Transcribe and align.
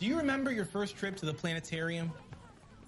Do 0.00 0.06
you 0.06 0.16
remember 0.16 0.50
your 0.50 0.64
first 0.64 0.96
trip 0.96 1.16
to 1.16 1.26
the 1.26 1.32
planetarium? 1.32 2.12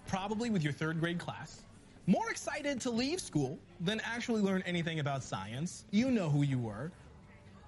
Probably 0.08 0.50
with 0.50 0.62
your 0.62 0.72
third 0.72 0.98
grade 0.98 1.18
class. 1.18 1.62
More 2.06 2.30
excited 2.30 2.80
to 2.82 2.90
leave 2.90 3.20
school 3.20 3.58
than 3.80 4.00
actually 4.04 4.42
learn 4.42 4.62
anything 4.66 5.00
about 5.00 5.22
science. 5.22 5.84
You 5.92 6.10
know 6.10 6.28
who 6.28 6.42
you 6.42 6.58
were. 6.58 6.90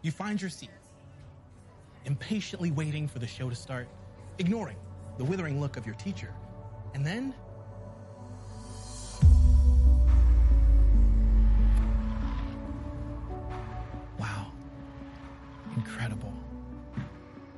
You 0.02 0.10
find 0.10 0.40
your 0.40 0.50
seat, 0.50 0.70
impatiently 2.04 2.70
waiting 2.70 3.08
for 3.08 3.18
the 3.18 3.26
show 3.26 3.48
to 3.48 3.56
start, 3.56 3.88
ignoring 4.38 4.76
the 5.18 5.24
withering 5.24 5.60
look 5.60 5.76
of 5.76 5.86
your 5.86 5.96
teacher. 5.96 6.32
And 6.94 7.06
then 7.06 7.34
Wow. 14.18 14.50
Incredible. 15.76 16.32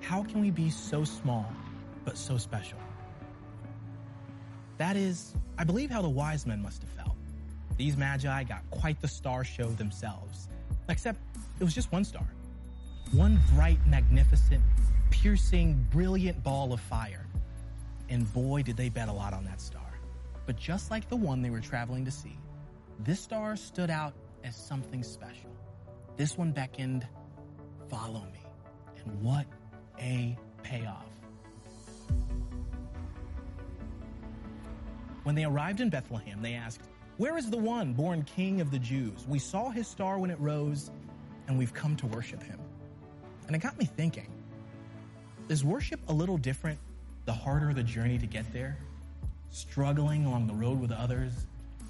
How 0.01 0.23
can 0.23 0.41
we 0.41 0.51
be 0.51 0.69
so 0.71 1.05
small, 1.05 1.47
but 2.11 2.19
so 2.19 2.37
special? 2.37 2.77
That 4.79 4.97
is, 4.97 5.33
I 5.57 5.63
believe, 5.63 5.91
how 5.91 6.03
the 6.03 6.09
wise 6.09 6.45
men 6.45 6.61
must 6.61 6.83
have 6.83 6.91
felt. 6.91 7.17
These 7.77 7.97
magi 7.97 8.43
got 8.43 8.69
quite 8.73 9.01
the 9.01 9.07
star 9.07 9.45
show 9.45 9.69
themselves, 9.69 10.49
except 10.89 11.21
it 11.61 11.63
was 11.63 11.73
just 11.73 11.93
one 11.93 12.05
star. 12.05 12.27
One 13.13 13.39
bright, 13.55 13.79
magnificent, 13.87 14.61
piercing, 15.11 15.87
brilliant 15.93 16.43
ball 16.43 16.73
of 16.73 16.81
fire. 16.81 17.29
And 18.09 18.31
boy, 18.33 18.65
did 18.65 18.77
they 18.77 18.89
bet 18.89 19.09
a 19.09 19.13
lot 19.13 19.33
on 19.33 19.45
that 19.45 19.61
star. 19.61 20.01
But 20.47 20.57
just 20.57 20.91
like 20.91 21.09
the 21.09 21.17
one 21.17 21.43
they 21.43 21.51
were 21.51 21.61
traveling 21.61 22.05
to 22.07 22.11
see, 22.11 22.37
this 22.99 23.21
star 23.21 23.55
stood 23.55 23.89
out 23.89 24.15
as 24.43 24.57
something 24.57 25.05
special. 25.05 25.51
This 26.17 26.37
one 26.37 26.51
beckoned, 26.51 27.07
follow 27.89 28.25
me. 28.33 28.43
And 29.05 29.23
what 29.23 29.47
a 30.01 30.37
payoff. 30.65 31.10
When 35.23 35.35
they 35.35 35.45
arrived 35.45 35.81
in 35.81 35.91
Bethlehem, 35.91 36.41
they 36.43 36.55
asked, 36.55 36.81
Where 37.19 37.37
is 37.37 37.51
the 37.51 37.59
one 37.59 37.93
born 37.93 38.23
king 38.23 38.61
of 38.61 38.71
the 38.71 38.79
Jews? 38.79 39.27
We 39.29 39.39
saw 39.39 39.71
his 39.71 39.87
star 39.87 40.19
when 40.19 40.31
it 40.31 40.41
rose, 40.41 40.91
and 41.47 41.59
we've 41.59 41.75
come 41.75 41.97
to 41.97 42.07
worship 42.07 42.43
him. 42.43 42.59
And 43.47 43.55
it 43.55 43.59
got 43.59 43.79
me 43.79 43.85
thinking 43.85 44.29
is 45.49 45.65
worship 45.65 45.99
a 46.07 46.13
little 46.13 46.39
different 46.39 46.79
the 47.25 47.33
harder 47.33 47.75
the 47.75 47.83
journey 47.83 48.19
to 48.19 48.27
get 48.27 48.51
there? 48.53 48.79
Struggling 49.51 50.25
along 50.25 50.47
the 50.47 50.55
road 50.55 50.81
with 50.81 50.93
others? 50.93 51.33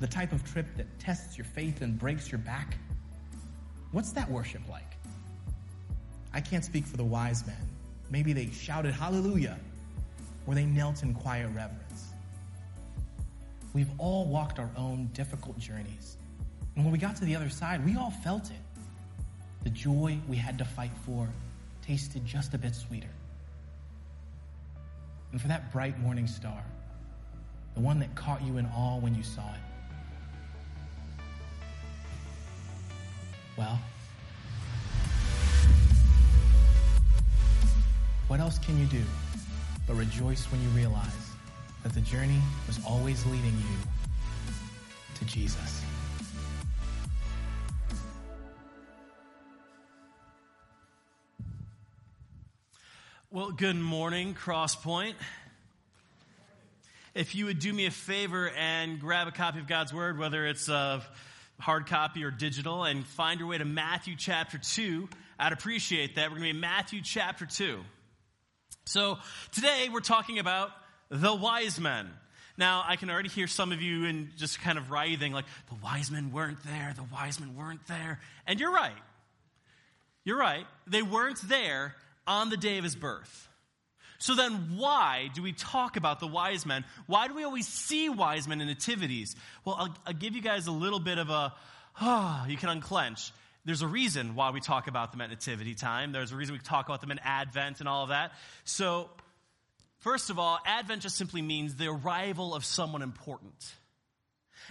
The 0.01 0.07
type 0.07 0.33
of 0.33 0.51
trip 0.51 0.67
that 0.77 0.87
tests 0.99 1.37
your 1.37 1.45
faith 1.45 1.83
and 1.83 1.99
breaks 1.99 2.33
your 2.33 2.39
back? 2.39 2.79
What's 3.93 4.13
that 4.13 4.31
worship 4.31 4.63
like? 4.69 4.97
I 6.33 6.41
can't 6.41 6.65
speak 6.65 6.87
for 6.87 6.97
the 6.97 7.05
wise 7.05 7.47
men. 7.47 7.57
Maybe 8.11 8.33
they 8.33 8.51
shouted 8.51 8.95
hallelujah, 8.95 9.59
or 10.47 10.55
they 10.55 10.65
knelt 10.65 11.03
in 11.03 11.13
quiet 11.13 11.49
reverence. 11.49 12.10
We've 13.73 13.91
all 13.99 14.27
walked 14.27 14.59
our 14.59 14.71
own 14.77 15.11
difficult 15.15 15.59
journeys. 15.59 16.17
And 16.75 16.85
when 16.85 16.93
we 16.93 16.99
got 16.99 17.17
to 17.17 17.25
the 17.25 17.37
other 17.37 17.49
side, 17.49 17.85
we 17.85 17.97
all 17.97 18.11
felt 18.11 18.51
it. 18.51 18.57
The 19.63 19.71
joy 19.71 20.19
we 20.29 20.37
had 20.37 20.59
to 20.59 20.65
fight 20.65 20.91
for 21.05 21.29
tasted 21.83 22.25
just 22.25 22.55
a 22.55 22.59
bit 22.59 22.75
sweeter. 22.75 23.11
And 25.33 25.41
for 25.41 25.49
that 25.49 25.73
bright 25.73 25.99
morning 26.01 26.27
star, 26.27 26.65
the 27.75 27.81
one 27.81 28.01
that 28.01 28.13
caught 28.15 28.43
you 28.43 28.57
in 28.57 28.67
awe 28.67 28.99
when 28.99 29.15
you 29.15 29.23
saw 29.23 29.49
it, 29.53 29.61
well, 33.57 33.79
what 38.27 38.41
else 38.41 38.59
can 38.59 38.79
you 38.79 38.87
do 38.87 39.03
but 39.87 39.95
rejoice 39.95 40.45
when 40.47 40.63
you 40.63 40.69
realize 40.69 41.30
that 41.83 41.93
the 41.95 42.01
journey 42.01 42.41
was 42.67 42.79
always 42.87 43.25
leading 43.27 43.55
you 43.57 43.77
to 45.15 45.25
Jesus? 45.25 45.83
Well, 53.31 53.53
good 53.53 53.77
morning, 53.77 54.35
Crosspoint. 54.35 55.15
If 57.15 57.35
you 57.35 57.47
would 57.47 57.61
do 57.61 57.73
me 57.73 57.87
a 57.87 57.91
favor 57.91 58.51
and 58.51 59.01
grab 59.01 59.29
a 59.29 59.31
copy 59.31 59.61
of 59.61 59.67
God's 59.67 59.95
Word, 59.95 60.19
whether 60.19 60.47
it's 60.47 60.69
a 60.69 61.03
hard 61.61 61.87
copy 61.87 62.25
or 62.25 62.31
digital, 62.31 62.85
and 62.85 63.07
find 63.07 63.41
your 63.41 63.49
way 63.49 63.59
to 63.59 63.65
Matthew 63.65 64.17
chapter 64.19 64.59
2, 64.59 65.09
I'd 65.39 65.53
appreciate 65.53 66.17
that. 66.17 66.31
We're 66.31 66.39
going 66.39 66.49
to 66.49 66.53
be 66.53 66.57
in 66.57 66.61
Matthew 66.61 67.03
chapter 67.03 67.47
2. 67.47 67.81
So 68.85 69.19
today 69.53 69.89
we're 69.93 70.01
talking 70.01 70.39
about 70.39 70.71
the 71.11 71.35
wise 71.35 71.79
men. 71.79 72.09
Now, 72.57 72.85
I 72.87 72.97
can 72.97 73.11
already 73.11 73.29
hear 73.29 73.47
some 73.47 73.73
of 73.73 73.81
you 73.81 74.05
in 74.05 74.31
just 74.37 74.61
kind 74.61 74.77
of 74.77 74.91
writhing, 74.91 75.33
like, 75.33 75.47
the 75.69 75.77
wise 75.83 76.11
men 76.11 76.33
weren't 76.33 76.63
there, 76.65 76.93
the 76.95 77.05
wise 77.13 77.41
men 77.41 77.57
weren't 77.57 77.87
there. 77.87 78.21
And 78.47 78.61
you're 78.61 78.73
right. 78.73 78.93
You're 80.25 80.39
right. 80.39 80.67
They 80.87 81.03
weren't 81.03 81.41
there 81.49 81.95
on 82.27 82.51
the 82.51 82.57
day 82.57 82.79
of 82.79 82.85
his 82.85 82.95
birth. 82.95 83.49
So 84.19 84.35
then, 84.35 84.77
why 84.77 85.31
do 85.35 85.43
we 85.43 85.53
talk 85.53 85.97
about 85.97 86.21
the 86.21 86.27
wise 86.27 86.67
men? 86.67 86.85
Why 87.07 87.27
do 87.27 87.35
we 87.35 87.43
always 87.45 87.67
see 87.67 88.11
wise 88.11 88.47
men 88.47 88.61
in 88.61 88.67
nativities? 88.67 89.35
Well, 89.65 89.77
I'll, 89.79 89.97
I'll 90.09 90.13
give 90.13 90.37
you 90.37 90.43
guys 90.43 90.67
a 90.67 90.73
little 90.73 91.01
bit 91.01 91.17
of 91.17 91.31
a, 91.31 91.55
oh, 92.01 92.45
you 92.49 92.59
can 92.59 92.69
unclench. 92.69 93.33
There's 93.65 93.83
a 93.83 93.87
reason 93.87 94.35
why 94.35 94.51
we 94.51 94.61
talk 94.61 94.87
about 94.87 95.13
them 95.13 95.23
at 95.23 95.31
nativity 95.31 95.75
time. 95.75 96.13
There's 96.13 96.33
a 96.33 96.37
reason 96.37 96.55
we 96.55 96.61
talk 96.61 96.87
about 96.87 97.01
them 97.01 97.11
in 97.11 97.19
Advent 97.21 97.81
and 97.81 97.89
all 97.89 98.03
of 98.03 98.11
that. 98.11 98.33
So, 98.65 99.09
first 100.01 100.31
of 100.31 100.39
all, 100.39 100.59
Advent 100.67 101.03
just 101.03 101.17
simply 101.17 101.41
means 101.41 101.77
the 101.77 101.89
arrival 101.89 102.55
of 102.55 102.65
someone 102.65 103.03
important. 103.03 103.75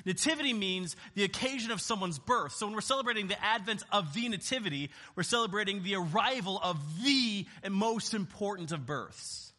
Nativity 0.05 0.53
means 0.53 0.95
the 1.15 1.23
occasion 1.23 1.71
of 1.71 1.81
someone's 1.81 2.19
birth. 2.19 2.53
So 2.53 2.65
when 2.65 2.75
we're 2.75 2.81
celebrating 2.81 3.27
the 3.27 3.43
advent 3.43 3.83
of 3.91 4.13
the 4.13 4.29
nativity, 4.29 4.89
we're 5.15 5.23
celebrating 5.23 5.83
the 5.83 5.95
arrival 5.95 6.59
of 6.61 6.77
the 7.03 7.45
most 7.69 8.13
important 8.13 8.71
of 8.71 8.85
births. 8.85 9.51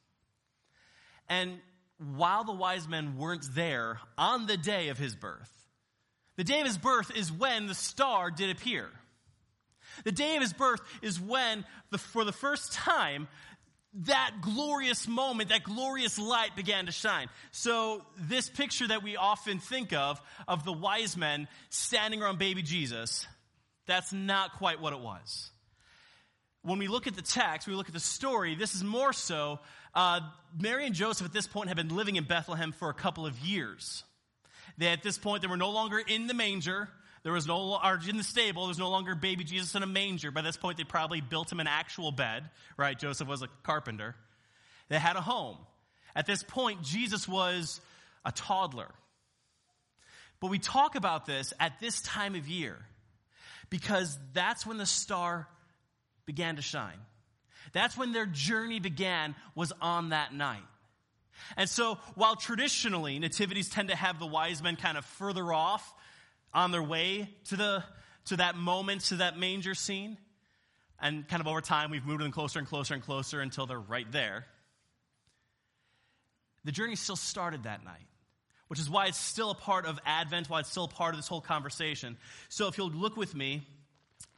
And 1.28 1.58
while 2.16 2.44
the 2.44 2.52
wise 2.52 2.88
men 2.88 3.18
weren't 3.18 3.46
there 3.54 4.00
on 4.16 4.46
the 4.46 4.56
day 4.56 4.88
of 4.88 4.98
his 4.98 5.14
birth, 5.14 5.50
the 6.36 6.44
day 6.44 6.60
of 6.60 6.66
his 6.66 6.78
birth 6.78 7.14
is 7.14 7.30
when 7.30 7.66
the 7.66 7.74
star 7.74 8.30
did 8.30 8.50
appear. 8.50 8.88
The 10.04 10.12
day 10.12 10.36
of 10.36 10.42
his 10.42 10.52
birth 10.52 10.80
is 11.02 11.20
when, 11.20 11.64
the, 11.90 11.98
for 11.98 12.24
the 12.24 12.32
first 12.32 12.72
time, 12.72 13.28
that 13.92 14.36
glorious 14.40 15.08
moment, 15.08 15.48
that 15.48 15.64
glorious 15.64 16.18
light 16.18 16.54
began 16.54 16.86
to 16.86 16.92
shine. 16.92 17.28
So, 17.50 18.02
this 18.16 18.48
picture 18.48 18.86
that 18.88 19.02
we 19.02 19.16
often 19.16 19.58
think 19.58 19.92
of, 19.92 20.20
of 20.46 20.64
the 20.64 20.72
wise 20.72 21.16
men 21.16 21.48
standing 21.70 22.22
around 22.22 22.38
baby 22.38 22.62
Jesus, 22.62 23.26
that's 23.86 24.12
not 24.12 24.52
quite 24.54 24.80
what 24.80 24.92
it 24.92 25.00
was. 25.00 25.50
When 26.62 26.78
we 26.78 26.88
look 26.88 27.06
at 27.06 27.16
the 27.16 27.22
text, 27.22 27.66
we 27.66 27.74
look 27.74 27.88
at 27.88 27.94
the 27.94 28.00
story, 28.00 28.54
this 28.54 28.74
is 28.74 28.84
more 28.84 29.12
so. 29.12 29.58
Uh, 29.94 30.20
Mary 30.56 30.86
and 30.86 30.94
Joseph 30.94 31.26
at 31.26 31.32
this 31.32 31.46
point 31.46 31.68
have 31.68 31.76
been 31.76 31.96
living 31.96 32.16
in 32.16 32.24
Bethlehem 32.24 32.72
for 32.72 32.90
a 32.90 32.94
couple 32.94 33.26
of 33.26 33.38
years. 33.40 34.04
They, 34.78 34.86
at 34.88 35.02
this 35.02 35.18
point, 35.18 35.42
they 35.42 35.48
were 35.48 35.56
no 35.56 35.70
longer 35.70 35.98
in 35.98 36.26
the 36.26 36.34
manger. 36.34 36.88
There 37.22 37.32
was 37.32 37.46
no, 37.46 37.78
or 37.82 38.00
in 38.08 38.16
the 38.16 38.24
stable, 38.24 38.62
there 38.62 38.68
was 38.68 38.78
no 38.78 38.88
longer 38.88 39.14
baby 39.14 39.44
Jesus 39.44 39.74
in 39.74 39.82
a 39.82 39.86
manger. 39.86 40.30
By 40.30 40.40
this 40.40 40.56
point, 40.56 40.78
they 40.78 40.84
probably 40.84 41.20
built 41.20 41.52
him 41.52 41.60
an 41.60 41.66
actual 41.66 42.12
bed, 42.12 42.48
right? 42.76 42.98
Joseph 42.98 43.28
was 43.28 43.42
a 43.42 43.48
carpenter. 43.62 44.14
They 44.88 44.98
had 44.98 45.16
a 45.16 45.20
home. 45.20 45.58
At 46.16 46.26
this 46.26 46.42
point, 46.42 46.82
Jesus 46.82 47.28
was 47.28 47.80
a 48.24 48.32
toddler. 48.32 48.90
But 50.40 50.50
we 50.50 50.58
talk 50.58 50.94
about 50.94 51.26
this 51.26 51.52
at 51.60 51.78
this 51.80 52.00
time 52.00 52.34
of 52.34 52.48
year 52.48 52.78
because 53.68 54.18
that's 54.32 54.66
when 54.66 54.78
the 54.78 54.86
star 54.86 55.46
began 56.24 56.56
to 56.56 56.62
shine. 56.62 56.98
That's 57.72 57.96
when 57.96 58.12
their 58.12 58.26
journey 58.26 58.80
began, 58.80 59.34
was 59.54 59.72
on 59.80 60.08
that 60.08 60.34
night. 60.34 60.62
And 61.56 61.68
so, 61.68 61.98
while 62.14 62.36
traditionally 62.36 63.18
nativities 63.18 63.68
tend 63.68 63.88
to 63.88 63.96
have 63.96 64.18
the 64.18 64.26
wise 64.26 64.62
men 64.62 64.76
kind 64.76 64.98
of 64.98 65.04
further 65.04 65.52
off 65.52 65.94
on 66.52 66.70
their 66.70 66.82
way 66.82 67.28
to, 67.46 67.56
the, 67.56 67.84
to 68.26 68.36
that 68.36 68.56
moment, 68.56 69.02
to 69.02 69.16
that 69.16 69.38
manger 69.38 69.74
scene. 69.74 70.16
And 71.00 71.26
kind 71.28 71.40
of 71.40 71.46
over 71.46 71.60
time, 71.60 71.90
we've 71.90 72.04
moved 72.04 72.22
them 72.22 72.32
closer 72.32 72.58
and 72.58 72.68
closer 72.68 72.94
and 72.94 73.02
closer 73.02 73.40
until 73.40 73.66
they're 73.66 73.80
right 73.80 74.10
there. 74.10 74.46
The 76.64 76.72
journey 76.72 76.96
still 76.96 77.16
started 77.16 77.62
that 77.62 77.84
night, 77.84 78.06
which 78.68 78.78
is 78.78 78.90
why 78.90 79.06
it's 79.06 79.18
still 79.18 79.50
a 79.50 79.54
part 79.54 79.86
of 79.86 79.98
Advent, 80.04 80.50
why 80.50 80.60
it's 80.60 80.70
still 80.70 80.84
a 80.84 80.88
part 80.88 81.14
of 81.14 81.18
this 81.18 81.28
whole 81.28 81.40
conversation. 81.40 82.18
So 82.50 82.68
if 82.68 82.76
you'll 82.76 82.90
look 82.90 83.16
with 83.16 83.34
me, 83.34 83.62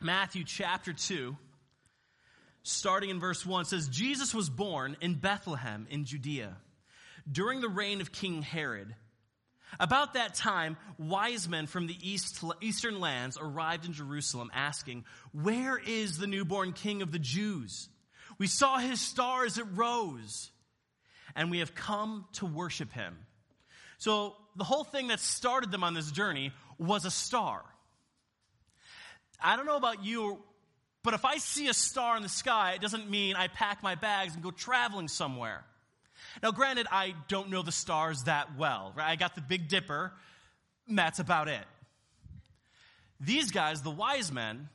Matthew 0.01 0.45
chapter 0.45 0.93
2, 0.93 1.37
starting 2.63 3.11
in 3.11 3.19
verse 3.19 3.45
1, 3.45 3.65
says, 3.65 3.89
Jesus 3.89 4.33
was 4.33 4.49
born 4.49 4.97
in 5.01 5.15
Bethlehem 5.15 5.87
in 5.91 6.05
Judea 6.05 6.57
during 7.31 7.61
the 7.61 7.69
reign 7.69 8.01
of 8.01 8.13
King 8.13 8.43
Herod. 8.43 8.95
About 9.81 10.15
that 10.15 10.35
time, 10.35 10.77
wise 10.99 11.49
men 11.49 11.67
from 11.67 11.87
the 11.87 11.97
east, 12.01 12.43
eastern 12.61 13.01
lands 13.01 13.39
arrived 13.41 13.87
in 13.87 13.93
Jerusalem 13.93 14.51
asking, 14.53 15.05
Where 15.33 15.79
is 15.79 16.19
the 16.19 16.27
newborn 16.27 16.73
king 16.73 17.03
of 17.03 17.11
the 17.11 17.19
Jews? 17.19 17.89
We 18.39 18.47
saw 18.47 18.79
his 18.79 19.01
star 19.01 19.45
as 19.45 19.59
it 19.59 19.67
rose, 19.75 20.51
and 21.35 21.51
we 21.51 21.61
have 21.61 21.75
come 21.75 22.27
to 22.35 22.47
worship 22.47 22.93
him. 22.93 23.17
So, 23.99 24.37
the 24.57 24.65
whole 24.65 24.85
thing 24.85 25.09
that 25.09 25.21
started 25.21 25.71
them 25.71 25.85
on 25.85 25.95
this 25.95 26.11
journey 26.11 26.53
was 26.79 27.05
a 27.05 27.11
star. 27.11 27.63
I 29.41 29.57
don't 29.57 29.67
know 29.67 29.77
about 29.77 30.05
you, 30.05 30.43
but 31.03 31.15
if 31.15 31.25
I 31.25 31.39
see 31.39 31.69
a 31.69 31.75
star 31.75 32.17
in 32.17 32.23
the 32.23 32.29
sky, 32.29 32.73
it 32.75 32.81
doesn't 32.81 33.09
mean 33.09 33.35
I 33.35 33.49
pack 33.49 33.83
my 33.83 33.95
bags 33.95 34.35
and 34.35 34.43
go 34.43 34.51
traveling 34.51 35.09
somewhere. 35.09 35.65
Now, 36.43 36.53
granted, 36.53 36.87
I 36.91 37.15
don't 37.29 37.51
know 37.51 37.63
the 37.63 37.73
stars 37.73 38.25
that 38.25 38.57
well. 38.57 38.93
Right? 38.97 39.11
I 39.11 39.17
got 39.17 39.35
the 39.35 39.41
Big 39.41 39.69
Dipper, 39.69 40.13
that's 40.89 41.19
about 41.19 41.49
it. 41.49 41.65
These 43.21 43.51
guys, 43.51 43.83
the 43.83 43.91
wise 43.91 44.33
men, 44.33 44.69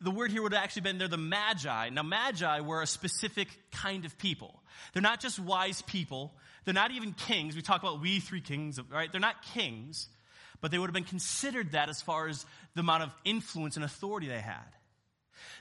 the 0.00 0.10
word 0.10 0.30
here 0.30 0.42
would 0.42 0.52
have 0.52 0.62
actually 0.62 0.82
been 0.82 0.98
they're 0.98 1.08
the 1.08 1.16
magi. 1.16 1.90
Now, 1.90 2.02
magi 2.02 2.60
were 2.60 2.82
a 2.82 2.86
specific 2.86 3.48
kind 3.70 4.04
of 4.04 4.18
people. 4.18 4.62
They're 4.92 5.02
not 5.02 5.20
just 5.20 5.38
wise 5.38 5.82
people. 5.82 6.34
They're 6.64 6.74
not 6.74 6.90
even 6.90 7.12
kings. 7.12 7.54
We 7.56 7.62
talk 7.62 7.82
about 7.82 8.00
we 8.00 8.20
three 8.20 8.40
kings, 8.40 8.80
right? 8.90 9.10
They're 9.10 9.20
not 9.20 9.42
kings, 9.54 10.08
but 10.60 10.70
they 10.70 10.78
would 10.78 10.88
have 10.88 10.94
been 10.94 11.04
considered 11.04 11.72
that 11.72 11.88
as 11.88 12.02
far 12.02 12.28
as 12.28 12.44
the 12.74 12.80
amount 12.80 13.04
of 13.04 13.10
influence 13.24 13.76
and 13.76 13.84
authority 13.84 14.28
they 14.28 14.40
had. 14.40 14.64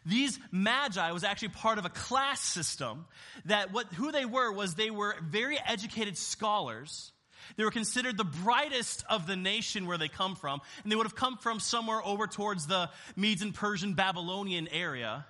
These 0.06 0.40
magi 0.52 1.12
was 1.12 1.24
actually 1.24 1.50
part 1.50 1.78
of 1.78 1.86
a 1.86 1.90
class 1.90 2.40
system 2.42 3.06
that 3.46 3.72
what, 3.72 3.88
who 3.94 4.12
they 4.12 4.26
were 4.26 4.52
was 4.52 4.76
they 4.76 4.90
were 4.90 5.16
very 5.22 5.58
educated 5.66 6.18
scholars. 6.18 7.12
They 7.56 7.64
were 7.64 7.72
considered 7.72 8.18
the 8.18 8.24
brightest 8.24 9.04
of 9.10 9.28
the 9.28 9.36
nation 9.36 9.86
where 9.86 9.98
they 9.98 10.08
come 10.08 10.36
from, 10.36 10.62
and 10.84 10.92
they 10.92 10.96
would 10.96 11.06
have 11.06 11.16
come 11.16 11.38
from 11.38 11.60
somewhere 11.60 12.02
over 12.04 12.28
towards 12.28 12.68
the 12.68 12.90
Medes 13.16 13.42
and 13.42 13.54
Persian 13.54 13.94
Babylonian 13.94 14.68
area, 14.70 15.26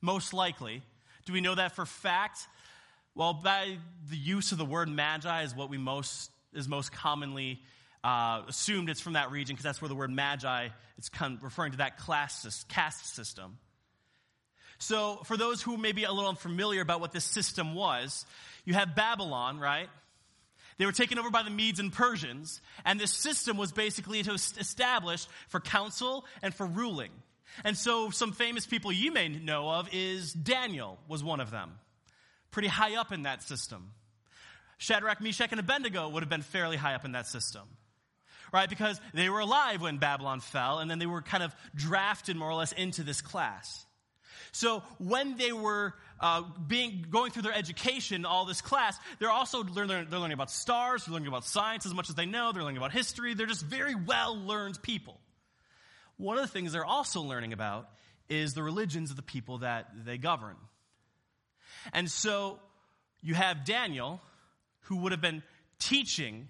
most 0.00 0.32
likely. 0.32 0.82
Do 1.26 1.32
we 1.32 1.40
know 1.40 1.54
that 1.54 1.74
for 1.74 1.86
fact? 1.86 2.46
Well, 3.14 3.34
by 3.34 3.78
the 4.10 4.16
use 4.16 4.52
of 4.52 4.58
the 4.58 4.64
word 4.64 4.88
magi 4.88 5.42
is 5.42 5.54
what 5.54 5.70
we 5.70 5.78
most 5.78 6.30
is 6.52 6.68
most 6.68 6.92
commonly 6.92 7.60
uh, 8.04 8.42
assumed 8.48 8.88
it's 8.88 9.00
from 9.00 9.14
that 9.14 9.30
region 9.30 9.54
because 9.54 9.64
that's 9.64 9.80
where 9.80 9.88
the 9.88 9.94
word 9.94 10.10
magi 10.10 10.68
is 10.98 11.10
referring 11.40 11.72
to 11.72 11.78
that 11.78 11.98
class 11.98 12.64
caste 12.68 13.14
system. 13.14 13.58
So, 14.78 15.20
for 15.24 15.36
those 15.36 15.62
who 15.62 15.76
may 15.76 15.92
be 15.92 16.04
a 16.04 16.12
little 16.12 16.28
unfamiliar 16.28 16.80
about 16.80 17.00
what 17.00 17.12
this 17.12 17.24
system 17.24 17.74
was, 17.74 18.26
you 18.64 18.74
have 18.74 18.94
Babylon, 18.94 19.58
right? 19.58 19.88
They 20.78 20.86
were 20.86 20.92
taken 20.92 21.18
over 21.18 21.30
by 21.30 21.42
the 21.42 21.50
Medes 21.50 21.78
and 21.78 21.92
Persians, 21.92 22.60
and 22.84 22.98
this 22.98 23.12
system 23.12 23.56
was 23.56 23.72
basically 23.72 24.20
established 24.20 25.28
for 25.48 25.60
counsel 25.60 26.24
and 26.42 26.52
for 26.52 26.66
ruling. 26.66 27.12
And 27.64 27.76
so, 27.76 28.10
some 28.10 28.32
famous 28.32 28.66
people 28.66 28.90
you 28.90 29.12
may 29.12 29.28
know 29.28 29.68
of 29.68 29.88
is 29.92 30.32
Daniel 30.32 30.98
was 31.08 31.22
one 31.22 31.40
of 31.40 31.50
them, 31.50 31.72
pretty 32.50 32.68
high 32.68 32.96
up 32.96 33.12
in 33.12 33.22
that 33.22 33.42
system. 33.42 33.92
Shadrach, 34.78 35.20
Meshach, 35.20 35.52
and 35.52 35.60
Abednego 35.60 36.08
would 36.08 36.22
have 36.22 36.30
been 36.30 36.42
fairly 36.42 36.76
high 36.76 36.94
up 36.94 37.04
in 37.04 37.12
that 37.12 37.26
system 37.26 37.62
right? 38.54 38.68
Because 38.70 39.00
they 39.12 39.28
were 39.28 39.40
alive 39.40 39.82
when 39.82 39.98
Babylon 39.98 40.38
fell, 40.38 40.78
and 40.78 40.88
then 40.88 41.00
they 41.00 41.06
were 41.06 41.22
kind 41.22 41.42
of 41.42 41.52
drafted 41.74 42.36
more 42.36 42.48
or 42.48 42.54
less 42.54 42.70
into 42.70 43.02
this 43.02 43.20
class. 43.20 43.84
So 44.52 44.82
when 44.98 45.36
they 45.36 45.52
were 45.52 45.94
uh, 46.20 46.42
being 46.66 47.06
going 47.10 47.32
through 47.32 47.42
their 47.42 47.54
education, 47.54 48.24
all 48.24 48.44
this 48.44 48.60
class, 48.60 48.98
they're 49.18 49.30
also 49.30 49.64
learning, 49.64 50.06
they're 50.10 50.18
learning 50.18 50.34
about 50.34 50.50
stars, 50.50 51.04
they're 51.04 51.12
learning 51.12 51.28
about 51.28 51.44
science 51.44 51.86
as 51.86 51.94
much 51.94 52.08
as 52.08 52.14
they 52.14 52.26
know, 52.26 52.52
they're 52.52 52.62
learning 52.62 52.78
about 52.78 52.92
history. 52.92 53.34
They're 53.34 53.46
just 53.46 53.64
very 53.64 53.94
well 53.94 54.36
learned 54.36 54.82
people. 54.82 55.20
One 56.16 56.38
of 56.38 56.42
the 56.42 56.48
things 56.48 56.72
they're 56.72 56.84
also 56.84 57.20
learning 57.20 57.52
about 57.52 57.88
is 58.28 58.54
the 58.54 58.62
religions 58.62 59.10
of 59.10 59.16
the 59.16 59.22
people 59.22 59.58
that 59.58 59.90
they 60.04 60.18
govern. 60.18 60.56
And 61.92 62.10
so 62.10 62.58
you 63.22 63.34
have 63.34 63.64
Daniel, 63.64 64.20
who 64.82 64.96
would 64.98 65.12
have 65.12 65.20
been 65.20 65.42
teaching, 65.78 66.48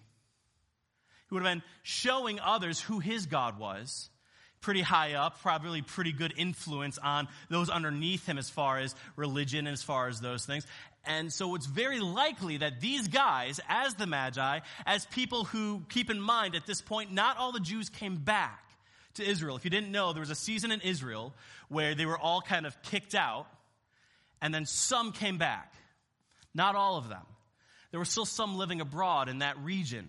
who 1.29 1.37
would 1.37 1.45
have 1.45 1.55
been 1.55 1.63
showing 1.83 2.39
others 2.41 2.81
who 2.81 3.01
his 3.01 3.27
God 3.27 3.59
was 3.59 4.11
pretty 4.65 4.81
high 4.81 5.13
up, 5.13 5.43
probably 5.43 5.83
pretty 5.83 6.13
good 6.13 6.33
influence 6.37 6.97
on 6.97 7.29
those 7.51 7.69
underneath 7.69 8.27
him 8.27 8.39
as 8.39 8.49
far 8.49 8.79
as 8.79 8.95
religion 9.15 9.67
and 9.67 9.75
as 9.75 9.83
far 9.83 10.09
as 10.09 10.21
those 10.21 10.47
things. 10.47 10.67
And 11.05 11.31
so 11.31 11.55
it's 11.55 11.67
very 11.67 12.01
likely 12.01 12.57
that 12.57 12.81
these 12.81 13.09
guys, 13.09 13.61
as 13.69 13.95
the 13.95 14.07
Magi, 14.07 14.61
as 14.87 15.05
people 15.07 15.45
who 15.45 15.83
keep 15.91 16.09
in 16.09 16.19
mind 16.19 16.55
at 16.55 16.67
this 16.67 16.81
point, 16.81 17.13
not 17.13 17.37
all 17.37 17.53
the 17.53 17.61
Jews 17.61 17.91
came 17.91 18.17
back 18.17 18.65
to 19.15 19.23
Israel. 19.23 19.57
If 19.57 19.65
you 19.65 19.71
didn't 19.71 19.93
know, 19.93 20.15
there 20.15 20.21
was 20.21 20.31
a 20.31 20.35
season 20.35 20.73
in 20.73 20.81
Israel 20.81 21.35
where 21.69 21.95
they 21.95 22.07
were 22.07 22.19
all 22.19 22.41
kind 22.41 22.65
of 22.65 22.81
kicked 22.83 23.15
out, 23.15 23.47
and 24.41 24.55
then 24.55 24.65
some 24.65 25.13
came 25.13 25.37
back. 25.37 25.75
Not 26.55 26.75
all 26.75 26.97
of 26.97 27.11
them. 27.11 27.27
There 27.91 28.01
were 28.01 28.07
still 28.07 28.27
some 28.27 28.57
living 28.57 28.81
abroad 28.81 29.29
in 29.29 29.41
that 29.41 29.59
region. 29.59 30.09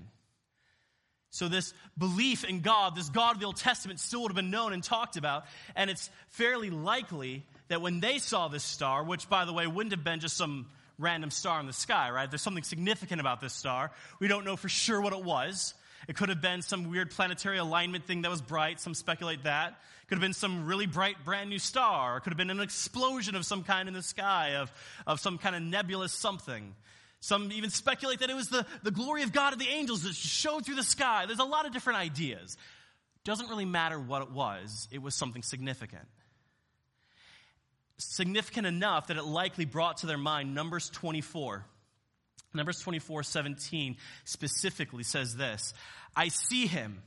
So, 1.35 1.49
this 1.49 1.73
belief 1.97 2.45
in 2.45 2.61
God, 2.61 2.95
this 2.95 3.09
God 3.09 3.35
of 3.35 3.41
the 3.41 3.45
Old 3.45 3.57
Testament, 3.57 3.99
still 3.99 4.21
would 4.21 4.31
have 4.31 4.37
been 4.37 4.51
known 4.51 4.71
and 4.71 4.81
talked 4.81 5.17
about. 5.17 5.43
And 5.75 5.89
it's 5.89 6.09
fairly 6.29 6.69
likely 6.69 7.43
that 7.67 7.81
when 7.81 7.99
they 7.99 8.19
saw 8.19 8.47
this 8.47 8.63
star, 8.63 9.03
which, 9.03 9.27
by 9.27 9.43
the 9.43 9.51
way, 9.51 9.67
wouldn't 9.67 9.91
have 9.91 10.03
been 10.05 10.21
just 10.21 10.37
some 10.37 10.67
random 10.97 11.29
star 11.29 11.59
in 11.59 11.65
the 11.65 11.73
sky, 11.73 12.09
right? 12.09 12.31
There's 12.31 12.41
something 12.41 12.63
significant 12.63 13.19
about 13.19 13.41
this 13.41 13.51
star. 13.51 13.91
We 14.21 14.29
don't 14.29 14.45
know 14.45 14.55
for 14.55 14.69
sure 14.69 15.01
what 15.01 15.11
it 15.11 15.25
was. 15.25 15.73
It 16.07 16.15
could 16.15 16.29
have 16.29 16.41
been 16.41 16.61
some 16.61 16.89
weird 16.89 17.11
planetary 17.11 17.57
alignment 17.57 18.05
thing 18.05 18.21
that 18.21 18.31
was 18.31 18.41
bright. 18.41 18.79
Some 18.79 18.93
speculate 18.93 19.43
that. 19.43 19.71
It 19.71 20.07
could 20.07 20.15
have 20.15 20.21
been 20.21 20.31
some 20.31 20.65
really 20.65 20.85
bright 20.85 21.25
brand 21.25 21.49
new 21.49 21.59
star. 21.59 22.15
It 22.15 22.21
could 22.21 22.31
have 22.31 22.37
been 22.37 22.49
an 22.49 22.61
explosion 22.61 23.35
of 23.35 23.45
some 23.45 23.65
kind 23.65 23.89
in 23.89 23.93
the 23.93 24.03
sky, 24.03 24.55
of, 24.55 24.71
of 25.05 25.19
some 25.19 25.37
kind 25.37 25.53
of 25.53 25.61
nebulous 25.61 26.13
something. 26.13 26.75
Some 27.25 27.51
even 27.53 27.71
speculate 27.71 28.19
that 28.19 28.29
it 28.29 28.35
was 28.35 28.49
the, 28.49 28.67
the 28.83 28.91
glory 28.91 29.23
of 29.23 29.31
God 29.31 29.51
of 29.51 29.57
the 29.57 29.67
angels 29.67 30.03
that 30.03 30.13
showed 30.13 30.63
through 30.63 30.75
the 30.75 30.83
sky. 30.83 31.25
There's 31.25 31.39
a 31.39 31.43
lot 31.43 31.65
of 31.65 31.73
different 31.73 31.97
ideas. 31.97 32.55
Doesn't 33.23 33.49
really 33.49 33.65
matter 33.65 33.99
what 33.99 34.21
it 34.21 34.29
was, 34.29 34.87
it 34.91 35.01
was 35.01 35.15
something 35.15 35.41
significant. 35.41 36.03
Significant 37.97 38.67
enough 38.67 39.07
that 39.07 39.17
it 39.17 39.23
likely 39.23 39.65
brought 39.65 39.97
to 39.97 40.05
their 40.05 40.19
mind 40.19 40.53
Numbers 40.53 40.91
24. 40.91 41.65
Numbers 42.53 42.79
24, 42.81 43.23
17 43.23 43.97
specifically 44.25 45.03
says 45.03 45.35
this 45.35 45.73
I 46.15 46.27
see 46.27 46.67
him, 46.67 47.01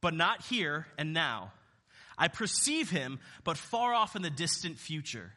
but 0.00 0.14
not 0.14 0.42
here 0.46 0.88
and 0.98 1.12
now. 1.12 1.52
I 2.18 2.26
perceive 2.26 2.90
him, 2.90 3.20
but 3.44 3.56
far 3.56 3.94
off 3.94 4.16
in 4.16 4.22
the 4.22 4.30
distant 4.30 4.80
future. 4.80 5.32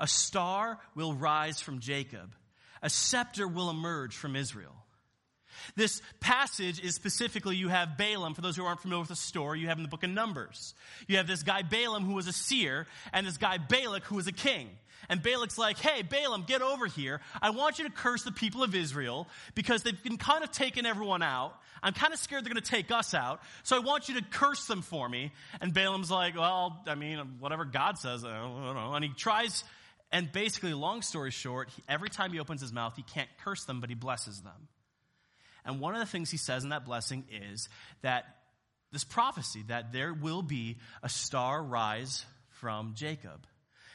A 0.00 0.06
star 0.06 0.78
will 0.94 1.12
rise 1.12 1.60
from 1.60 1.80
Jacob 1.80 2.34
a 2.84 2.90
scepter 2.90 3.48
will 3.48 3.70
emerge 3.70 4.14
from 4.14 4.36
Israel. 4.36 4.76
This 5.74 6.02
passage 6.20 6.78
is 6.78 6.94
specifically, 6.94 7.56
you 7.56 7.68
have 7.68 7.96
Balaam. 7.96 8.34
For 8.34 8.42
those 8.42 8.56
who 8.56 8.64
aren't 8.64 8.80
familiar 8.80 9.00
with 9.00 9.08
the 9.08 9.16
story, 9.16 9.60
you 9.60 9.68
have 9.68 9.78
in 9.78 9.82
the 9.82 9.88
book 9.88 10.04
of 10.04 10.10
Numbers. 10.10 10.74
You 11.08 11.16
have 11.16 11.26
this 11.26 11.42
guy 11.42 11.62
Balaam 11.62 12.04
who 12.04 12.14
was 12.14 12.26
a 12.26 12.32
seer, 12.32 12.86
and 13.12 13.26
this 13.26 13.38
guy 13.38 13.58
Balak 13.58 14.04
who 14.04 14.16
was 14.16 14.26
a 14.26 14.32
king. 14.32 14.68
And 15.08 15.22
Balak's 15.22 15.58
like, 15.58 15.78
hey, 15.78 16.02
Balaam, 16.02 16.44
get 16.46 16.62
over 16.62 16.86
here. 16.86 17.20
I 17.40 17.50
want 17.50 17.78
you 17.78 17.84
to 17.84 17.90
curse 17.90 18.22
the 18.22 18.32
people 18.32 18.62
of 18.62 18.74
Israel 18.74 19.28
because 19.54 19.82
they've 19.82 20.02
been 20.02 20.18
kind 20.18 20.44
of 20.44 20.50
taking 20.50 20.86
everyone 20.86 21.22
out. 21.22 21.54
I'm 21.82 21.92
kind 21.92 22.12
of 22.12 22.18
scared 22.18 22.44
they're 22.44 22.52
going 22.52 22.62
to 22.62 22.70
take 22.70 22.90
us 22.90 23.12
out. 23.12 23.42
So 23.62 23.76
I 23.76 23.80
want 23.80 24.08
you 24.08 24.14
to 24.20 24.22
curse 24.22 24.66
them 24.66 24.82
for 24.82 25.08
me. 25.08 25.32
And 25.60 25.74
Balaam's 25.74 26.10
like, 26.10 26.36
well, 26.36 26.82
I 26.86 26.94
mean, 26.94 27.18
whatever 27.38 27.64
God 27.64 27.98
says, 27.98 28.24
I 28.24 28.38
don't 28.38 28.74
know. 28.74 28.94
And 28.94 29.04
he 29.04 29.10
tries 29.10 29.64
and 30.12 30.30
basically, 30.30 30.72
long 30.74 31.02
story 31.02 31.30
short, 31.30 31.70
every 31.88 32.08
time 32.08 32.32
he 32.32 32.40
opens 32.40 32.60
his 32.60 32.72
mouth, 32.72 32.94
he 32.96 33.02
can't 33.02 33.28
curse 33.44 33.64
them, 33.64 33.80
but 33.80 33.88
he 33.88 33.94
blesses 33.94 34.40
them. 34.42 34.68
And 35.64 35.80
one 35.80 35.94
of 35.94 36.00
the 36.00 36.06
things 36.06 36.30
he 36.30 36.36
says 36.36 36.62
in 36.62 36.70
that 36.70 36.84
blessing 36.84 37.24
is 37.50 37.68
that 38.02 38.24
this 38.92 39.04
prophecy 39.04 39.64
that 39.68 39.92
there 39.92 40.14
will 40.14 40.42
be 40.42 40.78
a 41.02 41.08
star 41.08 41.62
rise 41.62 42.24
from 42.50 42.94
Jacob, 42.94 43.46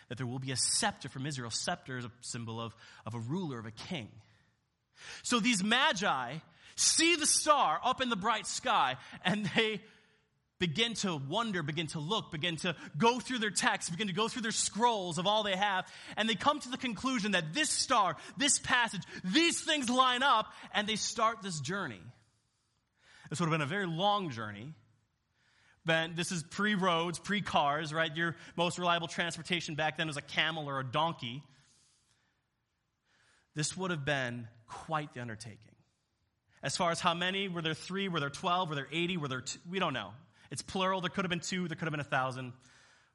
that 0.09 0.17
there 0.17 0.27
will 0.27 0.39
be 0.39 0.51
a 0.51 0.57
scepter 0.57 1.07
from 1.07 1.25
Israel. 1.25 1.51
Scepter 1.51 1.97
is 1.97 2.05
a 2.05 2.11
symbol 2.21 2.59
of, 2.59 2.75
of 3.05 3.13
a 3.13 3.19
ruler, 3.19 3.59
of 3.59 3.65
a 3.65 3.71
king. 3.71 4.09
So 5.23 5.39
these 5.39 5.63
magi 5.63 6.35
see 6.75 7.15
the 7.15 7.25
star 7.25 7.79
up 7.83 8.01
in 8.01 8.09
the 8.09 8.15
bright 8.15 8.47
sky, 8.47 8.97
and 9.23 9.49
they 9.55 9.81
begin 10.59 10.93
to 10.93 11.15
wonder, 11.15 11.63
begin 11.63 11.87
to 11.87 11.99
look, 11.99 12.31
begin 12.31 12.57
to 12.57 12.75
go 12.97 13.19
through 13.19 13.39
their 13.39 13.49
texts, 13.49 13.89
begin 13.89 14.07
to 14.07 14.13
go 14.13 14.27
through 14.27 14.41
their 14.41 14.51
scrolls 14.51 15.17
of 15.17 15.25
all 15.25 15.43
they 15.43 15.55
have, 15.55 15.87
and 16.17 16.29
they 16.29 16.35
come 16.35 16.59
to 16.59 16.69
the 16.69 16.77
conclusion 16.77 17.31
that 17.31 17.53
this 17.53 17.69
star, 17.69 18.17
this 18.37 18.59
passage, 18.59 19.01
these 19.23 19.61
things 19.61 19.89
line 19.89 20.21
up, 20.21 20.53
and 20.73 20.87
they 20.87 20.97
start 20.97 21.41
this 21.41 21.59
journey. 21.61 22.01
This 23.29 23.39
would 23.39 23.45
have 23.47 23.53
been 23.53 23.61
a 23.61 23.65
very 23.65 23.87
long 23.87 24.31
journey. 24.31 24.73
But 25.85 26.15
this 26.15 26.31
is 26.31 26.43
pre 26.43 26.75
roads, 26.75 27.19
pre 27.19 27.41
cars, 27.41 27.93
right? 27.93 28.15
Your 28.15 28.35
most 28.55 28.77
reliable 28.77 29.07
transportation 29.07 29.75
back 29.75 29.97
then 29.97 30.07
was 30.07 30.17
a 30.17 30.21
camel 30.21 30.69
or 30.69 30.79
a 30.79 30.83
donkey. 30.83 31.41
This 33.55 33.75
would 33.77 33.89
have 33.91 34.05
been 34.05 34.47
quite 34.67 35.13
the 35.13 35.21
undertaking. 35.21 35.57
As 36.61 36.75
far 36.75 36.91
as 36.91 36.99
how 36.99 37.13
many, 37.13 37.47
were 37.47 37.61
there 37.61 37.73
three, 37.73 38.09
were 38.09 38.19
there 38.19 38.29
12, 38.29 38.69
were 38.69 38.75
there 38.75 38.87
80, 38.91 39.17
were 39.17 39.27
there 39.29 39.41
two? 39.41 39.59
We 39.69 39.79
don't 39.79 39.93
know. 39.93 40.11
It's 40.51 40.62
plural. 40.62 41.01
There 41.01 41.10
could 41.10 41.25
have 41.25 41.29
been 41.29 41.39
two, 41.39 41.68
there 41.68 41.75
could 41.75 41.86
have 41.86 41.91
been 41.91 42.00
a 42.00 42.03
thousand. 42.03 42.53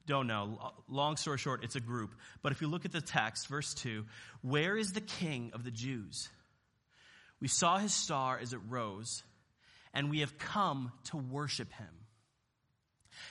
Don't 0.06 0.26
know. 0.26 0.72
Long 0.88 1.16
story 1.16 1.38
short, 1.38 1.64
it's 1.64 1.76
a 1.76 1.80
group. 1.80 2.14
But 2.42 2.52
if 2.52 2.60
you 2.60 2.68
look 2.68 2.84
at 2.84 2.92
the 2.92 3.00
text, 3.00 3.48
verse 3.48 3.72
2, 3.74 4.04
where 4.42 4.76
is 4.76 4.92
the 4.92 5.00
king 5.00 5.50
of 5.54 5.64
the 5.64 5.70
Jews? 5.70 6.28
We 7.40 7.48
saw 7.48 7.78
his 7.78 7.94
star 7.94 8.38
as 8.38 8.52
it 8.52 8.60
rose, 8.68 9.22
and 9.94 10.10
we 10.10 10.20
have 10.20 10.38
come 10.38 10.92
to 11.04 11.16
worship 11.16 11.72
him. 11.72 11.88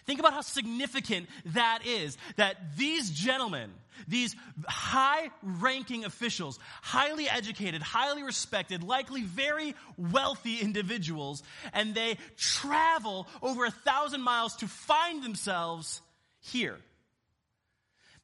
Think 0.06 0.20
about 0.20 0.34
how 0.34 0.42
significant 0.42 1.28
that 1.48 1.80
is. 1.86 2.18
That 2.36 2.78
these 2.78 3.10
gentlemen, 3.10 3.72
these 4.08 4.36
high 4.68 5.30
ranking 5.42 6.06
officials, 6.06 6.60
highly 6.82 7.30
educated, 7.30 7.82
highly 7.82 8.24
respected, 8.24 8.84
likely 8.84 9.24
very 9.24 9.76
wealthy 9.98 10.60
individuals, 10.60 11.44
and 11.74 11.94
they 11.96 12.18
travel 12.38 13.28
over 13.42 13.66
a 13.66 13.72
thousand 13.72 14.22
miles 14.22 14.56
to 14.58 14.68
find 14.68 15.24
themselves 15.24 16.02
here. 16.40 16.78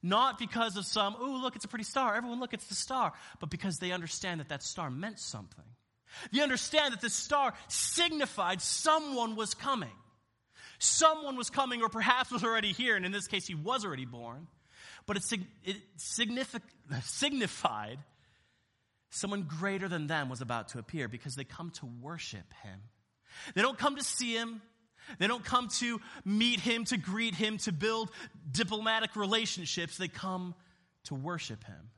Not 0.02 0.38
because 0.38 0.76
of 0.76 0.86
some, 0.86 1.14
oh, 1.18 1.40
look, 1.42 1.56
it's 1.56 1.64
a 1.64 1.68
pretty 1.68 1.84
star. 1.84 2.14
Everyone, 2.14 2.40
look, 2.40 2.54
it's 2.54 2.66
the 2.66 2.74
star. 2.74 3.12
But 3.38 3.50
because 3.50 3.78
they 3.78 3.92
understand 3.92 4.40
that 4.40 4.48
that 4.48 4.62
star 4.62 4.90
meant 4.90 5.18
something. 5.18 5.64
They 6.32 6.40
understand 6.40 6.92
that 6.92 7.00
the 7.00 7.10
star 7.10 7.54
signified 7.68 8.62
someone 8.62 9.36
was 9.36 9.54
coming. 9.54 9.92
Someone 10.80 11.36
was 11.36 11.50
coming, 11.50 11.82
or 11.82 11.88
perhaps 11.88 12.30
was 12.30 12.42
already 12.42 12.72
here, 12.72 12.96
and 12.96 13.04
in 13.04 13.12
this 13.12 13.26
case, 13.26 13.46
he 13.46 13.54
was 13.54 13.84
already 13.84 14.06
born. 14.06 14.46
But 15.06 15.18
it, 15.18 15.40
it 15.62 15.76
signified 15.96 17.98
someone 19.10 19.42
greater 19.42 19.88
than 19.88 20.06
them 20.06 20.28
was 20.28 20.40
about 20.40 20.68
to 20.68 20.78
appear 20.78 21.06
because 21.06 21.34
they 21.34 21.44
come 21.44 21.70
to 21.72 21.86
worship 22.00 22.52
him. 22.62 22.80
They 23.54 23.62
don't 23.62 23.78
come 23.78 23.96
to 23.96 24.02
see 24.02 24.34
him. 24.34 24.62
They 25.18 25.26
don't 25.26 25.44
come 25.44 25.68
to 25.80 26.00
meet 26.24 26.60
him, 26.60 26.84
to 26.86 26.96
greet 26.96 27.34
him, 27.34 27.58
to 27.58 27.72
build 27.72 28.10
diplomatic 28.50 29.16
relationships. 29.16 29.96
They 29.96 30.08
come 30.08 30.54
to 31.04 31.14
worship 31.14 31.64
him. 31.64 31.90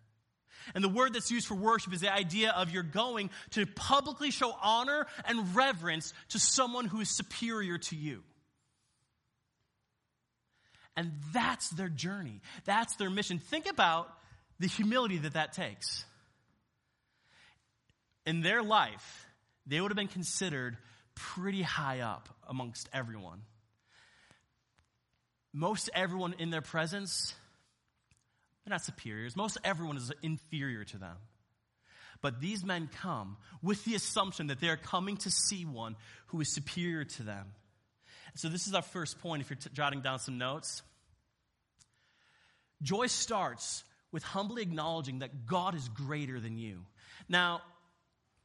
And 0.74 0.82
the 0.82 0.88
word 0.88 1.12
that's 1.12 1.30
used 1.30 1.46
for 1.46 1.54
worship 1.54 1.92
is 1.92 2.00
the 2.00 2.12
idea 2.12 2.50
of 2.50 2.70
you're 2.70 2.82
going 2.82 3.30
to 3.50 3.66
publicly 3.66 4.30
show 4.30 4.54
honor 4.62 5.06
and 5.24 5.54
reverence 5.54 6.14
to 6.30 6.38
someone 6.38 6.86
who 6.86 7.00
is 7.00 7.14
superior 7.14 7.78
to 7.78 7.96
you. 7.96 8.22
And 10.96 11.12
that's 11.32 11.70
their 11.70 11.88
journey. 11.88 12.40
That's 12.64 12.96
their 12.96 13.10
mission. 13.10 13.38
Think 13.38 13.68
about 13.68 14.12
the 14.58 14.66
humility 14.66 15.18
that 15.18 15.34
that 15.34 15.52
takes. 15.52 16.04
In 18.26 18.42
their 18.42 18.62
life, 18.62 19.26
they 19.66 19.80
would 19.80 19.90
have 19.90 19.96
been 19.96 20.08
considered 20.08 20.76
pretty 21.14 21.62
high 21.62 22.00
up 22.00 22.28
amongst 22.48 22.88
everyone. 22.92 23.42
Most 25.52 25.90
everyone 25.94 26.34
in 26.38 26.50
their 26.50 26.62
presence, 26.62 27.34
they're 28.64 28.72
not 28.72 28.84
superiors. 28.84 29.36
Most 29.36 29.58
everyone 29.64 29.96
is 29.96 30.12
inferior 30.22 30.84
to 30.84 30.98
them. 30.98 31.16
But 32.20 32.40
these 32.40 32.64
men 32.64 32.88
come 33.00 33.36
with 33.62 33.84
the 33.84 33.94
assumption 33.94 34.46
that 34.46 34.60
they're 34.60 34.76
coming 34.76 35.16
to 35.18 35.30
see 35.30 35.64
one 35.64 35.96
who 36.26 36.40
is 36.40 36.52
superior 36.52 37.04
to 37.04 37.22
them. 37.24 37.46
So, 38.34 38.48
this 38.48 38.66
is 38.66 38.74
our 38.74 38.82
first 38.82 39.20
point 39.20 39.42
if 39.42 39.50
you're 39.50 39.58
t- 39.58 39.70
jotting 39.72 40.00
down 40.00 40.18
some 40.18 40.38
notes. 40.38 40.82
Joy 42.82 43.06
starts 43.06 43.84
with 44.10 44.22
humbly 44.22 44.62
acknowledging 44.62 45.20
that 45.20 45.46
God 45.46 45.74
is 45.74 45.88
greater 45.88 46.40
than 46.40 46.58
you. 46.58 46.80
Now, 47.28 47.62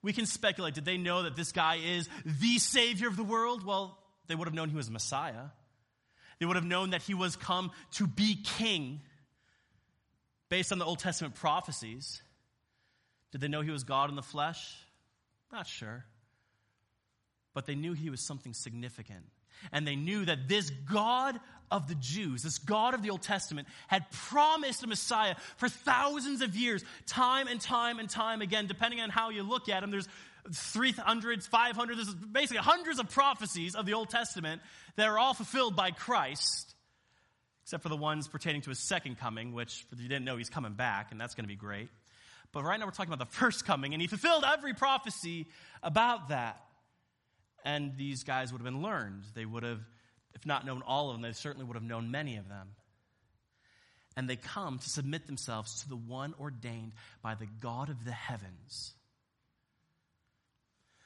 we 0.01 0.13
can 0.13 0.25
speculate 0.25 0.73
did 0.73 0.85
they 0.85 0.97
know 0.97 1.23
that 1.23 1.35
this 1.35 1.51
guy 1.51 1.79
is 1.83 2.07
the 2.25 2.59
Savior 2.59 3.07
of 3.07 3.17
the 3.17 3.23
world? 3.23 3.65
Well, 3.65 3.97
they 4.27 4.35
would 4.35 4.47
have 4.47 4.53
known 4.53 4.69
he 4.69 4.75
was 4.75 4.89
Messiah. 4.89 5.45
They 6.39 6.45
would 6.45 6.55
have 6.55 6.65
known 6.65 6.91
that 6.91 7.01
he 7.01 7.13
was 7.13 7.35
come 7.35 7.71
to 7.93 8.05
be 8.05 8.35
king 8.43 9.01
based 10.49 10.71
on 10.71 10.79
the 10.79 10.85
Old 10.85 10.99
Testament 10.99 11.35
prophecies. 11.35 12.21
Did 13.31 13.41
they 13.41 13.47
know 13.47 13.61
he 13.61 13.71
was 13.71 13.83
God 13.83 14.09
in 14.09 14.15
the 14.15 14.21
flesh? 14.21 14.75
Not 15.51 15.67
sure. 15.67 16.05
But 17.53 17.65
they 17.65 17.75
knew 17.75 17.93
he 17.93 18.09
was 18.09 18.21
something 18.21 18.53
significant. 18.53 19.25
And 19.71 19.87
they 19.87 19.95
knew 19.95 20.25
that 20.25 20.47
this 20.47 20.69
God 20.69 21.39
of 21.69 21.87
the 21.87 21.95
Jews, 21.95 22.43
this 22.43 22.59
God 22.59 22.93
of 22.93 23.01
the 23.01 23.09
Old 23.09 23.21
Testament, 23.21 23.67
had 23.87 24.09
promised 24.11 24.83
a 24.83 24.87
Messiah 24.87 25.35
for 25.57 25.67
thousands 25.67 26.41
of 26.41 26.55
years, 26.55 26.83
time 27.05 27.47
and 27.47 27.59
time 27.59 27.99
and 27.99 28.09
time 28.09 28.41
again, 28.41 28.67
depending 28.67 29.01
on 29.01 29.09
how 29.09 29.29
you 29.29 29.43
look 29.43 29.69
at 29.69 29.83
him. 29.83 29.91
There's 29.91 30.07
300, 30.51 31.43
500, 31.43 31.97
there's 31.97 32.13
basically 32.13 32.59
hundreds 32.59 32.99
of 32.99 33.09
prophecies 33.09 33.75
of 33.75 33.85
the 33.85 33.93
Old 33.93 34.09
Testament 34.09 34.61
that 34.95 35.07
are 35.07 35.19
all 35.19 35.33
fulfilled 35.33 35.75
by 35.75 35.91
Christ, 35.91 36.73
except 37.63 37.83
for 37.83 37.89
the 37.89 37.97
ones 37.97 38.27
pertaining 38.27 38.61
to 38.61 38.69
his 38.69 38.79
second 38.79 39.19
coming, 39.19 39.53
which, 39.53 39.85
if 39.91 39.99
you 39.99 40.07
didn't 40.07 40.25
know, 40.25 40.37
he's 40.37 40.49
coming 40.49 40.73
back, 40.73 41.11
and 41.11 41.19
that's 41.19 41.35
going 41.35 41.43
to 41.43 41.49
be 41.49 41.55
great. 41.55 41.89
But 42.53 42.63
right 42.63 42.79
now 42.79 42.85
we're 42.85 42.91
talking 42.91 43.13
about 43.13 43.29
the 43.29 43.35
first 43.37 43.65
coming, 43.65 43.93
and 43.93 44.01
he 44.01 44.07
fulfilled 44.07 44.45
every 44.47 44.73
prophecy 44.73 45.47
about 45.83 46.29
that. 46.29 46.61
And 47.67 47.97
these 47.97 48.23
guys 48.23 48.53
would 48.53 48.59
have 48.59 48.65
been 48.65 48.81
learned. 48.81 49.23
They 49.35 49.45
would 49.45 49.63
have 49.63 49.81
if 50.37 50.45
not 50.45 50.65
known 50.67 50.83
all 50.85 51.09
of 51.09 51.15
them, 51.15 51.23
they 51.23 51.33
certainly 51.33 51.65
would 51.65 51.73
have 51.73 51.83
known 51.83 52.11
many 52.11 52.37
of 52.37 52.47
them. 52.47 52.69
And 54.15 54.29
they 54.29 54.35
come 54.35 54.77
to 54.77 54.89
submit 54.89 55.25
themselves 55.25 55.81
to 55.81 55.89
the 55.89 55.95
one 55.95 56.35
ordained 56.39 56.93
by 57.23 57.33
the 57.33 57.47
God 57.59 57.89
of 57.89 58.05
the 58.05 58.11
heavens. 58.11 58.93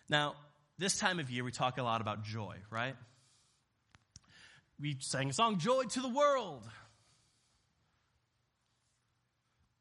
Now, 0.09 0.35
this 0.77 0.99
time 0.99 1.19
of 1.19 1.29
year, 1.31 1.45
we 1.45 1.53
talk 1.53 1.77
a 1.77 1.83
lot 1.83 2.01
about 2.01 2.25
joy, 2.25 2.57
right? 2.69 2.95
We 4.81 4.97
sang 4.99 5.29
a 5.29 5.33
song, 5.33 5.59
Joy 5.59 5.83
to 5.83 6.01
the 6.01 6.09
World. 6.09 6.67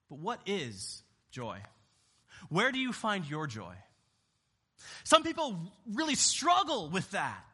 But 0.09 0.21
what 0.21 0.41
is 0.47 1.03
joy? 1.33 1.59
Where 2.51 2.71
do 2.71 2.79
you 2.79 2.93
find 2.93 3.29
your 3.29 3.49
joy? 3.49 3.75
Some 5.05 5.23
people 5.23 5.59
really 5.93 6.15
struggle 6.15 6.89
with 6.91 7.11
that. 7.13 7.45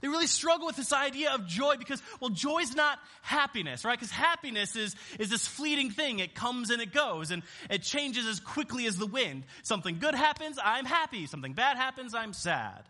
They 0.00 0.08
really 0.08 0.26
struggle 0.26 0.66
with 0.66 0.76
this 0.76 0.92
idea 0.92 1.32
of 1.32 1.46
joy 1.46 1.76
because, 1.76 2.02
well, 2.20 2.30
joy's 2.30 2.74
not 2.74 2.98
happiness, 3.22 3.84
right? 3.84 3.98
Because 3.98 4.10
happiness 4.10 4.74
is, 4.76 4.96
is 5.18 5.30
this 5.30 5.46
fleeting 5.46 5.90
thing. 5.90 6.18
It 6.18 6.34
comes 6.34 6.70
and 6.70 6.82
it 6.82 6.92
goes 6.92 7.30
and 7.30 7.42
it 7.70 7.82
changes 7.82 8.26
as 8.26 8.40
quickly 8.40 8.86
as 8.86 8.96
the 8.96 9.06
wind. 9.06 9.44
Something 9.62 9.98
good 9.98 10.14
happens, 10.14 10.58
I'm 10.62 10.84
happy. 10.84 11.26
Something 11.26 11.52
bad 11.52 11.76
happens, 11.76 12.14
I'm 12.14 12.32
sad. 12.32 12.82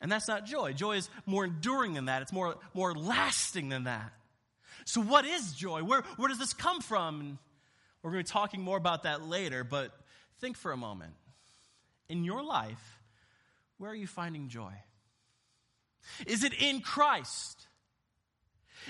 And 0.00 0.10
that's 0.10 0.28
not 0.28 0.46
joy. 0.46 0.72
Joy 0.72 0.96
is 0.96 1.08
more 1.26 1.44
enduring 1.44 1.94
than 1.94 2.06
that. 2.06 2.22
It's 2.22 2.32
more, 2.32 2.56
more 2.74 2.94
lasting 2.94 3.68
than 3.68 3.84
that. 3.84 4.12
So 4.84 5.00
what 5.00 5.24
is 5.24 5.52
joy? 5.52 5.82
Where, 5.82 6.02
where 6.16 6.28
does 6.28 6.38
this 6.38 6.52
come 6.52 6.80
from? 6.80 7.38
We're 8.02 8.10
going 8.10 8.24
to 8.24 8.28
be 8.28 8.32
talking 8.32 8.60
more 8.60 8.76
about 8.76 9.04
that 9.04 9.26
later, 9.26 9.64
but 9.64 9.92
think 10.40 10.58
for 10.58 10.72
a 10.72 10.76
moment. 10.76 11.14
In 12.08 12.24
your 12.24 12.42
life, 12.42 13.00
where 13.78 13.90
are 13.90 13.94
you 13.94 14.06
finding 14.06 14.48
joy? 14.48 14.72
Is 16.26 16.44
it 16.44 16.52
in 16.52 16.80
Christ? 16.80 17.66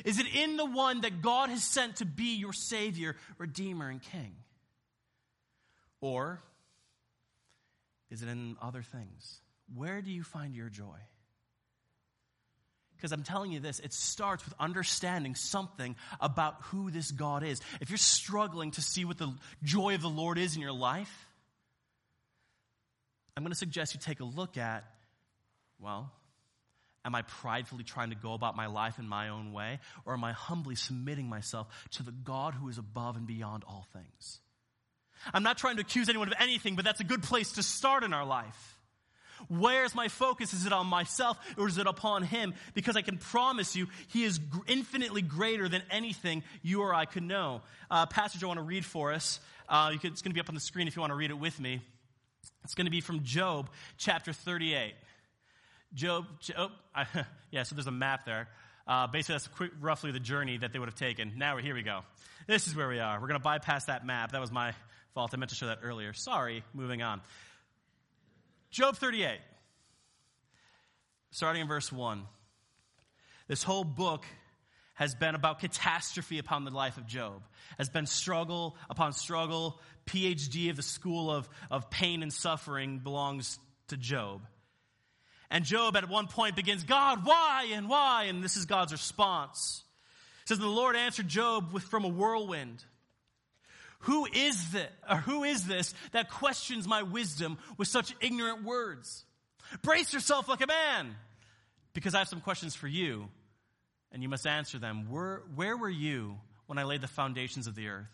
Is 0.05 0.19
it 0.19 0.27
in 0.35 0.57
the 0.57 0.65
one 0.65 1.03
that 1.03 1.23
God 1.23 1.51
has 1.51 1.63
sent 1.63 1.97
to 1.97 2.05
be 2.05 2.37
your 2.37 2.53
Savior, 2.53 3.17
Redeemer, 3.39 3.89
and 3.89 4.03
King? 4.03 4.35
Or 6.01 6.43
is 8.11 8.23
it 8.23 8.29
in 8.29 8.57
other 8.61 8.83
things? 8.83 9.41
Where 9.75 10.03
do 10.03 10.11
you 10.11 10.23
find 10.23 10.55
your 10.55 10.69
joy? 10.69 10.99
Because 12.97 13.13
I'm 13.13 13.23
telling 13.23 13.53
you 13.53 13.61
this, 13.61 13.81
it 13.81 13.93
starts 13.93 14.45
with 14.45 14.55
understanding 14.59 15.35
something 15.35 15.95
about 16.21 16.57
who 16.63 16.91
this 16.91 17.11
God 17.11 17.43
is. 17.43 17.61
If 17.81 17.91
you're 17.91 17.97
struggling 17.99 18.71
to 18.73 18.83
see 18.83 19.05
what 19.05 19.19
the 19.19 19.33
joy 19.63 19.95
of 19.95 20.03
the 20.03 20.09
Lord 20.09 20.39
is 20.39 20.57
in 20.57 20.63
your 20.63 20.73
life, 20.73 21.29
I'm 23.37 23.43
going 23.43 23.53
to 23.53 23.59
suggest 23.59 23.95
you 23.95 24.01
take 24.01 24.21
a 24.21 24.25
look 24.25 24.57
at, 24.57 24.85
well, 25.81 26.13
Am 27.05 27.15
I 27.15 27.23
pridefully 27.23 27.85
trying 27.85 28.11
to 28.11 28.17
go 28.17 28.33
about 28.33 28.57
my 28.57 28.67
life 28.67 28.99
in 28.99 29.07
my 29.07 29.29
own 29.29 29.53
way? 29.53 29.79
Or 30.07 30.15
am 30.15 30.25
I 30.25 30.33
humbly 30.33 30.75
submitting 30.75 31.29
myself 31.29 31.67
to 31.93 32.03
the 32.03 32.13
God 32.13 32.55
who 32.55 32.69
is 32.69 32.79
above 32.79 33.17
and 33.17 33.27
beyond 33.27 33.63
all 33.69 33.87
things? 33.93 34.41
I'm 35.33 35.43
not 35.43 35.59
trying 35.59 35.77
to 35.77 35.83
accuse 35.83 36.09
anyone 36.09 36.29
of 36.29 36.35
anything, 36.41 36.77
but 36.77 36.85
that's 36.85 37.01
a 37.01 37.05
good 37.05 37.23
place 37.23 37.53
to 37.53 37.63
start 37.63 38.05
in 38.05 38.15
our 38.15 38.25
life. 38.25 38.79
Where's 39.49 39.95
my 39.95 40.09
focus? 40.09 40.55
Is 40.55 40.65
it 40.65 40.73
on 40.73 40.87
myself 40.87 41.39
or 41.59 41.69
is 41.69 41.77
it 41.77 41.87
upon 41.87 42.23
Him? 42.23 42.55
Because 42.73 42.97
I 42.97 43.03
can 43.03 43.19
promise 43.19 43.77
you, 43.77 43.89
He 44.09 44.25
is 44.25 44.41
infinitely 44.67 45.21
greater 45.21 45.69
than 45.69 45.83
anything 45.91 46.43
you 46.63 46.81
or 46.81 46.95
I 46.95 47.05
could 47.05 47.23
know. 47.23 47.61
Uh, 47.91 48.07
passage 48.07 48.43
I 48.43 48.47
want 48.47 48.59
to 48.59 48.65
read 48.65 48.85
for 48.85 49.13
us. 49.13 49.41
Uh, 49.69 49.91
it's 49.93 50.23
going 50.23 50.31
to 50.31 50.35
be 50.35 50.41
up 50.41 50.49
on 50.49 50.55
the 50.55 50.61
screen 50.61 50.89
if 50.89 50.97
you 50.97 51.01
want 51.01 51.11
to 51.11 51.17
read 51.17 51.31
it 51.31 51.39
with 51.39 51.61
me. 51.61 51.83
It's 52.65 52.75
going 52.75 52.87
to 52.87 52.91
be 52.91 53.01
from 53.01 53.23
Job 53.23 53.71
chapter 53.97 54.33
38. 54.33 54.95
Job, 55.95 56.27
Job 56.41 56.71
I, 56.95 57.07
yeah, 57.51 57.63
so 57.63 57.75
there's 57.75 57.87
a 57.87 57.93
map 57.93 58.25
there. 58.25 58.49
Uh, 58.87 59.07
basically, 59.07 59.35
that's 59.35 59.49
quick, 59.49 59.71
roughly 59.81 60.13
the 60.13 60.21
journey 60.21 60.59
that 60.59 60.73
they 60.73 60.79
would 60.79 60.89
have 60.89 60.95
taken. 60.95 61.33
Now, 61.37 61.57
here 61.57 61.75
we 61.75 61.83
go. 61.83 62.01
This 62.47 62.67
is 62.67 62.77
where 62.77 62.89
we 62.89 62.99
are. 62.99 63.21
We're 63.21 63.29
going 63.29 63.41
to 63.41 63.45
bypass 63.45 63.87
that 63.87 64.05
map. 64.05 64.33
That 64.33 64.41
was 64.41 64.53
my 64.53 64.75
fault. 65.15 65.31
I 65.33 65.37
meant 65.37 65.51
to 65.51 65.57
show 65.57 65.67
that 65.67 65.79
earlier. 65.83 66.13
Sorry. 66.13 66.63
Moving 66.75 67.03
on. 67.03 67.23
Job 68.71 68.97
38, 68.97 69.39
starting 71.31 71.63
in 71.63 71.69
verse 71.69 71.93
1. 71.93 72.25
This 73.47 73.63
whole 73.63 73.85
book 73.85 74.25
has 74.95 75.15
been 75.15 75.35
about 75.35 75.61
catastrophe 75.61 76.39
upon 76.39 76.65
the 76.65 76.71
life 76.71 76.97
of 76.97 77.07
Job, 77.07 77.43
has 77.79 77.89
been 77.89 78.07
struggle 78.07 78.77
upon 78.89 79.13
struggle. 79.13 79.81
PhD 80.07 80.71
of 80.71 80.77
the 80.77 80.83
school 80.83 81.31
of, 81.31 81.49
of 81.71 81.91
pain 81.91 82.23
and 82.23 82.33
suffering 82.33 82.99
belongs 82.99 83.59
to 83.89 83.97
Job. 83.97 84.43
And 85.51 85.65
Job 85.65 85.97
at 85.97 86.09
one 86.09 86.27
point 86.27 86.57
begins, 86.57 86.85
God, 86.85 87.25
why 87.25 87.69
and 87.73 87.89
why? 87.89 88.25
And 88.25 88.43
this 88.43 88.57
is 88.57 88.67
God's 88.67 88.93
response. 88.93 89.83
It 90.43 90.49
says, 90.49 90.59
The 90.59 90.67
Lord 90.67 90.97
answered 90.97 91.29
Job 91.29 91.73
with, 91.73 91.85
from 91.85 92.05
a 92.05 92.09
whirlwind. 92.09 92.85
Who 94.01 94.27
is 94.27 94.73
this, 94.73 94.91
or 95.09 95.17
who 95.17 95.45
is 95.45 95.67
this 95.67 95.95
that 96.13 96.31
questions 96.31 96.87
my 96.87 97.03
wisdom 97.03 97.57
with 97.79 97.89
such 97.89 98.15
ignorant 98.21 98.63
words? 98.63 99.25
Brace 99.81 100.13
yourself 100.13 100.49
like 100.49 100.61
a 100.61 100.67
man, 100.67 101.15
because 101.95 102.15
I 102.15 102.19
have 102.19 102.29
some 102.29 102.43
questions 102.43 102.75
for 102.75 102.87
you, 102.87 103.29
and 104.15 104.23
you 104.23 104.29
must 104.29 104.47
answer 104.47 104.79
them. 104.79 105.11
Where, 105.11 105.43
where 105.57 105.77
were 105.77 105.91
you 105.91 106.39
when 106.67 106.79
I 106.79 106.85
laid 106.85 107.01
the 107.01 107.09
foundations 107.09 107.67
of 107.67 107.75
the 107.75 107.89
earth? 107.89 108.07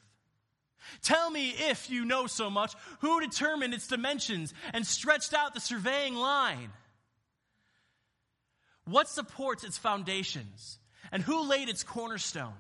Tell 1.03 1.31
me 1.31 1.51
if 1.51 1.91
you 1.91 2.07
know 2.07 2.27
so 2.27 2.49
much, 2.49 2.73
who 3.01 3.21
determined 3.21 3.75
its 3.75 3.87
dimensions 3.87 4.55
and 4.73 4.87
stretched 4.87 5.35
out 5.35 5.53
the 5.53 5.61
surveying 5.61 6.15
line? 6.15 6.71
What 8.87 9.11
supports 9.11 9.63
its 9.63 9.77
foundations? 9.77 10.79
And 11.13 11.23
who 11.23 11.47
laid 11.47 11.69
its 11.69 11.85
cornerstone? 11.85 12.55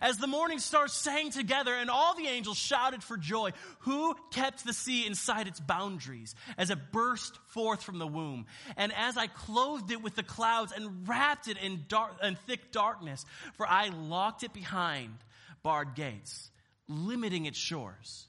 As 0.00 0.18
the 0.18 0.26
morning 0.26 0.58
stars 0.58 0.92
sang 0.92 1.30
together 1.30 1.74
and 1.74 1.90
all 1.90 2.14
the 2.14 2.26
angels 2.26 2.56
shouted 2.56 3.02
for 3.02 3.16
joy, 3.16 3.50
who 3.80 4.14
kept 4.30 4.64
the 4.64 4.72
sea 4.72 5.06
inside 5.06 5.46
its 5.46 5.60
boundaries 5.60 6.34
as 6.56 6.70
it 6.70 6.92
burst 6.92 7.36
forth 7.48 7.82
from 7.82 7.98
the 7.98 8.06
womb? 8.06 8.46
And 8.76 8.92
as 8.96 9.16
I 9.16 9.26
clothed 9.26 9.90
it 9.90 10.02
with 10.02 10.14
the 10.14 10.22
clouds 10.22 10.72
and 10.72 11.08
wrapped 11.08 11.48
it 11.48 11.56
in, 11.58 11.84
dark, 11.88 12.12
in 12.22 12.36
thick 12.36 12.72
darkness, 12.72 13.24
for 13.54 13.66
I 13.66 13.88
locked 13.88 14.42
it 14.42 14.52
behind 14.52 15.14
barred 15.62 15.94
gates, 15.94 16.50
limiting 16.88 17.46
its 17.46 17.58
shores. 17.58 18.26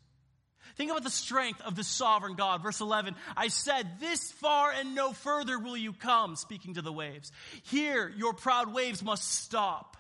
Think 0.76 0.92
about 0.92 1.04
the 1.04 1.10
strength 1.10 1.62
of 1.62 1.76
the 1.76 1.84
sovereign 1.84 2.36
God. 2.36 2.64
Verse 2.64 2.80
11, 2.80 3.16
I 3.36 3.50
said, 3.50 4.00
This 4.00 4.32
far 4.32 4.72
and 4.72 4.96
no 4.96 5.12
further 5.12 5.60
will 5.60 5.78
you 5.78 5.94
come, 5.94 6.36
speaking 6.36 6.76
to 6.76 6.82
the 6.82 6.94
waves. 6.94 7.32
Here, 7.64 8.12
your 8.16 8.34
proud 8.34 8.74
waves 8.74 9.04
must 9.04 9.30
stop. 9.30 9.98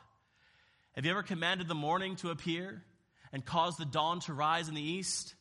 Have 0.95 1.05
you 1.05 1.11
ever 1.11 1.23
commanded 1.23 1.67
the 1.67 1.75
morning 1.75 2.15
to 2.17 2.31
appear 2.31 2.83
and 3.31 3.45
caused 3.45 3.79
the 3.79 3.85
dawn 3.85 4.19
to 4.21 4.33
rise 4.33 4.67
in 4.67 4.75
the 4.75 4.81
east? 4.81 5.35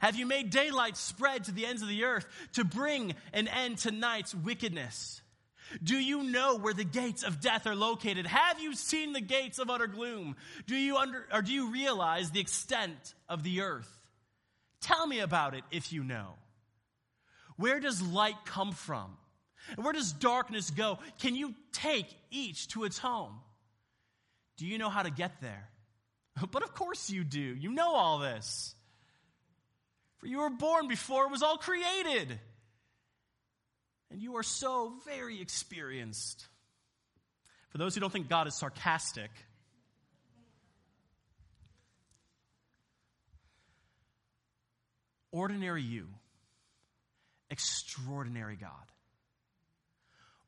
Have 0.00 0.16
you 0.16 0.24
made 0.24 0.50
daylight 0.50 0.96
spread 0.96 1.44
to 1.44 1.52
the 1.52 1.66
ends 1.66 1.82
of 1.82 1.88
the 1.88 2.04
earth 2.04 2.26
to 2.54 2.64
bring 2.64 3.14
an 3.32 3.48
end 3.48 3.78
to 3.78 3.90
night's 3.90 4.34
wickedness? 4.34 5.20
Do 5.82 5.96
you 5.96 6.22
know 6.22 6.56
where 6.56 6.74
the 6.74 6.84
gates 6.84 7.22
of 7.22 7.40
death 7.40 7.66
are 7.66 7.74
located? 7.74 8.26
Have 8.26 8.60
you 8.60 8.74
seen 8.74 9.12
the 9.12 9.20
gates 9.20 9.58
of 9.58 9.70
utter 9.70 9.86
gloom? 9.86 10.36
Do 10.66 10.76
you 10.76 10.96
under, 10.96 11.26
or 11.32 11.42
do 11.42 11.52
you 11.52 11.70
realize 11.70 12.30
the 12.30 12.40
extent 12.40 13.14
of 13.28 13.42
the 13.42 13.62
earth? 13.62 13.90
Tell 14.80 15.06
me 15.06 15.20
about 15.20 15.54
it 15.54 15.64
if 15.70 15.92
you 15.92 16.02
know. 16.02 16.34
Where 17.56 17.80
does 17.80 18.02
light 18.02 18.44
come 18.44 18.72
from? 18.72 19.16
And 19.76 19.84
where 19.84 19.92
does 19.92 20.12
darkness 20.12 20.70
go? 20.70 20.98
Can 21.20 21.36
you 21.36 21.54
take 21.72 22.06
each 22.30 22.68
to 22.68 22.84
its 22.84 22.98
home? 22.98 23.40
Do 24.62 24.68
you 24.68 24.78
know 24.78 24.90
how 24.90 25.02
to 25.02 25.10
get 25.10 25.40
there? 25.40 25.68
But 26.52 26.62
of 26.62 26.72
course 26.72 27.10
you 27.10 27.24
do. 27.24 27.40
You 27.40 27.72
know 27.72 27.96
all 27.96 28.20
this. 28.20 28.76
For 30.18 30.28
you 30.28 30.38
were 30.38 30.50
born 30.50 30.86
before 30.86 31.24
it 31.24 31.32
was 31.32 31.42
all 31.42 31.56
created. 31.56 32.38
And 34.12 34.20
you 34.22 34.36
are 34.36 34.44
so 34.44 34.92
very 35.04 35.40
experienced. 35.40 36.46
For 37.70 37.78
those 37.78 37.96
who 37.96 38.00
don't 38.00 38.12
think 38.12 38.28
God 38.28 38.46
is 38.46 38.54
sarcastic, 38.54 39.32
ordinary 45.32 45.82
you, 45.82 46.06
extraordinary 47.50 48.54
God 48.54 48.91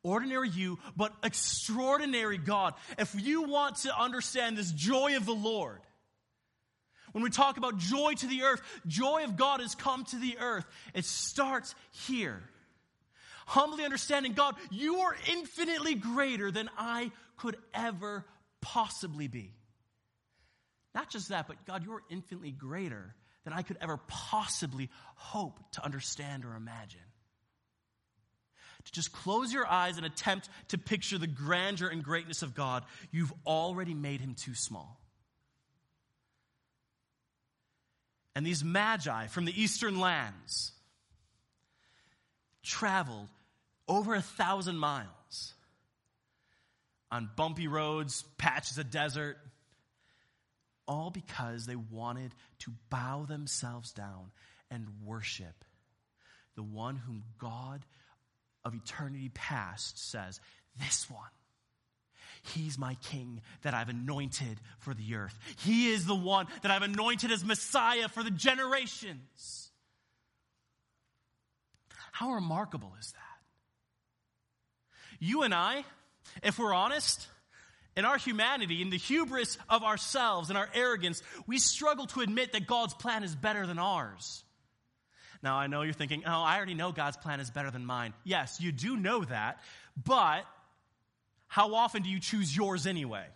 ordinary 0.04 0.48
you, 0.48 0.78
but 0.96 1.12
extraordinary 1.24 2.38
God. 2.38 2.74
If 2.98 3.14
you 3.18 3.42
want 3.42 3.76
to 3.78 3.98
understand 3.98 4.56
this 4.56 4.70
joy 4.70 5.16
of 5.16 5.26
the 5.26 5.34
Lord, 5.34 5.80
when 7.12 7.24
we 7.24 7.30
talk 7.30 7.56
about 7.56 7.78
joy 7.78 8.12
to 8.14 8.26
the 8.26 8.42
earth, 8.42 8.60
joy 8.86 9.24
of 9.24 9.36
God 9.36 9.60
has 9.60 9.74
come 9.74 10.04
to 10.06 10.16
the 10.16 10.38
earth. 10.38 10.66
It 10.94 11.04
starts 11.04 11.74
here. 12.06 12.42
Humbly 13.46 13.84
understanding, 13.84 14.32
God, 14.32 14.54
you 14.70 14.98
are 14.98 15.16
infinitely 15.30 15.94
greater 15.94 16.50
than 16.50 16.70
I 16.78 17.10
could 17.36 17.56
ever 17.72 18.24
possibly 18.60 19.28
be. 19.28 19.52
Not 20.94 21.10
just 21.10 21.28
that, 21.30 21.46
but 21.48 21.64
God, 21.66 21.84
you 21.84 21.92
are 21.94 22.02
infinitely 22.10 22.52
greater 22.52 23.14
than 23.44 23.52
I 23.52 23.62
could 23.62 23.78
ever 23.80 23.98
possibly 24.08 24.90
hope 25.16 25.58
to 25.72 25.84
understand 25.84 26.44
or 26.44 26.54
imagine 26.56 27.00
to 28.84 28.92
just 28.92 29.12
close 29.12 29.52
your 29.52 29.66
eyes 29.66 29.96
and 29.96 30.06
attempt 30.06 30.48
to 30.68 30.78
picture 30.78 31.18
the 31.18 31.26
grandeur 31.26 31.88
and 31.88 32.02
greatness 32.02 32.42
of 32.42 32.54
God, 32.54 32.84
you've 33.10 33.32
already 33.46 33.94
made 33.94 34.20
him 34.20 34.34
too 34.34 34.54
small. 34.54 35.00
And 38.34 38.46
these 38.46 38.64
magi 38.64 39.28
from 39.28 39.44
the 39.44 39.62
eastern 39.62 40.00
lands 40.00 40.72
traveled 42.62 43.28
over 43.86 44.14
a 44.14 44.22
thousand 44.22 44.76
miles 44.78 45.54
on 47.10 47.30
bumpy 47.36 47.68
roads, 47.68 48.24
patches 48.38 48.78
of 48.78 48.90
desert, 48.90 49.38
all 50.88 51.10
because 51.10 51.66
they 51.66 51.76
wanted 51.76 52.34
to 52.60 52.72
bow 52.90 53.24
themselves 53.26 53.92
down 53.92 54.32
and 54.70 54.86
worship 55.04 55.64
the 56.56 56.62
one 56.62 56.96
whom 56.96 57.22
God 57.38 57.84
of 58.64 58.74
eternity 58.74 59.30
past 59.34 60.10
says, 60.10 60.40
This 60.78 61.08
one, 61.10 61.22
He's 62.52 62.76
my 62.76 62.94
king 62.96 63.40
that 63.62 63.72
I've 63.72 63.88
anointed 63.88 64.60
for 64.78 64.92
the 64.92 65.14
earth. 65.14 65.38
He 65.64 65.88
is 65.88 66.04
the 66.04 66.14
one 66.14 66.46
that 66.62 66.70
I've 66.70 66.82
anointed 66.82 67.30
as 67.32 67.42
Messiah 67.42 68.08
for 68.08 68.22
the 68.22 68.30
generations. 68.30 69.70
How 72.12 72.32
remarkable 72.32 72.92
is 73.00 73.12
that? 73.12 73.20
You 75.18 75.42
and 75.42 75.54
I, 75.54 75.84
if 76.42 76.58
we're 76.58 76.74
honest, 76.74 77.26
in 77.96 78.04
our 78.04 78.18
humanity, 78.18 78.82
in 78.82 78.90
the 78.90 78.98
hubris 78.98 79.56
of 79.70 79.82
ourselves 79.82 80.50
and 80.50 80.58
our 80.58 80.68
arrogance, 80.74 81.22
we 81.46 81.58
struggle 81.58 82.06
to 82.08 82.20
admit 82.20 82.52
that 82.52 82.66
God's 82.66 82.92
plan 82.92 83.24
is 83.24 83.34
better 83.34 83.66
than 83.66 83.78
ours. 83.78 84.44
Now, 85.44 85.58
I 85.58 85.66
know 85.66 85.82
you're 85.82 85.92
thinking, 85.92 86.22
oh, 86.26 86.42
I 86.42 86.56
already 86.56 86.72
know 86.72 86.90
God's 86.90 87.18
plan 87.18 87.38
is 87.38 87.50
better 87.50 87.70
than 87.70 87.84
mine. 87.84 88.14
Yes, 88.24 88.62
you 88.62 88.72
do 88.72 88.96
know 88.96 89.22
that, 89.24 89.60
but 90.02 90.46
how 91.48 91.74
often 91.74 92.02
do 92.02 92.08
you 92.08 92.18
choose 92.18 92.56
yours 92.56 92.86
anyway? 92.86 93.26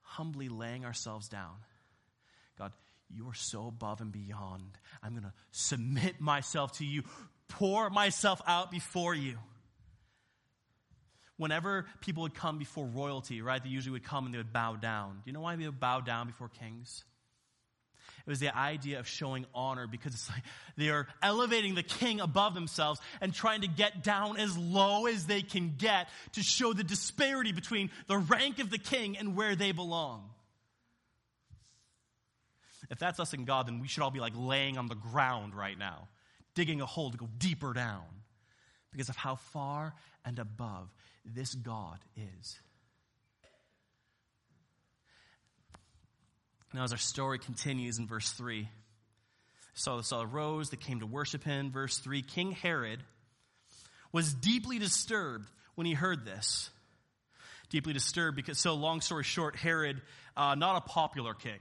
Humbly 0.00 0.48
laying 0.48 0.86
ourselves 0.86 1.28
down. 1.28 1.56
God, 2.58 2.72
you 3.14 3.28
are 3.28 3.34
so 3.34 3.66
above 3.66 4.00
and 4.00 4.10
beyond. 4.10 4.78
I'm 5.02 5.10
going 5.10 5.24
to 5.24 5.34
submit 5.50 6.22
myself 6.22 6.78
to 6.78 6.86
you, 6.86 7.02
pour 7.48 7.90
myself 7.90 8.40
out 8.46 8.70
before 8.70 9.14
you 9.14 9.36
whenever 11.38 11.86
people 12.00 12.24
would 12.24 12.34
come 12.34 12.58
before 12.58 12.84
royalty, 12.84 13.40
right, 13.40 13.62
they 13.62 13.70
usually 13.70 13.92
would 13.92 14.04
come 14.04 14.26
and 14.26 14.34
they 14.34 14.38
would 14.38 14.52
bow 14.52 14.76
down. 14.76 15.14
Do 15.14 15.22
you 15.26 15.32
know 15.32 15.40
why 15.40 15.56
they 15.56 15.64
would 15.64 15.80
bow 15.80 16.00
down 16.00 16.26
before 16.26 16.48
kings? 16.48 17.04
It 18.26 18.30
was 18.30 18.40
the 18.40 18.54
idea 18.54 18.98
of 18.98 19.08
showing 19.08 19.46
honor 19.54 19.86
because 19.86 20.12
it's 20.12 20.28
like 20.28 20.42
they 20.76 20.90
are 20.90 21.06
elevating 21.22 21.74
the 21.74 21.82
king 21.82 22.20
above 22.20 22.52
themselves 22.52 23.00
and 23.22 23.32
trying 23.32 23.62
to 23.62 23.68
get 23.68 24.02
down 24.02 24.38
as 24.38 24.54
low 24.58 25.06
as 25.06 25.24
they 25.24 25.40
can 25.40 25.76
get 25.78 26.08
to 26.32 26.42
show 26.42 26.74
the 26.74 26.84
disparity 26.84 27.52
between 27.52 27.90
the 28.06 28.18
rank 28.18 28.58
of 28.58 28.68
the 28.68 28.76
king 28.76 29.16
and 29.16 29.34
where 29.34 29.56
they 29.56 29.72
belong. 29.72 30.28
If 32.90 32.98
that's 32.98 33.18
us 33.18 33.32
and 33.32 33.46
God, 33.46 33.66
then 33.66 33.80
we 33.80 33.88
should 33.88 34.02
all 34.02 34.10
be 34.10 34.20
like 34.20 34.34
laying 34.36 34.76
on 34.76 34.88
the 34.88 34.94
ground 34.94 35.54
right 35.54 35.78
now, 35.78 36.08
digging 36.54 36.82
a 36.82 36.86
hole 36.86 37.10
to 37.10 37.16
go 37.16 37.28
deeper 37.38 37.72
down 37.72 38.04
because 38.90 39.08
of 39.08 39.16
how 39.16 39.36
far 39.36 39.94
and 40.24 40.38
above 40.38 40.92
this 41.24 41.54
God 41.54 41.98
is. 42.16 42.58
Now, 46.74 46.84
as 46.84 46.92
our 46.92 46.98
story 46.98 47.38
continues 47.38 47.98
in 47.98 48.06
verse 48.06 48.30
3, 48.32 48.68
Saul, 49.74 50.02
Saul 50.02 50.26
rose, 50.26 50.70
they 50.70 50.76
came 50.76 51.00
to 51.00 51.06
worship 51.06 51.44
him. 51.44 51.70
Verse 51.70 51.98
3 51.98 52.22
King 52.22 52.52
Herod 52.52 53.00
was 54.12 54.34
deeply 54.34 54.78
disturbed 54.78 55.48
when 55.76 55.86
he 55.86 55.94
heard 55.94 56.24
this. 56.24 56.70
Deeply 57.70 57.92
disturbed 57.92 58.36
because, 58.36 58.58
so 58.58 58.74
long 58.74 59.00
story 59.00 59.24
short, 59.24 59.54
Herod, 59.54 60.00
uh, 60.36 60.54
not 60.54 60.76
a 60.76 60.80
popular 60.80 61.34
king, 61.34 61.60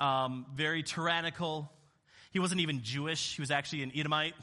um, 0.00 0.46
very 0.54 0.82
tyrannical. 0.82 1.70
He 2.30 2.38
wasn't 2.38 2.60
even 2.60 2.82
Jewish, 2.82 3.36
he 3.36 3.42
was 3.42 3.50
actually 3.50 3.82
an 3.82 3.92
Edomite. 3.94 4.34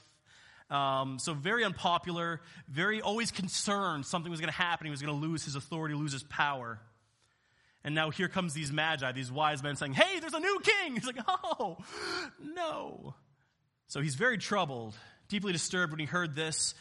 Um, 0.69 1.19
so 1.19 1.33
very 1.33 1.63
unpopular, 1.63 2.41
very 2.67 3.01
always 3.01 3.31
concerned 3.31 4.05
something 4.05 4.31
was 4.31 4.39
going 4.39 4.51
to 4.51 4.57
happen. 4.57 4.85
He 4.85 4.91
was 4.91 5.01
going 5.01 5.19
to 5.19 5.27
lose 5.27 5.45
his 5.45 5.55
authority, 5.55 5.93
lose 5.93 6.13
his 6.13 6.23
power. 6.23 6.79
And 7.83 7.93
now 7.93 8.09
here 8.09 8.27
comes 8.27 8.53
these 8.55 8.71
magi, 8.71 9.11
these 9.11 9.31
wise 9.31 9.61
men 9.61 9.75
saying, 9.75 9.93
Hey, 9.93 10.19
there's 10.19 10.33
a 10.33 10.39
new 10.39 10.59
king. 10.63 10.93
He's 10.95 11.05
like, 11.05 11.19
Oh, 11.27 11.77
no. 12.41 13.13
So 13.87 14.01
he's 14.01 14.15
very 14.15 14.39
troubled, 14.39 14.95
deeply 15.29 15.53
disturbed 15.53 15.91
when 15.91 15.99
he 15.99 16.07
heard 16.07 16.35
this, 16.35 16.73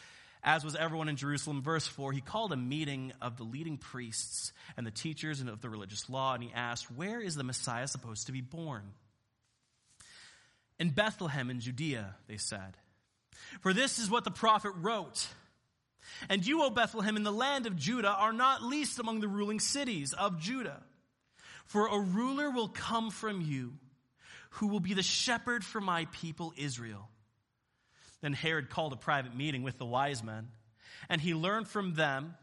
as 0.43 0.63
was 0.63 0.75
everyone 0.75 1.07
in 1.07 1.15
Jerusalem. 1.15 1.61
Verse 1.61 1.85
4 1.85 2.11
He 2.11 2.21
called 2.21 2.51
a 2.51 2.57
meeting 2.57 3.13
of 3.21 3.37
the 3.37 3.43
leading 3.43 3.77
priests 3.77 4.51
and 4.75 4.87
the 4.87 4.91
teachers 4.91 5.41
and 5.41 5.49
of 5.49 5.61
the 5.61 5.69
religious 5.69 6.09
law, 6.09 6.33
and 6.33 6.43
he 6.43 6.51
asked, 6.53 6.91
Where 6.91 7.21
is 7.21 7.35
the 7.35 7.43
Messiah 7.43 7.87
supposed 7.87 8.25
to 8.25 8.31
be 8.31 8.41
born? 8.41 8.93
In 10.79 10.89
Bethlehem 10.89 11.51
in 11.51 11.59
Judea, 11.59 12.15
they 12.27 12.37
said. 12.37 12.75
For 13.61 13.73
this 13.73 13.99
is 13.99 14.09
what 14.09 14.23
the 14.23 14.31
prophet 14.31 14.71
wrote. 14.75 15.27
And 16.29 16.45
you, 16.45 16.63
O 16.63 16.69
Bethlehem, 16.69 17.17
in 17.17 17.23
the 17.23 17.31
land 17.31 17.65
of 17.65 17.75
Judah, 17.75 18.11
are 18.11 18.33
not 18.33 18.63
least 18.63 18.99
among 18.99 19.19
the 19.19 19.27
ruling 19.27 19.59
cities 19.59 20.13
of 20.13 20.39
Judah. 20.39 20.81
For 21.65 21.87
a 21.87 21.99
ruler 21.99 22.49
will 22.49 22.67
come 22.67 23.09
from 23.09 23.41
you 23.41 23.73
who 24.51 24.67
will 24.67 24.79
be 24.79 24.93
the 24.93 25.03
shepherd 25.03 25.63
for 25.63 25.81
my 25.81 26.07
people 26.11 26.53
Israel. 26.57 27.09
Then 28.21 28.33
Herod 28.33 28.69
called 28.69 28.93
a 28.93 28.97
private 28.97 29.35
meeting 29.35 29.63
with 29.63 29.77
the 29.77 29.85
wise 29.85 30.23
men, 30.23 30.47
and 31.09 31.19
he 31.19 31.33
learned 31.33 31.67
from 31.67 31.93
them 31.95 32.35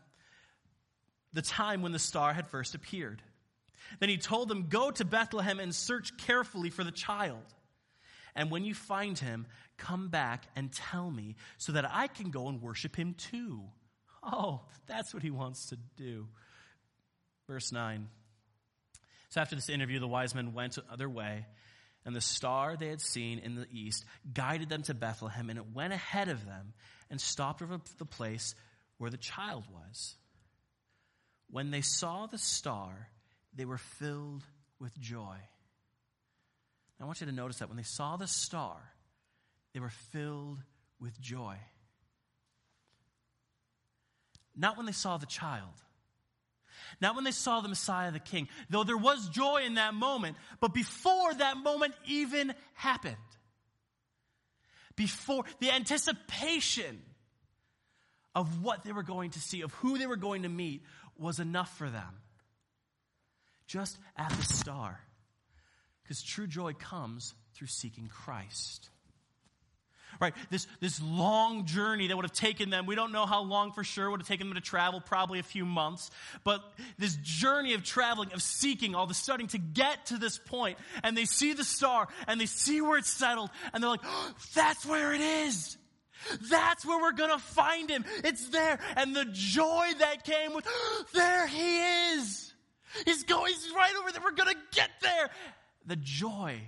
the 1.32 1.42
time 1.42 1.82
when 1.82 1.92
the 1.92 1.98
star 1.98 2.34
had 2.34 2.46
first 2.48 2.74
appeared. 2.74 3.22
Then 3.98 4.08
he 4.08 4.18
told 4.18 4.48
them, 4.48 4.68
Go 4.68 4.90
to 4.90 5.04
Bethlehem 5.04 5.58
and 5.58 5.74
search 5.74 6.16
carefully 6.18 6.70
for 6.70 6.84
the 6.84 6.92
child. 6.92 7.42
And 8.34 8.50
when 8.50 8.64
you 8.64 8.74
find 8.74 9.18
him, 9.18 9.46
come 9.76 10.08
back 10.08 10.46
and 10.56 10.72
tell 10.72 11.10
me 11.10 11.36
so 11.58 11.72
that 11.72 11.88
I 11.90 12.06
can 12.06 12.30
go 12.30 12.48
and 12.48 12.62
worship 12.62 12.96
him 12.96 13.14
too. 13.14 13.62
Oh, 14.22 14.62
that's 14.86 15.12
what 15.12 15.22
he 15.22 15.30
wants 15.30 15.66
to 15.66 15.78
do. 15.96 16.28
Verse 17.46 17.72
9. 17.72 18.08
So 19.30 19.40
after 19.40 19.54
this 19.54 19.68
interview, 19.68 19.98
the 19.98 20.08
wise 20.08 20.34
men 20.34 20.52
went 20.52 20.78
their 20.96 21.08
way, 21.08 21.46
and 22.04 22.14
the 22.14 22.20
star 22.20 22.76
they 22.76 22.88
had 22.88 23.00
seen 23.00 23.38
in 23.38 23.54
the 23.54 23.66
east 23.70 24.04
guided 24.32 24.68
them 24.68 24.82
to 24.82 24.94
Bethlehem, 24.94 25.50
and 25.50 25.58
it 25.58 25.74
went 25.74 25.92
ahead 25.92 26.28
of 26.28 26.44
them 26.44 26.74
and 27.10 27.20
stopped 27.20 27.62
over 27.62 27.80
the 27.98 28.04
place 28.04 28.54
where 28.98 29.10
the 29.10 29.16
child 29.16 29.64
was. 29.72 30.16
When 31.50 31.70
they 31.70 31.80
saw 31.80 32.26
the 32.26 32.38
star, 32.38 33.08
they 33.54 33.64
were 33.64 33.78
filled 33.78 34.44
with 34.78 34.98
joy. 35.00 35.36
I 37.02 37.04
want 37.06 37.20
you 37.20 37.26
to 37.26 37.32
notice 37.32 37.58
that 37.58 37.68
when 37.68 37.76
they 37.76 37.82
saw 37.82 38.16
the 38.16 38.28
star, 38.28 38.76
they 39.74 39.80
were 39.80 39.90
filled 40.12 40.58
with 41.00 41.20
joy. 41.20 41.56
Not 44.56 44.76
when 44.76 44.86
they 44.86 44.92
saw 44.92 45.16
the 45.16 45.26
child. 45.26 45.72
Not 47.00 47.16
when 47.16 47.24
they 47.24 47.32
saw 47.32 47.60
the 47.60 47.68
Messiah, 47.68 48.12
the 48.12 48.20
King, 48.20 48.48
though 48.70 48.84
there 48.84 48.96
was 48.96 49.28
joy 49.30 49.62
in 49.64 49.74
that 49.74 49.94
moment, 49.94 50.36
but 50.60 50.74
before 50.74 51.34
that 51.34 51.56
moment 51.56 51.94
even 52.06 52.54
happened. 52.74 53.16
Before 54.94 55.44
the 55.58 55.70
anticipation 55.70 57.00
of 58.34 58.62
what 58.62 58.84
they 58.84 58.92
were 58.92 59.02
going 59.02 59.30
to 59.30 59.40
see, 59.40 59.62
of 59.62 59.72
who 59.74 59.98
they 59.98 60.06
were 60.06 60.16
going 60.16 60.42
to 60.42 60.48
meet, 60.48 60.82
was 61.18 61.40
enough 61.40 61.76
for 61.76 61.88
them. 61.88 62.20
Just 63.66 63.98
at 64.16 64.30
the 64.30 64.42
star. 64.42 65.00
Because 66.02 66.22
true 66.22 66.46
joy 66.46 66.72
comes 66.74 67.34
through 67.54 67.68
seeking 67.68 68.08
Christ. 68.08 68.88
Right? 70.20 70.34
This, 70.50 70.66
this 70.80 71.00
long 71.02 71.64
journey 71.64 72.08
that 72.08 72.16
would 72.16 72.24
have 72.24 72.32
taken 72.32 72.70
them, 72.70 72.86
we 72.86 72.94
don't 72.94 73.12
know 73.12 73.26
how 73.26 73.42
long 73.42 73.72
for 73.72 73.82
sure 73.82 74.10
would 74.10 74.20
have 74.20 74.28
taken 74.28 74.46
them 74.46 74.54
to 74.54 74.60
travel, 74.60 75.00
probably 75.00 75.38
a 75.38 75.42
few 75.42 75.64
months. 75.64 76.10
But 76.44 76.62
this 76.98 77.16
journey 77.22 77.74
of 77.74 77.82
traveling, 77.82 78.32
of 78.32 78.42
seeking, 78.42 78.94
all 78.94 79.06
the 79.06 79.14
studying 79.14 79.48
to 79.48 79.58
get 79.58 80.06
to 80.06 80.18
this 80.18 80.38
point, 80.38 80.78
and 81.02 81.16
they 81.16 81.24
see 81.24 81.54
the 81.54 81.64
star 81.64 82.08
and 82.28 82.40
they 82.40 82.46
see 82.46 82.80
where 82.80 82.98
it's 82.98 83.10
settled, 83.10 83.50
and 83.72 83.82
they're 83.82 83.90
like, 83.90 84.04
oh, 84.04 84.32
that's 84.54 84.84
where 84.84 85.12
it 85.12 85.20
is. 85.20 85.76
That's 86.50 86.86
where 86.86 87.00
we're 87.00 87.12
gonna 87.12 87.38
find 87.38 87.90
him. 87.90 88.04
It's 88.22 88.48
there. 88.50 88.78
And 88.96 89.16
the 89.16 89.26
joy 89.32 89.88
that 89.98 90.24
came 90.24 90.54
with, 90.54 90.66
oh, 90.68 91.04
there 91.14 91.46
he 91.46 91.80
is. 92.14 92.52
He's 93.06 93.24
going, 93.24 93.52
he's 93.52 93.72
right 93.74 93.92
over 93.98 94.12
there. 94.12 94.20
We're 94.22 94.32
gonna 94.32 94.54
get 94.72 94.90
there 95.00 95.30
the 95.86 95.96
joy. 95.96 96.60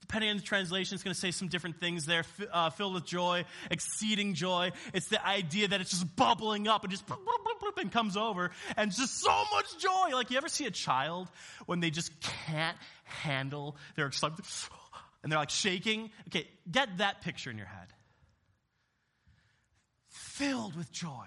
Depending 0.00 0.30
on 0.30 0.36
the 0.36 0.42
translation, 0.42 0.94
it's 0.94 1.02
going 1.02 1.14
to 1.14 1.20
say 1.20 1.30
some 1.30 1.48
different 1.48 1.80
things 1.80 2.04
there. 2.04 2.24
Uh, 2.52 2.68
filled 2.70 2.94
with 2.94 3.06
joy, 3.06 3.44
exceeding 3.70 4.34
joy. 4.34 4.72
It's 4.92 5.08
the 5.08 5.24
idea 5.26 5.68
that 5.68 5.80
it's 5.80 5.90
just 5.90 6.16
bubbling 6.16 6.68
up 6.68 6.84
and 6.84 6.90
just 6.90 7.06
bloop, 7.06 7.16
bloop, 7.16 7.60
bloop, 7.62 7.80
and 7.80 7.90
comes 7.90 8.16
over, 8.16 8.50
and 8.76 8.92
just 8.92 9.20
so 9.20 9.44
much 9.54 9.78
joy. 9.78 10.14
Like 10.14 10.30
you 10.30 10.36
ever 10.36 10.48
see 10.48 10.66
a 10.66 10.70
child 10.70 11.28
when 11.66 11.80
they 11.80 11.90
just 11.90 12.12
can't 12.20 12.76
handle 13.04 13.76
their 13.96 14.06
excitement 14.06 14.46
and 15.22 15.30
they're 15.30 15.38
like 15.38 15.50
shaking? 15.50 16.10
Okay, 16.28 16.46
get 16.70 16.98
that 16.98 17.22
picture 17.22 17.50
in 17.50 17.56
your 17.56 17.66
head. 17.66 17.88
Filled 20.08 20.76
with 20.76 20.90
joy. 20.92 21.26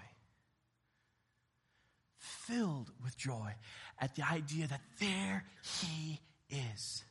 Filled 2.18 2.90
with 3.02 3.16
joy 3.16 3.54
at 4.00 4.14
the 4.14 4.22
idea 4.22 4.66
that 4.66 4.80
there 5.00 5.44
he 5.62 6.20
is. 6.50 7.04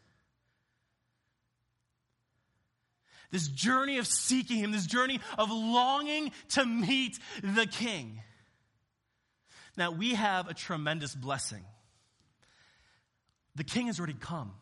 This 3.31 3.47
journey 3.47 3.97
of 3.97 4.07
seeking 4.07 4.57
Him, 4.57 4.71
this 4.71 4.85
journey 4.85 5.19
of 5.37 5.51
longing 5.51 6.31
to 6.49 6.65
meet 6.65 7.19
the 7.43 7.65
King. 7.65 8.21
Now, 9.77 9.91
we 9.91 10.13
have 10.13 10.47
a 10.47 10.53
tremendous 10.53 11.13
blessing. 11.13 11.63
The 13.55 13.63
King 13.63 13.87
has 13.87 13.99
already 13.99 14.15
come. 14.19 14.53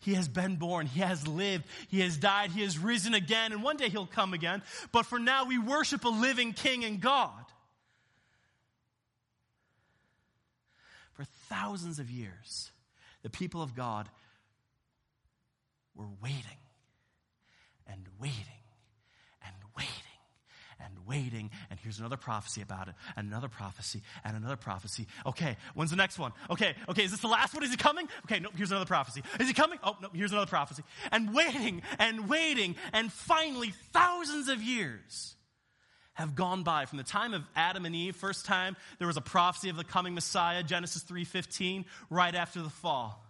He 0.00 0.14
has 0.14 0.28
been 0.28 0.56
born. 0.56 0.86
He 0.86 1.00
has 1.00 1.26
lived. 1.26 1.64
He 1.88 2.00
has 2.00 2.18
died. 2.18 2.50
He 2.50 2.60
has 2.60 2.78
risen 2.78 3.14
again. 3.14 3.52
And 3.52 3.62
one 3.62 3.78
day 3.78 3.88
he'll 3.88 4.06
come 4.06 4.34
again. 4.34 4.62
But 4.92 5.06
for 5.06 5.18
now, 5.18 5.46
we 5.46 5.58
worship 5.58 6.04
a 6.04 6.10
living 6.10 6.52
King 6.52 6.84
and 6.84 7.00
God. 7.00 7.32
For 11.14 11.24
thousands 11.48 11.98
of 11.98 12.10
years, 12.10 12.70
the 13.24 13.30
people 13.30 13.62
of 13.62 13.74
God 13.74 14.08
were 15.96 16.06
waiting 16.22 16.60
and 17.88 18.06
waiting 18.20 18.36
and 19.42 19.54
waiting 19.76 19.90
and 20.78 21.06
waiting. 21.06 21.50
And 21.70 21.78
here's 21.80 21.98
another 21.98 22.18
prophecy 22.18 22.60
about 22.60 22.88
it, 22.88 22.94
and 23.16 23.26
another 23.26 23.48
prophecy, 23.48 24.02
and 24.24 24.36
another 24.36 24.56
prophecy. 24.56 25.06
Okay, 25.24 25.56
when's 25.74 25.90
the 25.90 25.96
next 25.96 26.18
one? 26.18 26.32
Okay, 26.50 26.74
okay, 26.88 27.04
is 27.04 27.10
this 27.10 27.20
the 27.20 27.28
last 27.28 27.54
one? 27.54 27.64
Is 27.64 27.70
he 27.70 27.76
coming? 27.76 28.06
Okay, 28.26 28.40
no, 28.40 28.50
here's 28.54 28.70
another 28.70 28.86
prophecy. 28.86 29.22
Is 29.40 29.48
he 29.48 29.54
coming? 29.54 29.78
Oh, 29.82 29.96
no, 30.02 30.10
here's 30.12 30.32
another 30.32 30.48
prophecy. 30.48 30.82
And 31.10 31.34
waiting 31.34 31.82
and 31.98 32.28
waiting, 32.28 32.76
and 32.92 33.10
finally, 33.10 33.72
thousands 33.92 34.48
of 34.48 34.62
years 34.62 35.34
have 36.14 36.34
gone 36.34 36.62
by. 36.62 36.86
From 36.86 36.98
the 36.98 37.04
time 37.04 37.34
of 37.34 37.42
Adam 37.54 37.84
and 37.84 37.94
Eve 37.94 38.16
first 38.16 38.46
time 38.46 38.76
there 38.98 39.06
was 39.06 39.16
a 39.16 39.20
prophecy 39.20 39.68
of 39.68 39.76
the 39.76 39.84
coming 39.84 40.14
Messiah 40.14 40.62
Genesis 40.62 41.02
3:15 41.02 41.84
right 42.08 42.34
after 42.34 42.62
the 42.62 42.70
fall. 42.70 43.20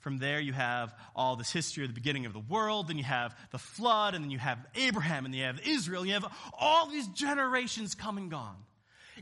From 0.00 0.18
there 0.18 0.40
you 0.40 0.52
have 0.52 0.94
all 1.14 1.36
this 1.36 1.50
history 1.50 1.84
of 1.84 1.90
the 1.90 1.94
beginning 1.94 2.26
of 2.26 2.32
the 2.32 2.40
world 2.40 2.88
then 2.88 2.98
you 2.98 3.04
have 3.04 3.38
the 3.50 3.58
flood 3.58 4.14
and 4.14 4.24
then 4.24 4.30
you 4.30 4.38
have 4.38 4.58
Abraham 4.74 5.24
and 5.24 5.34
you 5.34 5.44
have 5.44 5.60
Israel 5.66 6.04
you 6.04 6.14
have 6.14 6.26
all 6.58 6.88
these 6.88 7.06
generations 7.08 7.94
come 7.94 8.16
and 8.18 8.30
gone. 8.30 8.56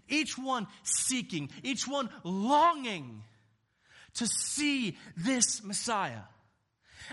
Each 0.08 0.38
one 0.38 0.66
seeking 0.82 1.50
each 1.62 1.86
one 1.86 2.08
longing 2.22 3.22
to 4.14 4.26
see 4.26 4.96
this 5.16 5.62
Messiah 5.62 6.22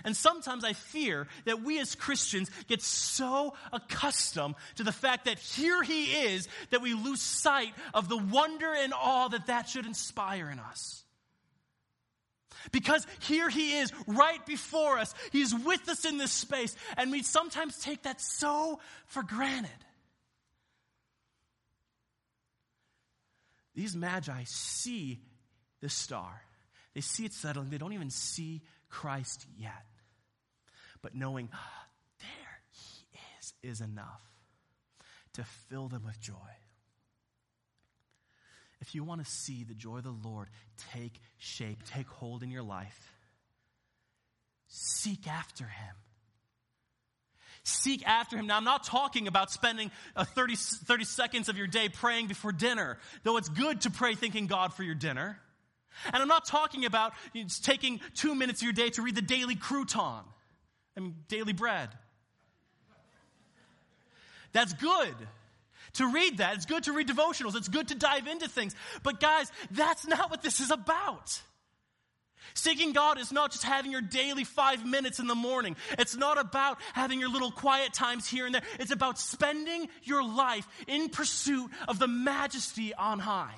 and 0.04 0.16
sometimes 0.16 0.64
I 0.64 0.74
fear 0.74 1.28
that 1.46 1.62
we 1.62 1.80
as 1.80 1.96
Christians 1.96 2.50
get 2.68 2.82
so 2.82 3.54
accustomed 3.72 4.56
to 4.76 4.84
the 4.84 4.92
fact 4.92 5.26
that 5.26 5.40
here 5.40 5.84
he 5.84 6.06
is 6.06 6.48
that 6.72 6.82
we 6.82 6.94
lose 6.94 7.22
sight 7.22 7.74
of 7.94 8.10
the 8.10 8.18
wonder 8.18 8.74
and 8.74 8.94
awe 8.94 9.28
that 9.30 9.48
that 9.48 9.70
should 9.70 9.86
inspire 9.86 10.50
in 10.50 10.60
us. 10.60 11.04
Because 12.72 13.06
here 13.20 13.50
he 13.50 13.78
is 13.78 13.92
right 14.08 14.44
before 14.46 14.98
us. 14.98 15.14
He's 15.32 15.54
with 15.54 15.88
us 15.90 16.06
in 16.06 16.18
this 16.18 16.32
space. 16.32 16.76
And 16.98 17.12
we 17.12 17.24
sometimes 17.24 17.78
take 17.80 18.04
that 18.04 18.22
so 18.22 18.80
for 19.08 19.24
granted. 19.24 19.70
These 23.76 23.96
magi 23.96 24.44
see 24.46 25.20
the 25.82 25.90
star. 25.90 26.42
They 26.94 27.02
see 27.02 27.26
it 27.26 27.34
settling. 27.34 27.70
They 27.70 27.78
don't 27.78 27.94
even 27.94 28.12
see 28.12 28.62
Christ 28.94 29.48
yet. 29.58 29.86
But 31.02 31.16
knowing 31.16 31.50
ah, 31.52 31.88
there 32.20 32.62
he 32.70 33.08
is, 33.40 33.54
is 33.64 33.82
enough 33.82 34.22
to 35.34 35.44
fill 35.68 35.88
them 35.88 36.04
with 36.06 36.22
joy. 36.22 36.36
If 38.82 38.94
you 38.94 39.04
want 39.04 39.26
to 39.26 39.30
see 39.30 39.64
the 39.64 39.74
joy 39.74 39.98
of 39.98 40.04
the 40.04 40.16
Lord 40.24 40.48
take 40.94 41.20
shape, 41.40 41.80
take 41.86 42.08
hold 42.08 42.44
in 42.44 42.52
your 42.52 42.62
life, 42.62 43.16
seek 44.68 45.28
after 45.28 45.66
him. 45.66 45.96
Seek 47.64 48.06
after 48.06 48.38
him. 48.38 48.46
Now, 48.46 48.58
I'm 48.58 48.66
not 48.66 48.84
talking 48.84 49.28
about 49.28 49.50
spending 49.50 49.90
30, 50.18 50.56
30 50.56 51.04
seconds 51.06 51.50
of 51.50 51.58
your 51.58 51.68
day 51.68 51.90
praying 51.90 52.28
before 52.28 52.52
dinner, 52.52 53.00
though 53.24 53.38
it's 53.38 53.50
good 53.50 53.82
to 53.82 53.90
pray 53.90 54.16
thanking 54.16 54.48
God 54.48 54.74
for 54.74 54.84
your 54.84 54.96
dinner. 54.96 55.40
And 56.06 56.16
I'm 56.16 56.28
not 56.28 56.46
talking 56.46 56.86
about 56.86 57.14
taking 57.62 58.00
two 58.16 58.36
minutes 58.36 58.62
of 58.62 58.66
your 58.66 58.74
day 58.74 58.90
to 58.92 59.02
read 59.02 59.16
the 59.16 59.22
daily 59.22 59.56
crouton, 59.56 60.24
I 60.96 61.00
mean, 61.00 61.16
daily 61.28 61.54
bread. 61.54 61.90
That's 64.52 64.74
good 64.74 65.16
to 65.94 66.08
read 66.08 66.38
that. 66.38 66.56
It's 66.56 66.66
good 66.66 66.84
to 66.84 66.94
read 66.94 67.08
devotionals. 67.08 67.56
It's 67.56 67.68
good 67.68 67.90
to 67.90 67.96
dive 67.96 68.28
into 68.28 68.48
things. 68.48 68.76
But 69.02 69.20
guys, 69.20 69.52
that's 69.72 70.06
not 70.06 70.30
what 70.30 70.42
this 70.42 70.60
is 70.60 70.72
about. 70.72 71.42
Seeking 72.56 72.94
God 72.94 73.20
is 73.20 73.32
not 73.32 73.52
just 73.52 73.64
having 73.64 73.92
your 73.92 74.02
daily 74.02 74.44
five 74.44 74.86
minutes 74.86 75.20
in 75.20 75.28
the 75.28 75.36
morning. 75.36 75.76
It's 75.98 76.16
not 76.16 76.38
about 76.38 76.78
having 76.94 77.20
your 77.20 77.30
little 77.30 77.52
quiet 77.52 77.94
times 77.94 78.28
here 78.28 78.46
and 78.46 78.54
there. 78.54 78.62
It's 78.80 78.92
about 78.92 79.18
spending 79.18 79.88
your 80.04 80.24
life 80.24 80.68
in 80.88 81.10
pursuit 81.10 81.72
of 81.88 82.00
the 82.00 82.08
majesty 82.08 82.94
on 82.94 83.20
high. 83.20 83.56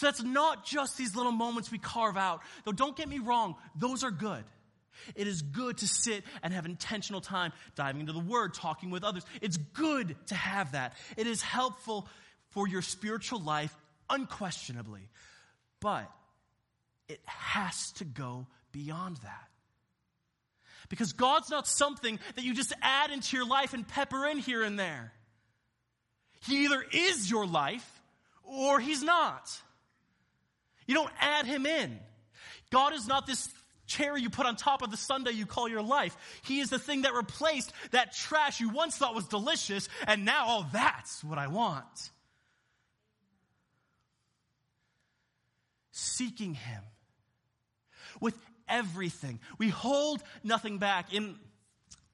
So 0.00 0.06
that's 0.06 0.22
not 0.22 0.64
just 0.64 0.96
these 0.96 1.14
little 1.14 1.30
moments 1.30 1.70
we 1.70 1.76
carve 1.76 2.16
out. 2.16 2.40
Though 2.64 2.72
don't 2.72 2.96
get 2.96 3.06
me 3.06 3.18
wrong, 3.18 3.56
those 3.76 4.02
are 4.02 4.10
good. 4.10 4.42
It 5.14 5.26
is 5.26 5.42
good 5.42 5.76
to 5.76 5.86
sit 5.86 6.24
and 6.42 6.54
have 6.54 6.64
intentional 6.64 7.20
time 7.20 7.52
diving 7.74 8.00
into 8.00 8.14
the 8.14 8.18
Word, 8.18 8.54
talking 8.54 8.88
with 8.88 9.04
others. 9.04 9.26
It's 9.42 9.58
good 9.58 10.16
to 10.28 10.34
have 10.34 10.72
that. 10.72 10.94
It 11.18 11.26
is 11.26 11.42
helpful 11.42 12.08
for 12.48 12.66
your 12.66 12.80
spiritual 12.80 13.40
life, 13.40 13.76
unquestionably. 14.08 15.06
But 15.80 16.10
it 17.06 17.20
has 17.26 17.92
to 17.96 18.06
go 18.06 18.46
beyond 18.72 19.18
that. 19.18 19.48
Because 20.88 21.12
God's 21.12 21.50
not 21.50 21.68
something 21.68 22.18
that 22.36 22.44
you 22.46 22.54
just 22.54 22.72
add 22.80 23.10
into 23.10 23.36
your 23.36 23.46
life 23.46 23.74
and 23.74 23.86
pepper 23.86 24.26
in 24.26 24.38
here 24.38 24.62
and 24.62 24.78
there. 24.78 25.12
He 26.46 26.64
either 26.64 26.82
is 26.90 27.30
your 27.30 27.46
life 27.46 28.00
or 28.44 28.80
He's 28.80 29.02
not. 29.02 29.60
You 30.90 30.96
don't 30.96 31.12
add 31.20 31.46
Him 31.46 31.66
in. 31.66 32.00
God 32.72 32.94
is 32.94 33.06
not 33.06 33.24
this 33.24 33.48
cherry 33.86 34.22
you 34.22 34.28
put 34.28 34.44
on 34.44 34.56
top 34.56 34.82
of 34.82 34.90
the 34.90 34.96
sundae 34.96 35.30
you 35.30 35.46
call 35.46 35.68
your 35.68 35.82
life. 35.82 36.16
He 36.42 36.58
is 36.58 36.68
the 36.68 36.80
thing 36.80 37.02
that 37.02 37.14
replaced 37.14 37.72
that 37.92 38.12
trash 38.12 38.58
you 38.58 38.70
once 38.70 38.96
thought 38.96 39.14
was 39.14 39.28
delicious, 39.28 39.88
and 40.08 40.24
now, 40.24 40.46
oh, 40.48 40.66
that's 40.72 41.22
what 41.22 41.38
I 41.38 41.46
want. 41.46 42.10
Seeking 45.92 46.54
Him 46.54 46.82
with 48.20 48.34
everything. 48.68 49.38
We 49.58 49.68
hold 49.68 50.20
nothing 50.42 50.78
back. 50.78 51.14
In 51.14 51.36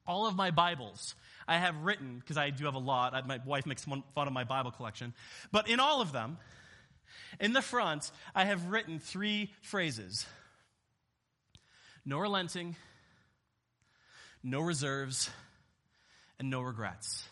all 0.05 0.27
of 0.27 0.35
my 0.35 0.51
Bibles, 0.51 1.15
I 1.47 1.57
have 1.57 1.77
written, 1.77 2.19
because 2.19 2.37
I 2.37 2.51
do 2.51 2.65
have 2.65 2.75
a 2.75 2.79
lot, 2.79 3.27
my 3.27 3.39
wife 3.43 3.65
makes 3.65 3.85
fun 3.85 4.03
of 4.15 4.33
my 4.33 4.43
Bible 4.43 4.69
collection, 4.69 5.15
but 5.51 5.67
in 5.67 5.79
all 5.79 5.99
of 5.99 6.11
them, 6.11 6.37
in 7.39 7.53
the 7.53 7.61
front, 7.61 8.11
I 8.35 8.45
have 8.45 8.69
written 8.69 8.99
three 8.99 9.51
phrases 9.61 10.25
no 12.05 12.19
relenting, 12.19 12.77
no 14.41 14.61
reserves, 14.61 15.29
and 16.39 16.49
no 16.49 16.61
regrets. 16.61 17.27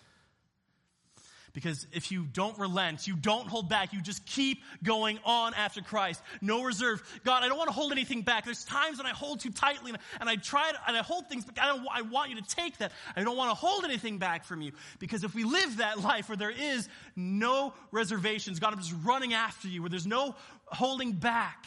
Because 1.56 1.88
if 1.94 2.12
you 2.12 2.26
don't 2.26 2.60
relent, 2.60 3.08
you 3.08 3.16
don't 3.16 3.48
hold 3.48 3.70
back, 3.70 3.94
you 3.94 4.02
just 4.02 4.26
keep 4.26 4.62
going 4.84 5.18
on 5.24 5.54
after 5.54 5.82
Christ. 5.82 6.22
No 6.42 6.64
reserve. 6.64 7.02
God, 7.24 7.44
I 7.44 7.48
don't 7.48 7.58
want 7.58 7.70
to 7.70 7.74
hold 7.74 7.94
anything 7.94 8.24
back. 8.24 8.44
There's 8.44 8.66
times 8.66 8.98
when 8.98 9.08
I 9.08 9.12
hold 9.12 9.40
too 9.40 9.52
tightly 9.52 9.94
and 10.20 10.30
I 10.30 10.36
try 10.36 10.70
to, 10.70 10.78
and 10.86 10.98
I 10.98 11.02
hold 11.02 11.30
things, 11.30 11.46
but 11.46 11.58
I, 11.58 11.68
don't, 11.68 11.88
I 11.90 12.02
want 12.02 12.30
you 12.30 12.36
to 12.36 12.44
take 12.44 12.80
that. 12.80 12.92
I 13.16 13.24
don't 13.24 13.38
want 13.38 13.52
to 13.52 13.56
hold 13.56 13.86
anything 13.86 14.18
back 14.18 14.44
from 14.44 14.62
you. 14.62 14.74
Because 15.00 15.24
if 15.24 15.34
we 15.34 15.46
live 15.46 15.78
that 15.78 16.02
life 16.02 16.28
where 16.28 16.36
there 16.36 16.52
is 16.52 16.90
no 17.16 17.74
reservations, 17.90 18.60
God, 18.60 18.74
I'm 18.74 18.80
just 18.80 18.94
running 19.06 19.34
after 19.34 19.70
you, 19.70 19.82
where 19.82 19.90
there's 19.90 20.06
no 20.06 20.36
holding 20.66 21.14
back, 21.14 21.66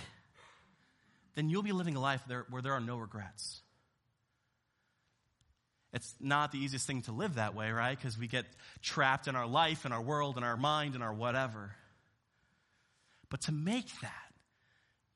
then 1.35 1.49
you'll 1.49 1.63
be 1.63 1.73
living 1.73 1.97
a 1.97 2.01
life 2.01 2.23
there, 2.29 2.45
where 2.51 2.61
there 2.61 2.75
are 2.75 2.81
no 2.81 2.99
regrets. 2.99 3.63
It's 5.93 6.15
not 6.21 6.53
the 6.53 6.59
easiest 6.59 6.87
thing 6.87 7.03
to 7.03 7.13
live 7.13 7.35
that 7.35 7.55
way, 7.55 7.71
right? 7.71 7.97
Because 7.97 8.19
we 8.19 8.29
get 8.29 8.45
trapped 8.83 9.27
in 9.27 9.35
our 9.35 9.47
life, 9.47 9.87
in 9.87 9.93
our 9.93 10.03
world, 10.03 10.37
in 10.37 10.45
our 10.45 10.57
mind, 10.57 10.95
in 10.95 11.03
our 11.03 11.13
whatever. 11.13 11.71
But 13.31 13.43
to 13.43 13.53
make 13.53 13.87
that 14.03 14.13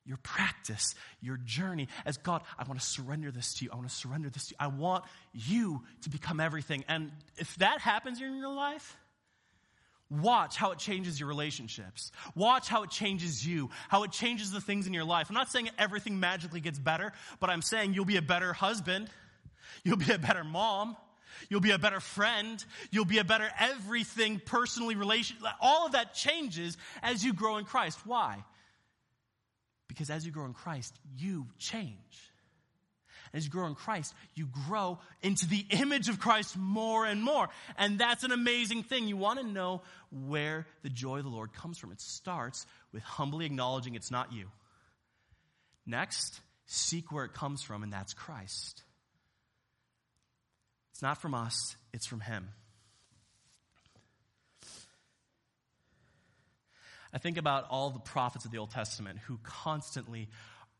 your 0.05 0.17
practice, 0.17 0.95
your 1.21 1.37
journey, 1.37 1.87
as 2.05 2.17
God, 2.17 2.41
I 2.57 2.63
want 2.63 2.79
to 2.79 2.85
surrender 2.85 3.31
this 3.31 3.53
to 3.55 3.65
you. 3.65 3.71
I 3.71 3.75
want 3.75 3.87
to 3.87 3.95
surrender 3.95 4.29
this 4.29 4.47
to 4.47 4.51
you. 4.51 4.57
I 4.59 4.67
want 4.67 5.05
you 5.31 5.83
to 6.01 6.09
become 6.09 6.39
everything. 6.39 6.83
And 6.87 7.11
if 7.37 7.55
that 7.57 7.79
happens 7.79 8.21
in 8.21 8.35
your 8.35 8.53
life, 8.53 8.97
Watch 10.21 10.57
how 10.57 10.71
it 10.71 10.77
changes 10.77 11.19
your 11.19 11.27
relationships. 11.27 12.11
Watch 12.35 12.67
how 12.67 12.83
it 12.83 12.91
changes 12.91 13.45
you, 13.45 13.71
how 13.89 14.03
it 14.03 14.11
changes 14.11 14.51
the 14.51 14.61
things 14.61 14.85
in 14.85 14.93
your 14.93 15.05
life. 15.05 15.27
I'm 15.29 15.33
not 15.33 15.49
saying 15.49 15.69
everything 15.79 16.19
magically 16.19 16.59
gets 16.59 16.77
better, 16.77 17.13
but 17.39 17.49
I'm 17.49 17.63
saying 17.63 17.93
you'll 17.93 18.05
be 18.05 18.17
a 18.17 18.21
better 18.21 18.53
husband. 18.53 19.09
You'll 19.83 19.97
be 19.97 20.11
a 20.11 20.19
better 20.19 20.43
mom. 20.43 20.95
You'll 21.49 21.61
be 21.61 21.71
a 21.71 21.79
better 21.79 21.99
friend. 21.99 22.63
You'll 22.91 23.05
be 23.05 23.17
a 23.17 23.23
better 23.23 23.49
everything 23.59 24.41
personally 24.43 24.95
relation. 24.95 25.37
All 25.61 25.85
of 25.85 25.93
that 25.93 26.13
changes 26.13 26.77
as 27.01 27.23
you 27.23 27.33
grow 27.33 27.57
in 27.57 27.65
Christ. 27.65 27.99
Why? 28.05 28.43
Because 29.87 30.09
as 30.09 30.25
you 30.25 30.31
grow 30.31 30.45
in 30.45 30.53
Christ, 30.53 30.93
you 31.17 31.47
change 31.57 32.33
as 33.33 33.45
you 33.45 33.51
grow 33.51 33.65
in 33.65 33.75
Christ, 33.75 34.13
you 34.35 34.47
grow 34.67 34.99
into 35.23 35.47
the 35.47 35.65
image 35.71 36.07
of 36.07 36.19
Christ 36.19 36.55
more 36.55 37.05
and 37.05 37.23
more. 37.23 37.49
And 37.77 37.97
that's 37.97 38.23
an 38.23 38.31
amazing 38.31 38.83
thing. 38.83 39.07
You 39.07 39.17
want 39.17 39.39
to 39.39 39.45
know 39.45 39.81
where 40.11 40.67
the 40.83 40.89
joy 40.89 41.17
of 41.17 41.23
the 41.23 41.31
Lord 41.31 41.51
comes 41.53 41.79
from. 41.79 41.91
It 41.91 41.99
starts 41.99 42.65
with 42.91 43.01
humbly 43.01 43.45
acknowledging 43.45 43.95
it's 43.95 44.11
not 44.11 44.31
you. 44.31 44.49
Next, 45.85 46.39
seek 46.67 47.11
where 47.11 47.25
it 47.25 47.33
comes 47.33 47.63
from, 47.63 47.81
and 47.81 47.91
that's 47.91 48.13
Christ. 48.13 48.83
Not 51.03 51.21
from 51.21 51.33
us, 51.35 51.75
it's 51.91 52.07
from 52.07 52.21
Him. 52.21 52.47
I 57.13 57.17
think 57.17 57.37
about 57.37 57.67
all 57.69 57.89
the 57.89 57.99
prophets 57.99 58.45
of 58.45 58.51
the 58.51 58.57
Old 58.57 58.71
Testament 58.71 59.19
who 59.27 59.37
constantly 59.43 60.29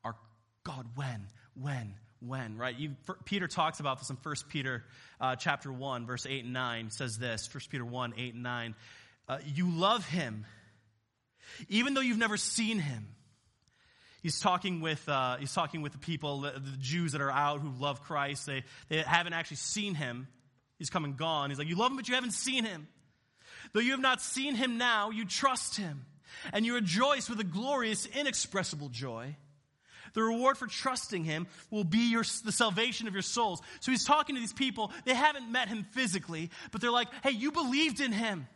are 0.01 0.15
God, 0.63 0.87
when, 0.95 1.27
when, 1.61 1.95
when, 2.21 2.57
right? 2.57 2.73
You, 2.73 2.95
Peter 3.25 3.49
talks 3.49 3.81
about 3.81 3.99
this 3.99 4.11
in 4.11 4.15
1 4.15 4.35
Peter 4.47 4.85
uh, 5.19 5.35
chapter 5.35 5.73
1, 5.73 6.05
verse 6.05 6.25
8 6.25 6.45
and 6.45 6.53
9, 6.53 6.89
says 6.89 7.17
this, 7.17 7.53
1 7.53 7.63
Peter 7.69 7.83
1, 7.83 8.13
8 8.17 8.33
and 8.33 8.43
9. 8.43 8.75
Uh, 9.27 9.39
you 9.53 9.69
love 9.71 10.07
him, 10.07 10.45
even 11.67 11.95
though 11.95 12.01
you've 12.01 12.17
never 12.17 12.37
seen 12.37 12.79
him. 12.79 13.09
He's 14.23 14.39
talking 14.39 14.81
with, 14.81 15.07
uh, 15.07 15.37
he's 15.37 15.53
talking 15.53 15.81
with 15.81 15.91
the 15.91 15.99
people, 15.99 16.41
the, 16.41 16.51
the, 16.51 16.77
Jews 16.79 17.11
that 17.11 17.21
are 17.21 17.31
out 17.31 17.59
who 17.59 17.69
love 17.77 18.01
Christ. 18.01 18.47
They, 18.47 18.63
they 18.89 19.01
haven't 19.01 19.33
actually 19.33 19.57
seen 19.57 19.93
him. 19.93 20.27
He's 20.79 20.89
come 20.89 21.03
and 21.03 21.15
gone. 21.15 21.49
He's 21.49 21.59
like, 21.59 21.67
you 21.67 21.75
love 21.75 21.91
him, 21.91 21.97
but 21.97 22.07
you 22.07 22.15
haven't 22.15 22.31
seen 22.31 22.63
him. 22.63 22.87
Though 23.73 23.81
you 23.81 23.91
have 23.91 23.99
not 23.99 24.21
seen 24.21 24.55
him 24.55 24.77
now, 24.77 25.11
you 25.11 25.25
trust 25.25 25.75
him. 25.75 26.05
And 26.51 26.65
you 26.65 26.73
rejoice 26.73 27.29
with 27.29 27.39
a 27.39 27.43
glorious, 27.43 28.07
inexpressible 28.07 28.89
joy 28.89 29.35
the 30.13 30.23
reward 30.23 30.57
for 30.57 30.67
trusting 30.67 31.23
him 31.23 31.47
will 31.69 31.83
be 31.83 32.11
your, 32.11 32.23
the 32.45 32.51
salvation 32.51 33.07
of 33.07 33.13
your 33.13 33.21
souls. 33.21 33.61
So 33.79 33.91
he's 33.91 34.05
talking 34.05 34.35
to 34.35 34.41
these 34.41 34.53
people. 34.53 34.91
They 35.05 35.13
haven't 35.13 35.51
met 35.51 35.67
him 35.67 35.85
physically, 35.91 36.49
but 36.71 36.81
they're 36.81 36.91
like, 36.91 37.07
hey, 37.23 37.31
you 37.31 37.51
believed 37.51 37.99
in 37.99 38.11
him. 38.11 38.47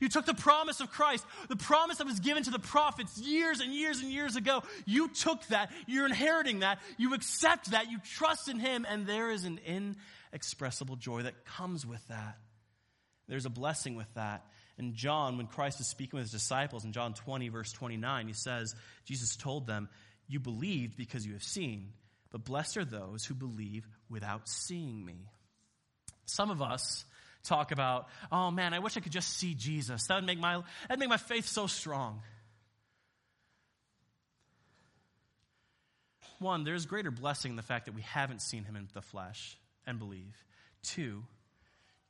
You 0.00 0.08
took 0.08 0.26
the 0.26 0.34
promise 0.34 0.80
of 0.80 0.90
Christ, 0.90 1.24
the 1.48 1.56
promise 1.56 1.98
that 1.98 2.06
was 2.06 2.20
given 2.20 2.42
to 2.44 2.50
the 2.50 2.58
prophets 2.58 3.18
years 3.18 3.60
and 3.60 3.72
years 3.72 4.00
and 4.00 4.10
years 4.10 4.36
ago. 4.36 4.62
You 4.86 5.08
took 5.08 5.46
that. 5.48 5.70
You're 5.86 6.06
inheriting 6.06 6.60
that. 6.60 6.80
You 6.98 7.14
accept 7.14 7.70
that. 7.70 7.90
You 7.90 7.98
trust 7.98 8.48
in 8.48 8.58
Him, 8.58 8.86
and 8.88 9.06
there 9.06 9.30
is 9.30 9.44
an 9.44 9.60
inexpressible 10.32 10.96
joy 10.96 11.22
that 11.22 11.44
comes 11.44 11.86
with 11.86 12.06
that. 12.08 12.38
There's 13.28 13.46
a 13.46 13.50
blessing 13.50 13.96
with 13.96 14.12
that. 14.14 14.44
And 14.78 14.94
John, 14.94 15.36
when 15.36 15.46
Christ 15.46 15.80
is 15.80 15.88
speaking 15.88 16.18
with 16.18 16.24
his 16.24 16.32
disciples 16.32 16.84
in 16.84 16.92
John 16.92 17.14
20, 17.14 17.48
verse 17.50 17.72
29, 17.72 18.26
he 18.26 18.32
says, 18.32 18.74
Jesus 19.04 19.36
told 19.36 19.66
them, 19.66 19.88
you 20.28 20.40
believed 20.40 20.96
because 20.96 21.26
you 21.26 21.34
have 21.34 21.42
seen, 21.42 21.92
but 22.30 22.44
blessed 22.44 22.78
are 22.78 22.84
those 22.84 23.24
who 23.24 23.34
believe 23.34 23.86
without 24.08 24.48
seeing 24.48 25.04
me. 25.04 25.28
Some 26.24 26.50
of 26.50 26.62
us 26.62 27.04
talk 27.42 27.72
about, 27.72 28.08
oh 28.30 28.50
man, 28.50 28.74
I 28.74 28.78
wish 28.78 28.96
I 28.96 29.00
could 29.00 29.12
just 29.12 29.36
see 29.36 29.54
Jesus. 29.54 30.06
That 30.06 30.16
would 30.16 30.26
make 30.26 30.38
my, 30.38 30.62
that'd 30.88 30.98
make 30.98 31.08
my 31.08 31.16
faith 31.16 31.46
so 31.46 31.66
strong. 31.66 32.22
One, 36.38 36.64
there's 36.64 36.86
greater 36.86 37.10
blessing 37.10 37.52
in 37.52 37.56
the 37.56 37.62
fact 37.62 37.86
that 37.86 37.94
we 37.94 38.02
haven't 38.02 38.42
seen 38.42 38.64
him 38.64 38.74
in 38.74 38.88
the 38.94 39.02
flesh 39.02 39.56
and 39.86 39.98
believe. 39.98 40.36
Two, 40.82 41.22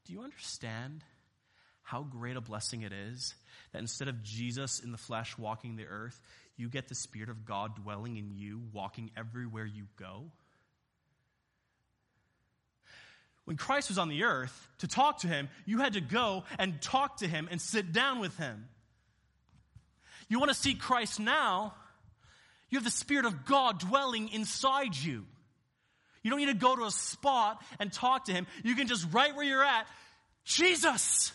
do 0.07 0.13
you 0.13 0.23
understand 0.23 1.05
how 1.83 2.03
great 2.03 2.37
a 2.37 2.41
blessing 2.41 2.83
it 2.83 2.93
is 2.93 3.35
that 3.73 3.81
instead 3.81 4.09
of 4.09 4.23
Jesus 4.23 4.81
in 4.81 4.93
the 4.93 4.99
flesh 4.99 5.37
walking 5.37 5.77
the 5.77 5.85
earth, 5.85 6.19
you 6.57 6.69
get 6.69 6.89
the 6.89 6.95
Spirit 6.95 7.29
of 7.29 7.45
God 7.45 7.77
dwelling 7.77 8.17
in 8.17 8.31
you, 8.31 8.63
walking 8.73 9.11
everywhere 9.17 9.67
you 9.67 9.85
go? 9.99 10.31
When 13.45 13.57
Christ 13.57 13.89
was 13.89 13.99
on 13.99 14.09
the 14.09 14.25
earth, 14.25 14.69
to 14.79 14.89
talk 14.89 15.19
to 15.21 15.29
him, 15.29 15.49
you 15.67 15.79
had 15.79 15.95
to 15.95 16.01
go 16.01 16.45
and 16.59 16.81
talk 16.81 17.19
to 17.19 17.29
him 17.29 17.49
and 17.51 17.61
sit 17.61 17.93
down 17.93 18.21
with 18.21 18.37
him. 18.37 18.69
You 20.29 20.39
want 20.39 20.51
to 20.51 20.57
see 20.57 20.75
Christ 20.75 21.19
now? 21.19 21.75
You 22.71 22.79
have 22.79 22.85
the 22.85 22.91
Spirit 22.91 23.27
of 23.27 23.45
God 23.45 23.81
dwelling 23.81 24.29
inside 24.29 24.97
you. 24.97 25.27
You 26.23 26.31
don't 26.31 26.39
need 26.39 26.47
to 26.47 26.55
go 26.55 26.77
to 26.77 26.85
a 26.85 26.91
spot 26.91 27.63
and 27.81 27.93
talk 27.93 28.27
to 28.27 28.33
him. 28.33 28.47
You 28.63 28.75
can 28.77 28.87
just, 28.87 29.07
right 29.13 29.35
where 29.35 29.45
you're 29.45 29.65
at, 29.65 29.87
Jesus! 30.45 31.33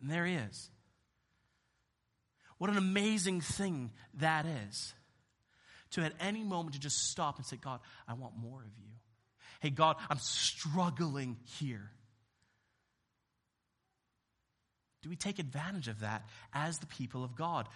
And 0.00 0.10
there 0.10 0.24
he 0.24 0.34
is. 0.34 0.70
What 2.56 2.70
an 2.70 2.78
amazing 2.78 3.42
thing 3.42 3.90
that 4.14 4.46
is. 4.66 4.94
To 5.92 6.02
at 6.02 6.12
any 6.20 6.42
moment 6.44 6.74
to 6.74 6.80
just 6.80 7.10
stop 7.10 7.36
and 7.36 7.44
say, 7.44 7.56
God, 7.56 7.80
I 8.08 8.14
want 8.14 8.36
more 8.36 8.60
of 8.60 8.70
you. 8.78 8.92
Hey, 9.60 9.70
God, 9.70 9.96
I'm 10.08 10.18
struggling 10.18 11.36
here. 11.58 11.90
Do 15.02 15.08
we 15.08 15.16
take 15.16 15.38
advantage 15.38 15.88
of 15.88 16.00
that 16.00 16.26
as 16.52 16.78
the 16.78 16.86
people 16.86 17.24
of 17.24 17.34
God? 17.34 17.68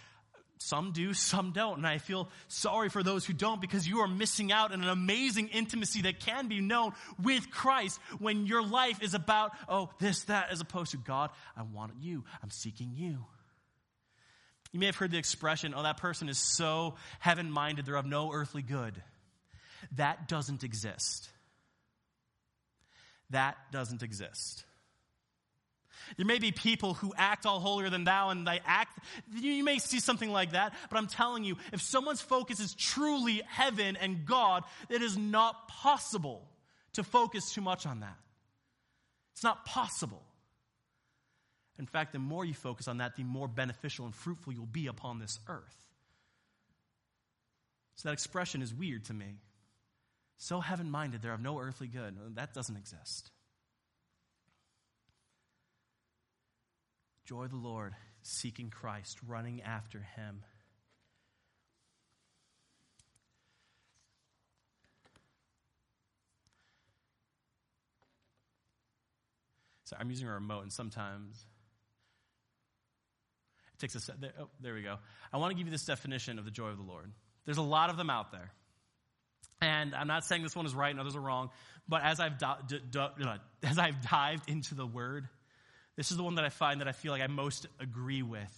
Some 0.59 0.92
do, 0.92 1.12
some 1.12 1.53
don't. 1.53 1.79
And 1.79 1.87
I 1.87 1.99
feel 1.99 2.31
sorry 2.49 2.88
for 2.88 3.03
those 3.03 3.27
who 3.27 3.33
don't 3.33 3.61
because 3.61 3.87
you 3.87 4.01
are 4.01 4.09
missing 4.09 4.53
out 4.53 4.73
on 4.73 4.83
an 4.83 4.88
amazing 4.88 5.49
intimacy 5.49 6.03
that 6.03 6.20
can 6.20 6.49
be 6.49 6.61
known 6.61 6.92
with 7.23 7.51
Christ 7.51 7.99
when 8.18 8.47
your 8.47 8.62
life 8.62 9.03
is 9.03 9.14
about, 9.14 9.53
oh, 9.68 9.90
this, 9.99 10.25
that, 10.25 10.51
as 10.51 10.61
opposed 10.61 10.92
to 10.92 10.97
God, 10.97 11.31
I 11.57 11.62
want 11.62 11.92
you. 12.01 12.25
I'm 12.42 12.51
seeking 12.51 12.92
you. 12.94 13.25
You 14.73 14.81
may 14.81 14.87
have 14.87 14.97
heard 14.97 15.11
the 15.11 15.18
expression, 15.18 15.75
oh, 15.77 15.83
that 15.83 15.99
person 15.99 16.29
is 16.29 16.38
so 16.38 16.94
heaven 17.20 17.51
minded, 17.51 17.87
they're 17.87 17.97
of 17.97 18.07
no 18.07 18.33
earthly 18.33 18.62
good. 18.62 19.01
That 19.97 20.29
doesn't 20.29 20.64
exist. 20.64 21.29
That 23.31 23.57
doesn't 23.73 24.03
exist. 24.03 24.65
There 26.17 26.27
may 26.27 26.39
be 26.39 26.53
people 26.53 26.95
who 26.95 27.15
act 27.17 27.47
all 27.47 27.61
holier 27.61 27.89
than 27.89 28.05
thou 28.05 28.31
and 28.31 28.47
they 28.47 28.61
act, 28.67 28.99
you 29.33 29.65
may 29.65 29.79
see 29.79 30.01
something 30.01 30.31
like 30.31 30.53
that, 30.53 30.75
but 30.91 30.99
I'm 30.99 31.07
telling 31.07 31.45
you, 31.45 31.57
if 31.73 31.81
someone's 31.81 32.21
focus 32.21 32.61
is 32.61 32.75
truly 32.75 33.43
heaven 33.49 33.97
and 33.97 34.27
God, 34.27 34.65
it 34.91 35.03
is 35.03 35.17
not 35.17 35.69
possible 35.69 36.47
to 36.95 37.05
focus 37.05 37.53
too 37.53 37.61
much 37.61 37.87
on 37.87 38.01
that. 38.01 38.17
It's 39.33 39.43
not 39.43 39.65
possible. 39.65 40.23
In 41.79 41.87
fact, 41.87 42.13
the 42.13 42.19
more 42.19 42.45
you 42.45 42.55
focus 42.55 42.87
on 42.87 42.99
that, 42.99 43.17
the 43.17 43.25
more 43.25 43.49
beneficial 43.49 44.05
and 44.05 44.15
fruitful 44.15 44.53
you'll 44.53 44.67
be 44.67 44.87
upon 44.87 45.19
this 45.19 45.41
earth. 45.49 45.77
So 47.97 48.09
that 48.09 48.13
expression 48.13 48.63
is 48.63 48.73
weird 48.73 49.05
to 49.07 49.15
me. 49.15 49.39
So 50.37 50.61
heaven 50.61 50.90
minded, 50.90 51.23
they're 51.23 51.33
of 51.33 51.40
no 51.40 51.59
earthly 51.59 51.87
good. 51.87 52.16
That 52.35 52.55
doesn't 52.55 52.77
exist. 52.77 53.31
Joy 57.25 57.44
of 57.44 57.51
the 57.51 57.57
Lord, 57.57 57.94
seeking 58.23 58.68
Christ, 58.68 59.18
running 59.27 59.62
after 59.62 60.01
him. 60.01 60.42
So 69.85 69.97
I'm 69.99 70.11
using 70.11 70.27
a 70.29 70.33
remote, 70.33 70.62
and 70.62 70.73
sometimes 70.73 71.44
it 73.75 73.79
takes 73.79 73.94
a. 73.94 74.01
set. 74.01 74.16
oh, 74.40 74.49
there 74.61 74.75
we 74.75 74.83
go. 74.83 74.97
I 75.33 75.37
want 75.37 75.53
to 75.53 75.57
give 75.57 75.66
you 75.66 75.70
this 75.70 75.85
definition 75.85 76.38
of 76.38 76.44
the 76.44 76.51
joy 76.51 76.68
of 76.68 76.79
the 76.79 76.83
Lord. 76.83 77.11
There's 77.44 77.59
a 77.59 77.62
lot 77.62 77.90
of 77.90 77.97
them 77.97 78.11
out 78.11 78.33
there. 78.33 78.53
And 79.64 79.94
I'm 79.94 80.07
not 80.07 80.27
saying 80.27 80.42
this 80.42 80.55
one 80.55 80.66
is 80.66 80.74
right 80.74 80.90
and 80.90 81.00
others 81.00 81.16
are 81.16 81.20
wrong, 81.20 81.48
but 81.88 82.03
as 82.05 82.20
I've, 82.20 82.37
d- 82.37 82.46
d- 82.68 82.81
d- 82.90 83.24
as 83.62 83.79
I've 83.79 84.03
dived 84.03 84.50
into 84.50 84.74
the 84.74 84.87
word, 84.87 85.27
this 85.96 86.11
is 86.11 86.18
the 86.18 86.22
one 86.22 86.35
that 86.35 86.44
I 86.44 86.50
find 86.50 86.83
that 86.83 86.88
I 86.88 86.92
feel 86.92 87.12
like 87.12 87.22
I 87.22 87.29
most 87.29 87.66
agree 87.81 88.22
with. 88.22 88.53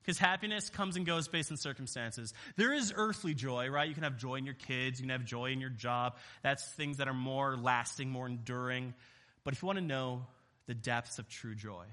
Because 0.00 0.18
happiness 0.18 0.70
comes 0.70 0.96
and 0.96 1.04
goes 1.04 1.26
based 1.26 1.50
on 1.50 1.56
circumstances. 1.56 2.32
There 2.56 2.72
is 2.72 2.92
earthly 2.94 3.34
joy, 3.34 3.68
right? 3.70 3.88
You 3.88 3.94
can 3.94 4.04
have 4.04 4.18
joy 4.18 4.36
in 4.36 4.46
your 4.46 4.54
kids, 4.54 5.00
you 5.00 5.04
can 5.04 5.10
have 5.10 5.24
joy 5.24 5.46
in 5.46 5.60
your 5.60 5.70
job. 5.70 6.14
That's 6.42 6.64
things 6.74 6.98
that 6.98 7.08
are 7.08 7.14
more 7.14 7.56
lasting, 7.56 8.08
more 8.08 8.26
enduring. 8.26 8.94
But 9.42 9.54
if 9.54 9.62
you 9.62 9.66
want 9.66 9.78
to 9.80 9.84
know 9.84 10.26
the 10.66 10.74
depths 10.74 11.18
of 11.18 11.28
true 11.28 11.56
joy, 11.56 11.86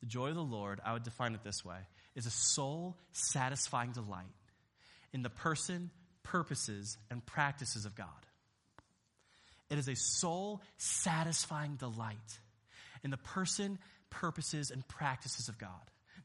the 0.00 0.06
joy 0.06 0.28
of 0.28 0.36
the 0.36 0.42
Lord, 0.42 0.80
I 0.84 0.92
would 0.92 1.02
define 1.02 1.34
it 1.34 1.42
this 1.42 1.64
way, 1.64 1.78
is 2.14 2.26
a 2.26 2.30
soul 2.30 2.96
satisfying 3.10 3.90
delight 3.90 4.26
in 5.12 5.22
the 5.22 5.30
person, 5.30 5.90
purposes, 6.26 6.98
and 7.08 7.24
practices 7.24 7.86
of 7.86 7.94
God. 7.94 8.08
It 9.70 9.78
is 9.78 9.88
a 9.88 9.94
soul 9.94 10.60
satisfying 10.76 11.76
delight 11.76 12.38
in 13.04 13.10
the 13.10 13.16
person, 13.16 13.78
purposes, 14.10 14.72
and 14.72 14.86
practices 14.88 15.48
of 15.48 15.56
God. 15.56 15.70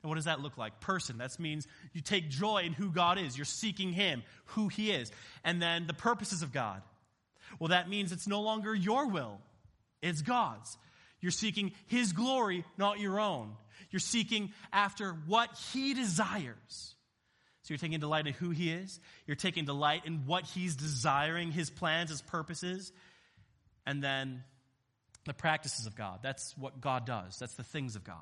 And 0.01 0.09
what 0.09 0.15
does 0.15 0.25
that 0.25 0.41
look 0.41 0.57
like? 0.57 0.79
Person, 0.79 1.19
that 1.19 1.39
means 1.39 1.67
you 1.93 2.01
take 2.01 2.29
joy 2.29 2.63
in 2.63 2.73
who 2.73 2.89
God 2.89 3.19
is. 3.19 3.37
You're 3.37 3.45
seeking 3.45 3.93
Him, 3.93 4.23
who 4.45 4.67
He 4.69 4.91
is. 4.91 5.11
And 5.43 5.61
then 5.61 5.85
the 5.85 5.93
purposes 5.93 6.41
of 6.41 6.51
God. 6.51 6.81
Well, 7.59 7.69
that 7.69 7.87
means 7.87 8.11
it's 8.11 8.27
no 8.27 8.41
longer 8.41 8.73
your 8.73 9.07
will, 9.07 9.39
it's 10.01 10.21
God's. 10.21 10.77
You're 11.19 11.31
seeking 11.31 11.73
His 11.85 12.13
glory, 12.13 12.65
not 12.77 12.99
your 12.99 13.19
own. 13.19 13.51
You're 13.91 13.99
seeking 13.99 14.51
after 14.73 15.11
what 15.27 15.49
He 15.71 15.93
desires. 15.93 16.95
So 17.63 17.73
you're 17.73 17.77
taking 17.77 17.99
delight 17.99 18.27
in 18.27 18.33
who 18.33 18.49
He 18.49 18.71
is. 18.71 18.99
You're 19.27 19.35
taking 19.35 19.65
delight 19.65 20.03
in 20.05 20.25
what 20.25 20.45
He's 20.45 20.75
desiring, 20.75 21.51
His 21.51 21.69
plans, 21.69 22.09
His 22.09 22.21
purposes. 22.21 22.91
And 23.85 24.03
then 24.03 24.43
the 25.25 25.33
practices 25.33 25.85
of 25.85 25.95
God. 25.95 26.19
That's 26.21 26.55
what 26.57 26.81
God 26.81 27.05
does, 27.05 27.37
that's 27.37 27.55
the 27.55 27.63
things 27.63 27.95
of 27.95 28.03
God. 28.03 28.17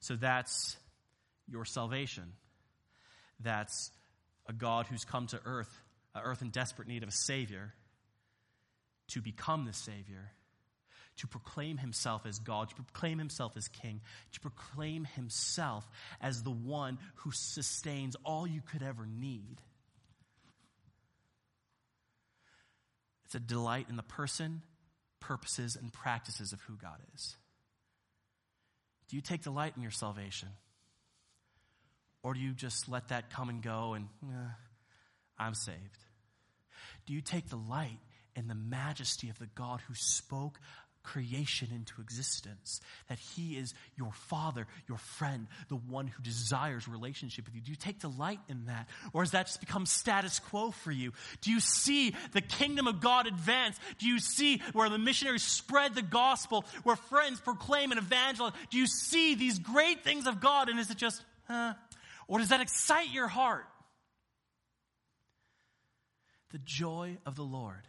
So 0.00 0.16
that's 0.16 0.76
your 1.48 1.64
salvation. 1.64 2.32
That's 3.40 3.90
a 4.46 4.52
God 4.52 4.86
who's 4.86 5.04
come 5.04 5.26
to 5.28 5.40
earth, 5.44 5.70
earth 6.14 6.42
in 6.42 6.50
desperate 6.50 6.88
need 6.88 7.02
of 7.02 7.08
a 7.08 7.12
Savior, 7.12 7.74
to 9.08 9.20
become 9.20 9.64
the 9.64 9.72
Savior, 9.72 10.32
to 11.20 11.26
proclaim 11.26 11.78
Himself 11.78 12.26
as 12.26 12.38
God, 12.38 12.68
to 12.68 12.74
proclaim 12.74 13.18
Himself 13.18 13.56
as 13.56 13.68
King, 13.68 14.00
to 14.32 14.40
proclaim 14.40 15.04
Himself 15.04 15.88
as 16.20 16.42
the 16.42 16.50
one 16.50 16.98
who 17.16 17.30
sustains 17.32 18.16
all 18.24 18.46
you 18.46 18.60
could 18.60 18.82
ever 18.82 19.06
need. 19.06 19.62
It's 23.24 23.34
a 23.34 23.40
delight 23.40 23.86
in 23.88 23.96
the 23.96 24.02
person 24.02 24.62
purposes 25.20 25.76
and 25.76 25.92
practices 25.92 26.52
of 26.52 26.60
who 26.62 26.74
God 26.74 26.98
is? 27.14 27.36
Do 29.08 29.16
you 29.16 29.22
take 29.22 29.42
delight 29.42 29.74
in 29.76 29.82
your 29.82 29.90
salvation? 29.90 30.48
Or 32.22 32.34
do 32.34 32.40
you 32.40 32.52
just 32.52 32.88
let 32.88 33.08
that 33.08 33.30
come 33.30 33.48
and 33.48 33.62
go 33.62 33.94
and, 33.94 34.08
eh, 34.24 34.50
I'm 35.38 35.54
saved? 35.54 36.04
Do 37.06 37.14
you 37.14 37.20
take 37.20 37.48
delight 37.48 37.98
in 38.36 38.48
the 38.48 38.54
majesty 38.54 39.30
of 39.30 39.38
the 39.38 39.48
God 39.54 39.80
who 39.86 39.94
spoke 39.94 40.58
creation 41.02 41.68
into 41.74 42.00
existence, 42.00 42.80
that 43.08 43.18
He 43.18 43.56
is 43.56 43.74
your 43.96 44.12
Father, 44.12 44.66
your 44.88 44.98
friend, 44.98 45.46
the 45.68 45.76
one 45.76 46.06
who 46.06 46.22
desires 46.22 46.86
relationship 46.86 47.46
with 47.46 47.54
you. 47.54 47.60
Do 47.60 47.70
you 47.70 47.76
take 47.76 48.00
delight 48.00 48.40
in 48.48 48.66
that? 48.66 48.88
Or 49.12 49.22
has 49.22 49.32
that 49.32 49.46
just 49.46 49.60
become 49.60 49.86
status 49.86 50.38
quo 50.38 50.70
for 50.70 50.92
you? 50.92 51.12
Do 51.40 51.50
you 51.50 51.60
see 51.60 52.14
the 52.32 52.40
kingdom 52.40 52.86
of 52.86 53.00
God 53.00 53.26
advance? 53.26 53.76
Do 53.98 54.06
you 54.06 54.18
see 54.18 54.62
where 54.72 54.88
the 54.88 54.98
missionaries 54.98 55.42
spread 55.42 55.94
the 55.94 56.02
gospel, 56.02 56.64
where 56.82 56.96
friends 56.96 57.40
proclaim 57.40 57.90
and 57.92 57.98
evangelize? 57.98 58.52
Do 58.70 58.78
you 58.78 58.86
see 58.86 59.34
these 59.34 59.58
great 59.58 60.04
things 60.04 60.26
of 60.26 60.40
God? 60.40 60.68
And 60.68 60.78
is 60.78 60.90
it 60.90 60.96
just, 60.96 61.22
huh? 61.48 61.74
Or 62.28 62.38
does 62.38 62.50
that 62.50 62.60
excite 62.60 63.10
your 63.10 63.28
heart? 63.28 63.66
The 66.52 66.58
joy 66.58 67.18
of 67.24 67.36
the 67.36 67.44
Lord 67.44 67.82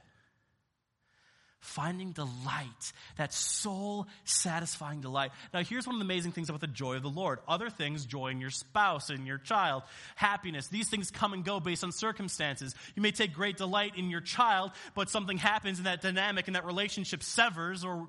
finding 1.62 2.12
delight, 2.12 2.92
that 3.18 3.34
soul 3.34 4.08
satisfying 4.26 5.00
delight. 5.00 5.32
Now, 5.54 5.64
here's 5.64 5.86
one 5.86 5.96
of 5.96 6.00
the 6.00 6.06
amazing 6.06 6.32
things 6.32 6.50
about 6.50 6.60
the 6.60 6.68
joy 6.68 6.96
of 6.96 7.04
the 7.04 7.10
Lord. 7.10 7.40
Other 7.48 7.70
things, 7.70 8.06
joy 8.06 8.28
in 8.30 8.42
your 8.42 8.50
spouse 8.50 9.10
and 9.10 9.26
your 9.26 9.38
child, 9.38 9.84
happiness, 10.16 10.68
these 10.68 10.90
things 10.90 11.12
come 11.12 11.34
and 11.34 11.46
go 11.46 11.60
based 11.60 11.84
on 11.84 11.92
circumstances. 11.92 12.76
You 12.96 13.02
may 13.02 13.12
take 13.12 13.34
great 13.34 13.58
delight 13.58 13.94
in 13.96 14.10
your 14.10 14.22
child, 14.22 14.72
but 14.96 15.10
something 15.10 15.38
happens 15.38 15.78
in 15.78 15.86
that 15.86 16.02
dynamic 16.02 16.48
and 16.48 16.56
that 16.56 16.66
relationship 16.66 17.24
severs, 17.24 17.86
or 17.86 18.08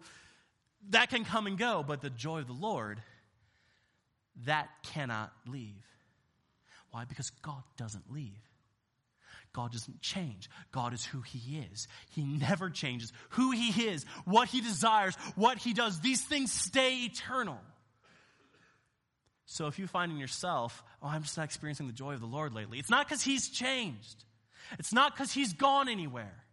that 0.91 1.11
can 1.11 1.25
come 1.25 1.47
and 1.47 1.59
go. 1.59 1.85
But 1.87 2.01
the 2.01 2.11
joy 2.11 2.41
of 2.41 2.47
the 2.47 2.55
Lord, 2.55 3.03
that 4.47 4.69
cannot 4.83 5.31
leave. 5.47 5.85
Why? 6.91 7.05
Because 7.05 7.31
God 7.43 7.63
doesn't 7.77 8.11
leave. 8.11 8.33
God 9.53 9.73
doesn't 9.73 10.01
change. 10.01 10.49
God 10.71 10.95
is 10.95 11.05
who 11.05 11.21
He 11.21 11.59
is. 11.71 11.87
He 12.11 12.23
never 12.23 12.71
changes. 12.71 13.13
Who 13.31 13.51
He 13.51 13.89
is, 13.89 14.05
what 14.25 14.49
He 14.49 14.61
desires, 14.61 15.15
what 15.35 15.59
He 15.59 15.75
does, 15.75 16.01
these 16.01 16.23
things 16.23 16.53
stay 16.53 17.05
eternal. 17.05 17.59
So 19.45 19.67
if 19.67 19.79
you 19.79 19.87
find 19.87 20.11
in 20.11 20.19
yourself, 20.19 20.83
oh, 21.03 21.09
I'm 21.09 21.23
just 21.23 21.37
not 21.37 21.45
experiencing 21.45 21.87
the 21.87 21.93
joy 21.93 22.15
of 22.15 22.21
the 22.21 22.27
Lord 22.27 22.55
lately, 22.55 22.79
it's 22.79 22.91
not 22.91 23.07
because 23.07 23.23
He's 23.23 23.49
changed. 23.49 24.25
It's 24.79 24.93
not 24.93 25.15
because 25.15 25.33
He's 25.33 25.53
gone 25.53 25.89
anywhere. 25.89 26.45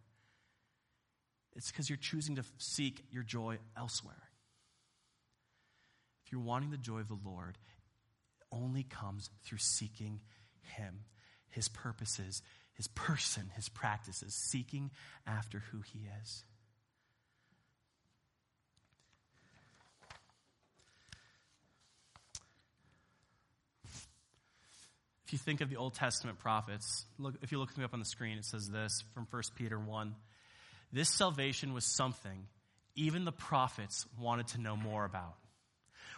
It's 1.56 1.70
because 1.70 1.88
you're 1.88 1.96
choosing 1.96 2.36
to 2.36 2.44
seek 2.58 3.04
your 3.10 3.22
joy 3.22 3.58
elsewhere. 3.76 4.22
If 6.24 6.32
you're 6.32 6.42
wanting 6.42 6.70
the 6.70 6.76
joy 6.76 6.98
of 6.98 7.08
the 7.08 7.18
Lord, 7.24 7.56
it 8.40 8.46
only 8.52 8.82
comes 8.82 9.30
through 9.44 9.58
seeking 9.58 10.20
Him, 10.76 11.00
His 11.48 11.68
purposes, 11.68 12.42
His 12.80 12.88
person, 12.88 13.50
His 13.56 13.68
practices, 13.68 14.32
seeking 14.32 14.90
after 15.26 15.58
who 15.70 15.82
He 15.82 16.08
is. 16.22 16.44
If 25.26 25.34
you 25.34 25.38
think 25.38 25.60
of 25.60 25.68
the 25.68 25.76
Old 25.76 25.92
Testament 25.92 26.38
prophets, 26.38 27.04
look, 27.18 27.34
if 27.42 27.52
you 27.52 27.58
look 27.58 27.76
me 27.76 27.84
up 27.84 27.92
on 27.92 27.98
the 27.98 28.06
screen, 28.06 28.38
it 28.38 28.46
says 28.46 28.70
this 28.70 29.04
from 29.12 29.26
1 29.30 29.42
Peter 29.56 29.78
1. 29.78 30.14
This 30.90 31.10
salvation 31.10 31.74
was 31.74 31.84
something 31.84 32.46
even 32.96 33.26
the 33.26 33.30
prophets 33.30 34.06
wanted 34.18 34.46
to 34.48 34.58
know 34.58 34.74
more 34.74 35.04
about. 35.04 35.34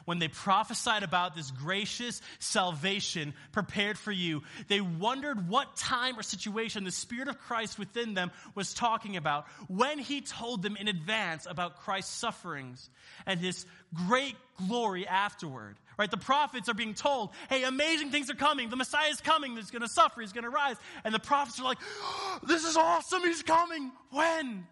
When 0.04 0.18
they 0.18 0.28
prophesied 0.28 1.02
about 1.02 1.34
this 1.34 1.50
gracious 1.50 2.20
salvation 2.38 3.34
prepared 3.52 3.98
for 3.98 4.12
you, 4.12 4.42
they 4.68 4.80
wondered 4.80 5.48
what 5.48 5.76
time 5.76 6.18
or 6.18 6.22
situation 6.22 6.84
the 6.84 6.90
Spirit 6.90 7.28
of 7.28 7.38
Christ 7.38 7.78
within 7.78 8.14
them 8.14 8.30
was 8.54 8.74
talking 8.74 9.16
about 9.16 9.46
when 9.68 9.98
He 9.98 10.20
told 10.20 10.62
them 10.62 10.76
in 10.76 10.88
advance 10.88 11.46
about 11.48 11.80
Christ's 11.80 12.14
sufferings 12.14 12.88
and 13.26 13.40
His 13.40 13.66
great 13.94 14.36
glory 14.66 15.06
afterward. 15.06 15.76
Right? 15.98 16.10
The 16.10 16.16
prophets 16.16 16.68
are 16.68 16.74
being 16.74 16.94
told, 16.94 17.30
hey, 17.48 17.64
amazing 17.64 18.10
things 18.10 18.30
are 18.30 18.34
coming. 18.34 18.70
The 18.70 18.76
Messiah 18.76 19.10
is 19.10 19.20
coming. 19.20 19.56
He's 19.56 19.70
going 19.70 19.82
to 19.82 19.88
suffer. 19.88 20.20
He's 20.20 20.32
going 20.32 20.44
to 20.44 20.50
rise. 20.50 20.76
And 21.04 21.14
the 21.14 21.20
prophets 21.20 21.60
are 21.60 21.64
like, 21.64 21.78
this 22.42 22.64
is 22.64 22.76
awesome. 22.76 23.22
He's 23.22 23.42
coming. 23.42 23.92
When? 24.10 24.66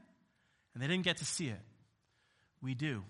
And 0.74 0.82
they 0.82 0.86
didn't 0.86 1.04
get 1.04 1.18
to 1.18 1.24
see 1.24 1.48
it. 1.48 1.60
We 2.62 2.74
do. 2.74 3.04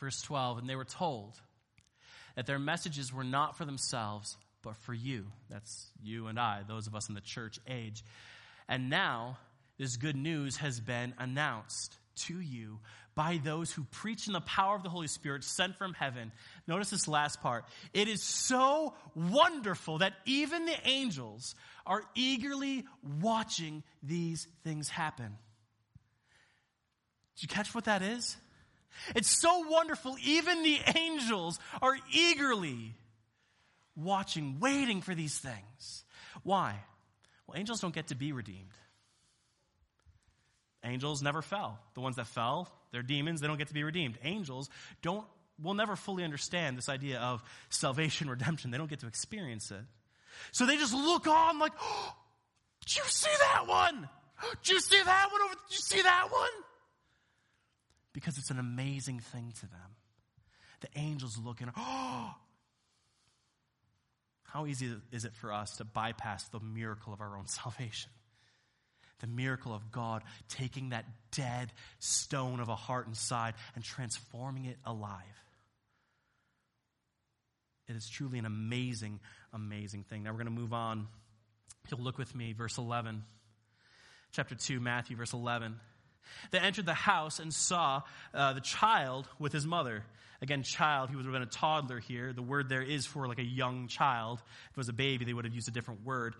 Verse 0.00 0.20
12, 0.22 0.58
and 0.58 0.68
they 0.68 0.76
were 0.76 0.84
told 0.84 1.38
that 2.34 2.46
their 2.46 2.58
messages 2.58 3.12
were 3.12 3.24
not 3.24 3.56
for 3.56 3.64
themselves, 3.64 4.36
but 4.62 4.76
for 4.76 4.94
you. 4.94 5.26
That's 5.50 5.90
you 6.02 6.26
and 6.26 6.40
I, 6.40 6.62
those 6.66 6.86
of 6.86 6.94
us 6.94 7.08
in 7.08 7.14
the 7.14 7.20
church 7.20 7.58
age. 7.68 8.02
And 8.68 8.88
now, 8.88 9.38
this 9.78 9.96
good 9.96 10.16
news 10.16 10.56
has 10.56 10.80
been 10.80 11.14
announced 11.18 11.98
to 12.26 12.40
you 12.40 12.78
by 13.14 13.40
those 13.42 13.72
who 13.72 13.84
preach 13.84 14.26
in 14.26 14.32
the 14.32 14.40
power 14.40 14.76
of 14.76 14.82
the 14.82 14.88
Holy 14.88 15.06
Spirit 15.06 15.44
sent 15.44 15.76
from 15.76 15.94
heaven. 15.94 16.32
Notice 16.66 16.90
this 16.90 17.08
last 17.08 17.42
part. 17.42 17.64
It 17.92 18.08
is 18.08 18.22
so 18.22 18.94
wonderful 19.14 19.98
that 19.98 20.14
even 20.24 20.64
the 20.64 20.76
angels 20.86 21.54
are 21.84 22.02
eagerly 22.14 22.86
watching 23.20 23.82
these 24.02 24.46
things 24.64 24.88
happen. 24.88 25.36
Did 27.36 27.42
you 27.42 27.48
catch 27.48 27.74
what 27.74 27.84
that 27.84 28.02
is? 28.02 28.36
It's 29.14 29.40
so 29.40 29.66
wonderful, 29.68 30.16
even 30.24 30.62
the 30.62 30.78
angels 30.96 31.58
are 31.80 31.96
eagerly 32.12 32.94
watching, 33.96 34.58
waiting 34.60 35.00
for 35.02 35.14
these 35.14 35.38
things. 35.38 36.04
Why? 36.42 36.76
Well, 37.46 37.58
angels 37.58 37.80
don't 37.80 37.94
get 37.94 38.08
to 38.08 38.14
be 38.14 38.32
redeemed. 38.32 38.70
Angels 40.84 41.22
never 41.22 41.42
fell. 41.42 41.78
The 41.94 42.00
ones 42.00 42.16
that 42.16 42.26
fell, 42.26 42.70
they're 42.92 43.02
demons, 43.02 43.40
they 43.40 43.46
don't 43.46 43.58
get 43.58 43.68
to 43.68 43.74
be 43.74 43.84
redeemed. 43.84 44.18
Angels 44.22 44.70
don't 45.02 45.24
will 45.62 45.74
never 45.74 45.94
fully 45.94 46.24
understand 46.24 46.78
this 46.78 46.88
idea 46.88 47.18
of 47.18 47.42
salvation, 47.68 48.30
redemption. 48.30 48.70
They 48.70 48.78
don't 48.78 48.88
get 48.88 49.00
to 49.00 49.06
experience 49.06 49.70
it. 49.70 49.82
So 50.52 50.64
they 50.64 50.76
just 50.76 50.94
look 50.94 51.26
on 51.26 51.58
like, 51.58 51.72
oh, 51.80 52.14
did 52.86 52.96
you 52.96 53.02
see 53.06 53.30
that 53.52 53.66
one? 53.66 54.08
Did 54.62 54.72
you 54.72 54.80
see 54.80 55.02
that 55.02 55.28
one 55.30 55.42
over? 55.42 55.54
Did 55.68 55.76
you 55.76 55.82
see 55.82 56.00
that 56.00 56.28
one? 56.30 56.48
Because 58.20 58.38
it's 58.38 58.50
an 58.50 58.58
amazing 58.58 59.20
thing 59.20 59.52
to 59.60 59.66
them. 59.66 59.96
The 60.80 60.88
angels 60.96 61.38
looking, 61.38 61.70
oh, 61.76 62.34
how 64.44 64.66
easy 64.66 64.94
is 65.12 65.24
it 65.24 65.34
for 65.34 65.52
us 65.52 65.76
to 65.78 65.84
bypass 65.84 66.44
the 66.48 66.60
miracle 66.60 67.12
of 67.12 67.20
our 67.20 67.36
own 67.36 67.46
salvation? 67.46 68.10
the 69.20 69.26
miracle 69.26 69.74
of 69.74 69.92
God 69.92 70.22
taking 70.48 70.90
that 70.90 71.04
dead 71.30 71.72
stone 71.98 72.60
of 72.60 72.68
a 72.68 72.74
heart 72.74 73.06
inside 73.06 73.54
and 73.74 73.84
transforming 73.84 74.64
it 74.64 74.78
alive. 74.84 75.12
It 77.88 77.96
is 77.96 78.08
truly 78.08 78.38
an 78.38 78.46
amazing, 78.46 79.20
amazing 79.52 80.04
thing. 80.04 80.22
Now 80.22 80.30
we're 80.30 80.42
going 80.42 80.46
to 80.46 80.52
move 80.52 80.72
on. 80.72 81.08
You'll 81.90 82.00
look 82.00 82.18
with 82.18 82.34
me, 82.34 82.52
verse 82.52 82.78
11. 82.78 83.22
Chapter 84.32 84.54
2, 84.54 84.80
Matthew, 84.80 85.16
verse 85.16 85.32
11. 85.32 85.74
They 86.50 86.58
entered 86.58 86.86
the 86.86 86.94
house 86.94 87.38
and 87.38 87.52
saw 87.52 88.02
uh, 88.34 88.52
the 88.52 88.60
child 88.60 89.28
with 89.38 89.52
his 89.52 89.66
mother. 89.66 90.04
Again, 90.42 90.62
child, 90.62 91.10
he 91.10 91.16
been 91.16 91.42
a 91.42 91.46
toddler 91.46 91.98
here. 91.98 92.32
The 92.32 92.42
word 92.42 92.68
there 92.68 92.82
is 92.82 93.04
for 93.04 93.28
like 93.28 93.38
a 93.38 93.44
young 93.44 93.88
child. 93.88 94.38
If 94.38 94.70
it 94.70 94.76
was 94.76 94.88
a 94.88 94.94
baby, 94.94 95.24
they 95.24 95.34
would 95.34 95.44
have 95.44 95.54
used 95.54 95.68
a 95.68 95.72
different 95.72 96.04
word. 96.04 96.34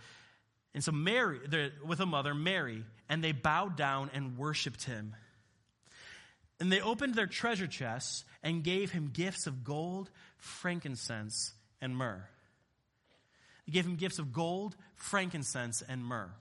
And 0.75 0.83
so 0.83 0.93
Mary, 0.93 1.41
with 1.85 2.01
a 2.01 2.07
mother, 2.07 2.35
Mary, 2.35 2.85
and 3.09 3.23
they 3.23 3.33
bowed 3.33 3.77
down 3.77 4.11
and 4.15 4.39
worshiped 4.39 4.85
him. 4.85 5.15
And 6.61 6.71
they 6.71 6.81
opened 6.81 7.15
their 7.15 7.27
treasure 7.27 7.67
chests 7.67 8.25
and 8.43 8.63
gave 8.63 8.91
him 8.93 9.11
gifts 9.13 9.47
of 9.47 9.65
gold, 9.65 10.11
frankincense, 10.39 11.53
and 11.81 11.97
myrrh. 11.97 12.25
They 13.67 13.73
gave 13.73 13.87
him 13.87 13.97
gifts 13.97 14.19
of 14.19 14.33
gold, 14.33 14.77
frankincense, 14.95 15.83
and 15.87 16.05
myrrh. 16.05 16.33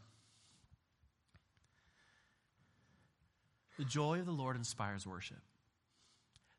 The 3.79 3.85
joy 3.85 4.19
of 4.19 4.25
the 4.25 4.31
Lord 4.31 4.57
inspires 4.57 5.07
worship. 5.07 5.39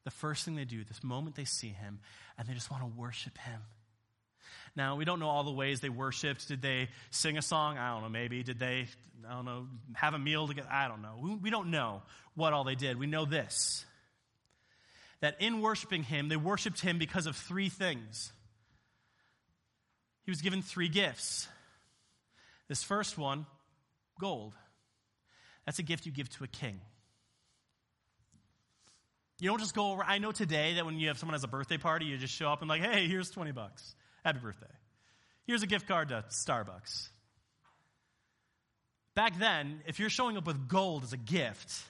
The 0.05 0.11
first 0.11 0.47
thing 0.47 0.57
they 0.57 0.65
do, 0.65 0.83
this 0.85 1.05
moment 1.05 1.37
they 1.37 1.45
see 1.45 1.69
him, 1.69 2.01
and 2.39 2.49
they 2.49 2.55
just 2.55 2.71
want 2.71 2.83
to 2.83 2.89
worship 2.99 3.37
him. 3.37 3.61
Now, 4.75 4.97
we 4.97 5.05
don't 5.05 5.21
know 5.21 5.29
all 5.29 5.45
the 5.45 5.51
ways 5.51 5.81
they 5.81 5.91
worshiped. 5.91 6.49
Did 6.49 6.63
they 6.63 6.89
sing 7.11 7.37
a 7.37 7.43
song? 7.43 7.77
I 7.77 7.93
don't 7.93 8.03
know, 8.03 8.09
maybe. 8.09 8.43
Did 8.43 8.59
they, 8.59 8.87
I 9.29 9.35
don't 9.35 9.45
know, 9.45 9.67
have 9.93 10.15
a 10.15 10.19
meal 10.19 10.49
together? 10.49 10.69
I 10.73 10.89
don't 10.89 11.03
know. 11.03 11.19
We, 11.21 11.35
we 11.35 11.51
don't 11.51 11.71
know 11.71 12.01
what 12.35 12.55
all 12.55 12.65
they 12.65 12.75
did. 12.75 12.99
We 12.99 13.07
know 13.07 13.27
this 13.27 13.85
that 15.21 15.37
in 15.39 15.61
worshiping 15.61 16.03
him, 16.03 16.31
they 16.31 16.37
worshiped 16.39 16.81
him 16.81 16.97
because 16.97 17.27
of 17.27 17.37
three 17.37 17.69
things. 17.69 18.33
He 20.25 20.31
was 20.31 20.41
given 20.41 20.63
three 20.63 20.89
gifts. 20.89 21.47
This 22.69 22.83
first 22.83 23.19
one, 23.19 23.45
gold. 24.19 24.55
That's 25.67 25.79
a 25.79 25.83
gift 25.83 26.07
you 26.07 26.13
give 26.13 26.31
to 26.31 26.45
a 26.45 26.49
king. 26.49 26.81
You 29.41 29.49
don't 29.49 29.59
just 29.59 29.75
go 29.75 29.93
over. 29.93 30.03
I 30.03 30.19
know 30.19 30.33
today 30.33 30.75
that 30.75 30.85
when 30.85 30.99
you 30.99 31.09
have 31.09 31.19
someone 31.19 31.35
has 31.35 31.45
a 31.45 31.49
birthday 31.49 31.79
party, 31.79 32.07
you 32.07 32.19
just 32.19 32.35
show 32.35 32.51
up 32.51 32.61
and 32.61 32.69
like, 32.69 32.83
hey, 32.83 33.07
here's 33.07 33.31
20 33.31 33.53
bucks. 33.53 33.95
Happy 34.25 34.39
birthday. 34.39 34.67
Here's 35.47 35.63
a 35.63 35.67
gift 35.67 35.89
card 35.89 36.11
to 36.11 36.25
Starbucks. 36.29 37.09
Back 39.15 39.39
then, 39.39 39.81
if 39.87 39.99
you're 39.99 40.11
showing 40.11 40.37
up 40.37 40.47
with 40.47 40.69
gold 40.69 41.03
as 41.05 41.13
a 41.13 41.17
gift, 41.17 41.83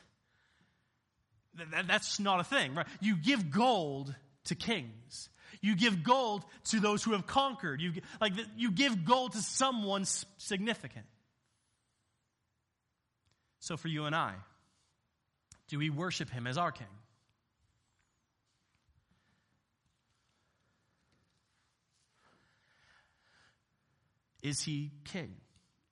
th- 1.57 1.87
that's 1.87 2.21
not 2.21 2.41
a 2.41 2.45
thing, 2.45 2.75
right? 2.75 2.87
You 3.01 3.17
give 3.17 3.51
gold 3.51 4.15
to 4.45 4.55
kings. 4.55 5.29
You 5.61 5.77
give 5.77 6.03
gold 6.03 6.45
to 6.67 6.81
those 6.81 7.03
who 7.03 7.13
have 7.13 7.27
conquered. 7.27 7.81
You, 7.81 7.93
like, 8.21 8.33
you 8.57 8.71
give 8.71 9.05
gold 9.05 9.33
to 9.33 9.43
someone 9.43 10.05
significant. 10.39 11.07
So 13.59 13.77
for 13.77 13.89
you 13.89 14.07
and 14.07 14.15
I, 14.15 14.35
do 15.69 15.79
we 15.79 15.91
worship 15.91 16.31
him 16.31 16.47
as 16.47 16.57
our 16.57 16.73
king? 16.73 16.87
Is 24.43 24.63
he 24.63 24.93
king? 25.05 25.35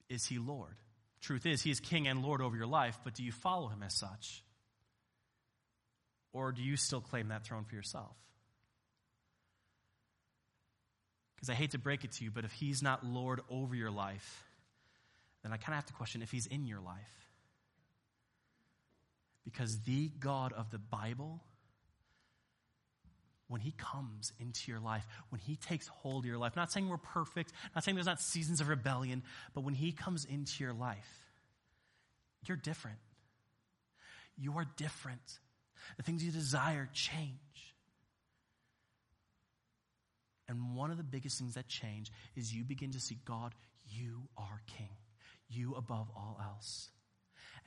Is 0.09 0.24
he 0.24 0.38
Lord? 0.38 0.76
Truth 1.20 1.46
is, 1.46 1.62
he 1.62 1.70
is 1.70 1.80
king 1.80 2.07
and 2.07 2.22
Lord 2.22 2.40
over 2.40 2.57
your 2.57 2.66
life, 2.66 2.99
but 3.05 3.14
do 3.14 3.22
you 3.22 3.32
follow 3.32 3.68
him 3.68 3.82
as 3.82 3.94
such? 3.94 4.42
Or 6.32 6.53
do 6.53 6.62
you 6.62 6.76
still 6.76 7.01
claim 7.01 7.28
that 7.28 7.44
throne 7.44 7.64
for 7.64 7.74
yourself? 7.74 8.14
Because 11.34 11.51
I 11.51 11.55
hate 11.55 11.72
to 11.72 11.78
break 11.78 12.05
it 12.05 12.12
to 12.12 12.24
you, 12.24 12.30
but 12.30 12.44
if 12.44 12.53
he's 12.53 12.82
not 12.82 13.05
Lord 13.05 13.40
over 13.51 13.74
your 13.74 13.90
life, 13.90 14.44
then 15.42 15.53
I 15.53 15.57
kind 15.57 15.70
of 15.70 15.76
have 15.76 15.86
to 15.86 15.92
question 15.92 16.22
if 16.22 16.30
he's 16.30 16.46
in 16.46 16.66
your 16.66 16.80
life. 16.80 17.26
Because 19.44 19.80
the 19.80 20.11
God 20.20 20.53
of 20.53 20.70
the 20.70 20.78
Bible 20.78 21.40
when 23.49 23.61
he 23.61 23.72
comes 23.72 24.32
into 24.38 24.70
your 24.70 24.80
life, 24.80 25.07
when 25.30 25.40
he 25.40 25.57
takes 25.57 25.88
hold 25.88 26.24
of 26.24 26.28
your 26.28 26.38
life, 26.38 26.55
not 26.55 26.70
saying 26.70 26.88
we're 26.88 26.99
perfect, 26.99 27.53
not 27.74 27.82
saying 27.82 27.94
there's 27.94 28.07
not 28.07 28.20
seasons 28.20 28.61
of 28.61 28.68
rebellion, 28.68 29.22
but 29.55 29.62
when 29.62 29.74
he 29.74 29.90
comes 29.90 30.24
into 30.26 30.62
your 30.62 30.74
life, 30.74 31.28
you're 32.46 32.57
different. 32.57 32.99
You 34.36 34.59
are 34.59 34.66
different. 34.76 35.38
The 35.96 36.03
things 36.03 36.22
you 36.22 36.30
desire 36.30 36.88
change. 36.92 37.74
And 40.49 40.76
one 40.76 40.90
of 40.90 40.96
the 40.96 41.03
biggest 41.03 41.38
things 41.38 41.55
that 41.55 41.68
change 41.68 42.11
is 42.36 42.55
you 42.55 42.64
begin 42.64 42.92
to 42.92 43.01
see 43.01 43.18
God, 43.24 43.55
you 43.90 44.28
are 44.36 44.62
king. 44.66 44.88
You 45.51 45.74
above 45.74 46.09
all 46.14 46.38
else. 46.42 46.90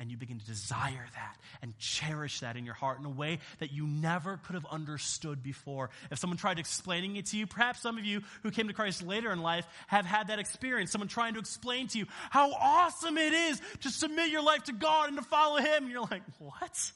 And 0.02 0.10
you 0.10 0.18
begin 0.18 0.40
to 0.40 0.46
desire 0.48 1.06
that 1.14 1.38
and 1.62 1.78
cherish 1.78 2.40
that 2.40 2.58
in 2.58 2.66
your 2.66 2.74
heart 2.74 2.98
in 2.98 3.06
a 3.06 3.10
way 3.10 3.38
that 3.60 3.72
you 3.72 3.86
never 3.86 4.38
could 4.38 4.56
have 4.56 4.66
understood 4.66 5.44
before. 5.44 5.92
If 6.10 6.18
someone 6.18 6.38
tried 6.38 6.58
explaining 6.58 7.18
it 7.18 7.28
to 7.28 7.38
you, 7.38 7.46
perhaps 7.46 7.82
some 7.82 8.00
of 8.00 8.04
you 8.04 8.24
who 8.42 8.50
came 8.50 8.68
to 8.68 8.74
Christ 8.74 9.04
later 9.04 9.32
in 9.32 9.44
life 9.44 9.68
have 9.86 10.08
had 10.08 10.28
that 10.28 10.40
experience. 10.40 10.92
Someone 10.92 11.08
trying 11.08 11.36
to 11.36 11.40
explain 11.40 11.86
to 11.90 12.00
you 12.00 12.08
how 12.32 12.52
awesome 12.52 13.16
it 13.20 13.32
is 13.32 13.62
to 13.82 13.92
submit 13.92 14.32
your 14.32 14.42
life 14.42 14.64
to 14.64 14.74
God 14.74 15.10
and 15.10 15.18
to 15.20 15.24
follow 15.24 15.58
Him. 15.58 15.84
And 15.84 15.92
you're 15.92 16.02
like, 16.02 16.24
what? 16.40 16.92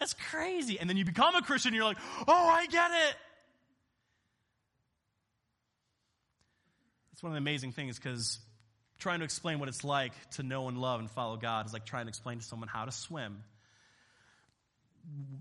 That's 0.00 0.14
crazy. 0.30 0.80
And 0.80 0.90
then 0.90 0.96
you 0.96 1.04
become 1.04 1.36
a 1.36 1.42
Christian 1.42 1.68
and 1.68 1.76
you're 1.76 1.84
like, 1.84 1.98
oh, 2.26 2.48
I 2.48 2.66
get 2.66 2.90
it. 2.90 3.14
It's 7.12 7.22
one 7.22 7.30
of 7.30 7.34
the 7.34 7.38
amazing 7.38 7.70
things 7.70 8.00
because 8.00 8.40
trying 9.00 9.18
to 9.20 9.24
explain 9.24 9.58
what 9.58 9.68
it's 9.68 9.82
like 9.82 10.12
to 10.32 10.42
know 10.42 10.68
and 10.68 10.78
love 10.78 11.00
and 11.00 11.10
follow 11.10 11.36
God 11.36 11.66
is 11.66 11.72
like 11.72 11.84
trying 11.84 12.04
to 12.04 12.08
explain 12.10 12.38
to 12.38 12.44
someone 12.44 12.68
how 12.68 12.84
to 12.84 12.92
swim 12.92 13.42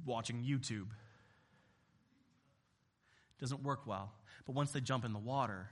watching 0.05 0.43
YouTube. 0.43 0.88
Doesn't 3.39 3.62
work 3.64 3.86
well. 3.86 4.12
But 4.45 4.55
once 4.55 4.72
they 4.72 4.82
jump 4.82 5.05
in 5.05 5.14
the 5.14 5.20
water, 5.20 5.70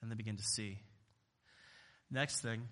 then 0.00 0.08
they 0.08 0.16
begin 0.16 0.36
to 0.36 0.42
see. 0.42 0.78
Next 2.10 2.40
thing, 2.40 2.62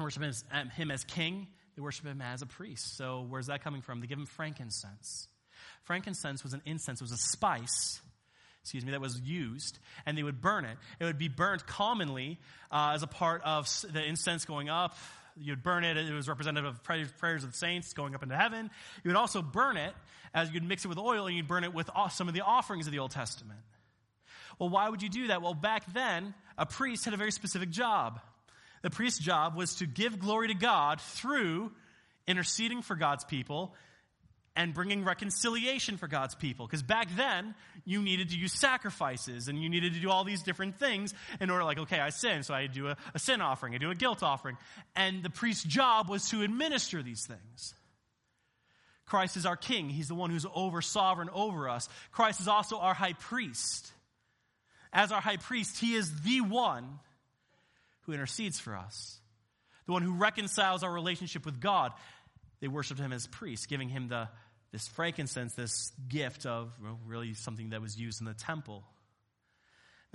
worship 0.00 0.22
him 0.22 0.90
as 0.90 1.04
king, 1.04 1.46
they 1.76 1.82
worship 1.82 2.06
him 2.06 2.20
as 2.20 2.42
a 2.42 2.46
priest. 2.46 2.96
So 2.96 3.24
where's 3.28 3.46
that 3.46 3.62
coming 3.62 3.82
from? 3.82 4.00
They 4.00 4.06
give 4.06 4.18
him 4.18 4.26
frankincense. 4.26 5.28
Frankincense 5.84 6.42
was 6.42 6.52
an 6.52 6.62
incense, 6.64 7.00
it 7.00 7.04
was 7.04 7.12
a 7.12 7.16
spice 7.16 8.00
excuse 8.62 8.84
me, 8.84 8.92
that 8.92 9.00
was 9.00 9.20
used, 9.20 9.78
and 10.06 10.16
they 10.16 10.22
would 10.22 10.40
burn 10.40 10.64
it. 10.64 10.78
It 11.00 11.04
would 11.04 11.18
be 11.18 11.28
burnt 11.28 11.66
commonly 11.66 12.38
uh, 12.70 12.92
as 12.94 13.02
a 13.02 13.06
part 13.06 13.42
of 13.44 13.68
the 13.92 14.02
incense 14.02 14.44
going 14.44 14.68
up. 14.68 14.96
You'd 15.36 15.62
burn 15.62 15.82
it, 15.84 15.96
it 15.96 16.12
was 16.12 16.28
representative 16.28 16.70
of 16.70 16.82
prayers 16.84 17.44
of 17.44 17.52
the 17.52 17.56
saints 17.56 17.92
going 17.92 18.14
up 18.14 18.22
into 18.22 18.36
heaven. 18.36 18.70
You 19.02 19.08
would 19.08 19.16
also 19.16 19.42
burn 19.42 19.76
it 19.76 19.94
as 20.34 20.50
you'd 20.50 20.62
mix 20.62 20.84
it 20.84 20.88
with 20.88 20.98
oil, 20.98 21.26
and 21.26 21.36
you'd 21.36 21.48
burn 21.48 21.64
it 21.64 21.74
with 21.74 21.90
some 22.10 22.28
of 22.28 22.34
the 22.34 22.42
offerings 22.42 22.86
of 22.86 22.92
the 22.92 22.98
Old 22.98 23.10
Testament. 23.10 23.60
Well, 24.58 24.68
why 24.68 24.88
would 24.88 25.02
you 25.02 25.08
do 25.08 25.28
that? 25.28 25.42
Well, 25.42 25.54
back 25.54 25.92
then, 25.92 26.34
a 26.56 26.66
priest 26.66 27.04
had 27.04 27.14
a 27.14 27.16
very 27.16 27.32
specific 27.32 27.70
job. 27.70 28.20
The 28.82 28.90
priest's 28.90 29.18
job 29.18 29.56
was 29.56 29.76
to 29.76 29.86
give 29.86 30.18
glory 30.18 30.48
to 30.48 30.54
God 30.54 31.00
through 31.00 31.72
interceding 32.26 32.82
for 32.82 32.94
God's 32.94 33.24
people 33.24 33.74
and 34.54 34.74
bringing 34.74 35.04
reconciliation 35.04 35.96
for 35.96 36.08
God's 36.08 36.34
people. 36.34 36.66
Because 36.66 36.82
back 36.82 37.08
then, 37.16 37.54
you 37.84 38.02
needed 38.02 38.30
to 38.30 38.36
use 38.36 38.52
sacrifices 38.52 39.48
and 39.48 39.62
you 39.62 39.68
needed 39.68 39.94
to 39.94 40.00
do 40.00 40.10
all 40.10 40.24
these 40.24 40.42
different 40.42 40.78
things 40.78 41.14
in 41.40 41.50
order, 41.50 41.64
like, 41.64 41.78
okay, 41.78 41.98
I 41.98 42.10
sin, 42.10 42.42
so 42.42 42.52
I 42.52 42.66
do 42.66 42.88
a, 42.88 42.96
a 43.14 43.18
sin 43.18 43.40
offering, 43.40 43.74
I 43.74 43.78
do 43.78 43.90
a 43.90 43.94
guilt 43.94 44.22
offering. 44.22 44.58
And 44.94 45.22
the 45.22 45.30
priest's 45.30 45.64
job 45.64 46.08
was 46.08 46.28
to 46.30 46.42
administer 46.42 47.02
these 47.02 47.24
things. 47.24 47.74
Christ 49.06 49.36
is 49.36 49.46
our 49.46 49.56
king. 49.56 49.90
He's 49.90 50.08
the 50.08 50.14
one 50.14 50.30
who's 50.30 50.46
over 50.54 50.80
sovereign 50.80 51.28
over 51.34 51.68
us. 51.68 51.88
Christ 52.12 52.40
is 52.40 52.48
also 52.48 52.78
our 52.78 52.94
high 52.94 53.12
priest. 53.12 53.92
As 54.92 55.12
our 55.12 55.20
high 55.20 55.38
priest, 55.38 55.78
he 55.78 55.94
is 55.94 56.22
the 56.22 56.40
one 56.42 56.98
who 58.02 58.12
intercedes 58.12 58.60
for 58.60 58.76
us, 58.76 59.18
the 59.86 59.92
one 59.92 60.02
who 60.02 60.12
reconciles 60.12 60.82
our 60.82 60.92
relationship 60.92 61.44
with 61.44 61.60
God. 61.60 61.92
They 62.62 62.68
worshiped 62.68 63.00
him 63.00 63.12
as 63.12 63.26
priest, 63.26 63.68
giving 63.68 63.90
him 63.90 64.08
the 64.08 64.28
this 64.70 64.88
frankincense, 64.88 65.54
this 65.54 65.92
gift 66.08 66.46
of 66.46 66.72
well, 66.82 66.98
really 67.04 67.34
something 67.34 67.70
that 67.70 67.82
was 67.82 68.00
used 68.00 68.20
in 68.22 68.26
the 68.26 68.32
temple. 68.32 68.84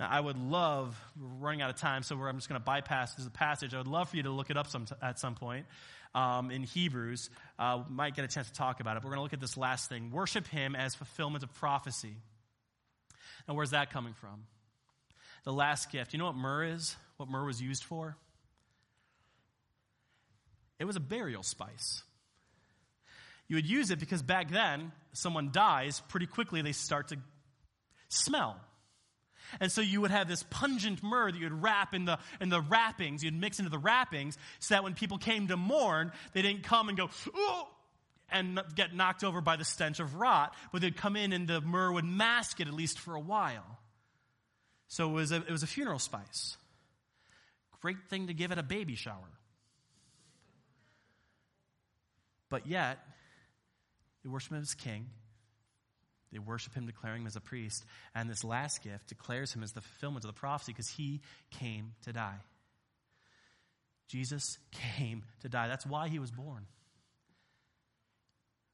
Now, 0.00 0.08
I 0.10 0.18
would 0.18 0.38
love, 0.38 1.00
we're 1.20 1.28
running 1.28 1.60
out 1.60 1.70
of 1.70 1.76
time, 1.76 2.02
so 2.02 2.16
I'm 2.16 2.36
just 2.36 2.48
going 2.48 2.60
to 2.60 2.64
bypass 2.64 3.14
this 3.14 3.28
passage. 3.34 3.74
I 3.74 3.78
would 3.78 3.86
love 3.86 4.08
for 4.08 4.16
you 4.16 4.24
to 4.24 4.30
look 4.30 4.50
it 4.50 4.56
up 4.56 4.66
some, 4.68 4.86
at 5.02 5.18
some 5.18 5.34
point 5.34 5.66
um, 6.14 6.50
in 6.50 6.62
Hebrews. 6.62 7.30
Uh, 7.58 7.82
might 7.88 8.16
get 8.16 8.24
a 8.24 8.28
chance 8.28 8.48
to 8.48 8.52
talk 8.54 8.80
about 8.80 8.96
it. 8.96 9.02
But 9.02 9.04
we're 9.04 9.16
going 9.16 9.18
to 9.18 9.22
look 9.24 9.32
at 9.34 9.40
this 9.40 9.56
last 9.56 9.88
thing 9.88 10.10
worship 10.10 10.46
Him 10.46 10.74
as 10.74 10.94
fulfillment 10.94 11.44
of 11.44 11.52
prophecy. 11.54 12.16
Now, 13.46 13.54
where's 13.54 13.70
that 13.70 13.90
coming 13.90 14.14
from? 14.14 14.44
The 15.44 15.52
last 15.52 15.92
gift. 15.92 16.12
You 16.14 16.18
know 16.18 16.26
what 16.26 16.36
myrrh 16.36 16.64
is? 16.64 16.96
What 17.18 17.28
myrrh 17.28 17.44
was 17.44 17.60
used 17.60 17.84
for? 17.84 18.16
It 20.78 20.84
was 20.84 20.96
a 20.96 21.00
burial 21.00 21.42
spice. 21.42 22.02
You 23.48 23.56
would 23.56 23.68
use 23.68 23.90
it 23.90 23.98
because 23.98 24.22
back 24.22 24.50
then, 24.50 24.92
someone 25.12 25.50
dies, 25.52 26.02
pretty 26.08 26.26
quickly 26.26 26.62
they 26.62 26.72
start 26.72 27.08
to 27.08 27.18
smell. 28.08 28.60
And 29.60 29.72
so 29.72 29.80
you 29.80 30.02
would 30.02 30.10
have 30.10 30.28
this 30.28 30.44
pungent 30.50 31.02
myrrh 31.02 31.32
that 31.32 31.38
you'd 31.38 31.52
wrap 31.52 31.94
in 31.94 32.04
the, 32.04 32.18
in 32.40 32.50
the 32.50 32.60
wrappings, 32.60 33.24
you'd 33.24 33.34
mix 33.34 33.58
into 33.58 33.70
the 33.70 33.78
wrappings, 33.78 34.36
so 34.58 34.74
that 34.74 34.84
when 34.84 34.94
people 34.94 35.16
came 35.16 35.48
to 35.48 35.56
mourn, 35.56 36.12
they 36.34 36.42
didn't 36.42 36.64
come 36.64 36.90
and 36.90 36.98
go, 36.98 37.08
oh, 37.34 37.68
and 38.30 38.60
get 38.74 38.94
knocked 38.94 39.24
over 39.24 39.40
by 39.40 39.56
the 39.56 39.64
stench 39.64 40.00
of 40.00 40.14
rot, 40.16 40.54
but 40.70 40.82
they'd 40.82 40.96
come 40.96 41.16
in 41.16 41.32
and 41.32 41.48
the 41.48 41.62
myrrh 41.62 41.90
would 41.92 42.04
mask 42.04 42.60
it 42.60 42.68
at 42.68 42.74
least 42.74 42.98
for 42.98 43.14
a 43.14 43.20
while. 43.20 43.78
So 44.88 45.08
it 45.08 45.12
was 45.12 45.32
a, 45.32 45.36
it 45.36 45.50
was 45.50 45.62
a 45.62 45.66
funeral 45.66 45.98
spice. 45.98 46.58
Great 47.80 48.08
thing 48.10 48.26
to 48.26 48.34
give 48.34 48.52
at 48.52 48.58
a 48.58 48.62
baby 48.62 48.96
shower. 48.96 49.14
But 52.50 52.66
yet, 52.66 52.98
they 54.22 54.28
worship 54.28 54.52
him 54.52 54.60
as 54.60 54.74
king. 54.74 55.06
They 56.32 56.38
worship 56.38 56.74
him, 56.74 56.86
declaring 56.86 57.22
him 57.22 57.26
as 57.26 57.36
a 57.36 57.40
priest. 57.40 57.84
And 58.14 58.28
this 58.28 58.44
last 58.44 58.82
gift 58.82 59.08
declares 59.08 59.52
him 59.52 59.62
as 59.62 59.72
the 59.72 59.80
fulfillment 59.80 60.24
of 60.24 60.34
the 60.34 60.38
prophecy 60.38 60.72
because 60.72 60.88
he 60.88 61.20
came 61.50 61.92
to 62.02 62.12
die. 62.12 62.38
Jesus 64.08 64.58
came 64.96 65.24
to 65.40 65.48
die. 65.48 65.68
That's 65.68 65.86
why 65.86 66.08
he 66.08 66.18
was 66.18 66.30
born. 66.30 66.66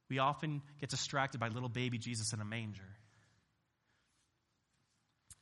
We 0.09 0.19
often 0.19 0.61
get 0.79 0.89
distracted 0.89 1.39
by 1.39 1.47
little 1.47 1.69
baby 1.69 1.97
Jesus 1.97 2.33
in 2.33 2.41
a 2.41 2.45
manger 2.45 2.83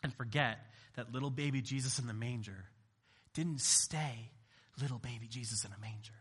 and 0.04 0.14
forget 0.14 0.60
that 0.96 1.12
little 1.12 1.30
baby 1.30 1.62
Jesus 1.62 2.00
in 2.00 2.08
the 2.08 2.14
manger 2.14 2.66
didn't 3.34 3.62
stay 3.62 4.32
little 4.82 5.00
baby 5.00 5.28
Jesus 5.28 5.66
in 5.66 5.72
a 5.72 5.80
manger, 5.82 6.14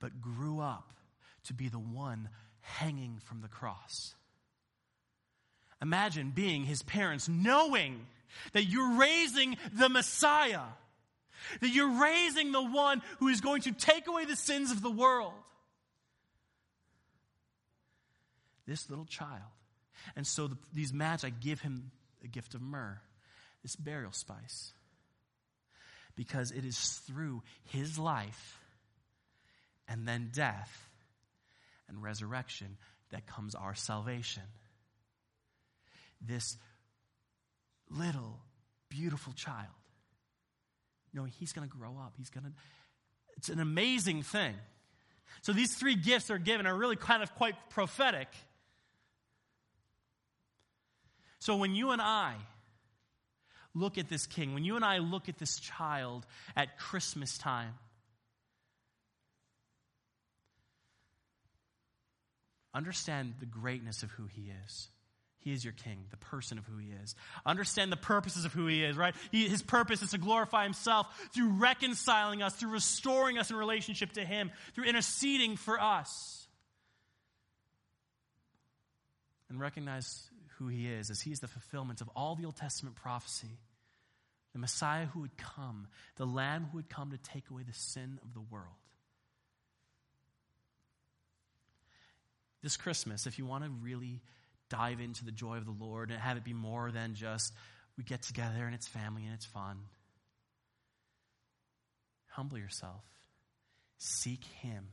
but 0.00 0.20
grew 0.20 0.60
up 0.60 0.92
to 1.44 1.54
be 1.54 1.68
the 1.68 1.78
one 1.78 2.28
hanging 2.66 3.18
from 3.24 3.40
the 3.40 3.48
cross. 3.48 4.14
Imagine 5.80 6.30
being 6.30 6.64
his 6.64 6.82
parents, 6.82 7.28
knowing 7.28 8.06
that 8.52 8.64
you're 8.64 8.98
raising 8.98 9.56
the 9.72 9.88
Messiah, 9.88 10.62
that 11.60 11.68
you're 11.68 12.00
raising 12.00 12.52
the 12.52 12.62
one 12.62 13.02
who 13.18 13.28
is 13.28 13.40
going 13.40 13.62
to 13.62 13.72
take 13.72 14.08
away 14.08 14.24
the 14.24 14.36
sins 14.36 14.70
of 14.70 14.82
the 14.82 14.90
world. 14.90 15.32
This 18.66 18.90
little 18.90 19.04
child. 19.04 19.42
And 20.16 20.26
so 20.26 20.48
the, 20.48 20.56
these 20.74 20.92
magi 20.92 21.30
give 21.40 21.60
him 21.60 21.90
a 22.24 22.26
gift 22.26 22.54
of 22.54 22.62
myrrh, 22.62 23.00
this 23.62 23.76
burial 23.76 24.12
spice, 24.12 24.72
because 26.16 26.50
it 26.50 26.64
is 26.64 26.78
through 27.06 27.42
his 27.64 27.98
life 27.98 28.60
and 29.88 30.08
then 30.08 30.30
death 30.32 30.85
and 31.88 32.02
resurrection 32.02 32.76
that 33.10 33.26
comes 33.26 33.54
our 33.54 33.74
salvation. 33.74 34.42
This 36.20 36.56
little, 37.90 38.40
beautiful 38.88 39.32
child, 39.32 39.66
knowing 41.12 41.32
he's 41.38 41.52
going 41.52 41.68
to 41.68 41.74
grow 41.76 41.96
up, 41.98 42.14
he's 42.16 42.30
going 42.30 42.44
to, 42.44 42.52
it's 43.36 43.48
an 43.48 43.60
amazing 43.60 44.22
thing. 44.22 44.54
So 45.42 45.52
these 45.52 45.74
three 45.74 45.94
gifts 45.94 46.30
are 46.30 46.38
given 46.38 46.66
are 46.66 46.74
really 46.74 46.96
kind 46.96 47.22
of 47.22 47.34
quite 47.34 47.54
prophetic. 47.70 48.28
So 51.38 51.56
when 51.56 51.74
you 51.74 51.90
and 51.90 52.02
I 52.02 52.34
look 53.74 53.98
at 53.98 54.08
this 54.08 54.26
king, 54.26 54.54
when 54.54 54.64
you 54.64 54.76
and 54.76 54.84
I 54.84 54.98
look 54.98 55.28
at 55.28 55.38
this 55.38 55.58
child 55.58 56.26
at 56.56 56.78
Christmas 56.78 57.38
time, 57.38 57.74
Understand 62.76 63.36
the 63.40 63.46
greatness 63.46 64.02
of 64.02 64.10
who 64.10 64.26
he 64.26 64.52
is. 64.66 64.88
He 65.38 65.52
is 65.52 65.64
your 65.64 65.72
king, 65.72 66.04
the 66.10 66.18
person 66.18 66.58
of 66.58 66.66
who 66.66 66.76
he 66.76 66.90
is. 67.02 67.14
Understand 67.46 67.90
the 67.90 67.96
purposes 67.96 68.44
of 68.44 68.52
who 68.52 68.66
he 68.66 68.84
is, 68.84 68.98
right? 68.98 69.14
He, 69.32 69.48
his 69.48 69.62
purpose 69.62 70.02
is 70.02 70.10
to 70.10 70.18
glorify 70.18 70.64
himself 70.64 71.06
through 71.32 71.52
reconciling 71.52 72.42
us, 72.42 72.54
through 72.54 72.72
restoring 72.72 73.38
us 73.38 73.50
in 73.50 73.56
relationship 73.56 74.12
to 74.12 74.24
him, 74.26 74.50
through 74.74 74.84
interceding 74.84 75.56
for 75.56 75.80
us. 75.80 76.46
And 79.48 79.58
recognize 79.58 80.28
who 80.58 80.68
he 80.68 80.86
is 80.86 81.08
as 81.08 81.22
he 81.22 81.32
is 81.32 81.40
the 81.40 81.48
fulfillment 81.48 82.02
of 82.02 82.10
all 82.14 82.34
the 82.34 82.44
Old 82.44 82.56
Testament 82.56 82.96
prophecy. 82.96 83.58
The 84.52 84.58
Messiah 84.58 85.06
who 85.06 85.20
would 85.20 85.38
come, 85.38 85.88
the 86.16 86.26
Lamb 86.26 86.68
who 86.70 86.76
would 86.76 86.90
come 86.90 87.12
to 87.12 87.18
take 87.18 87.48
away 87.50 87.62
the 87.62 87.72
sin 87.72 88.18
of 88.22 88.34
the 88.34 88.40
world. 88.40 88.74
This 92.62 92.76
Christmas, 92.76 93.26
if 93.26 93.38
you 93.38 93.46
want 93.46 93.64
to 93.64 93.70
really 93.70 94.22
dive 94.68 95.00
into 95.00 95.24
the 95.24 95.32
joy 95.32 95.56
of 95.56 95.64
the 95.64 95.76
Lord 95.78 96.10
and 96.10 96.20
have 96.20 96.36
it 96.36 96.44
be 96.44 96.52
more 96.52 96.90
than 96.90 97.14
just 97.14 97.52
we 97.96 98.04
get 98.04 98.22
together 98.22 98.64
and 98.66 98.74
it's 98.74 98.88
family 98.88 99.24
and 99.24 99.34
it's 99.34 99.46
fun, 99.46 99.78
humble 102.28 102.58
yourself 102.58 103.02
seek 103.98 104.44
Him 104.44 104.88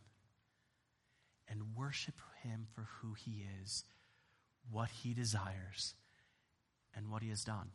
and 1.47 1.75
worship 1.75 2.15
Him 2.41 2.67
for 2.73 2.87
who 2.99 3.13
He 3.13 3.45
is, 3.61 3.83
what 4.69 4.89
He 4.89 5.13
desires, 5.13 5.93
and 6.95 7.09
what 7.09 7.21
He 7.21 7.29
has 7.29 7.41
done. 7.41 7.69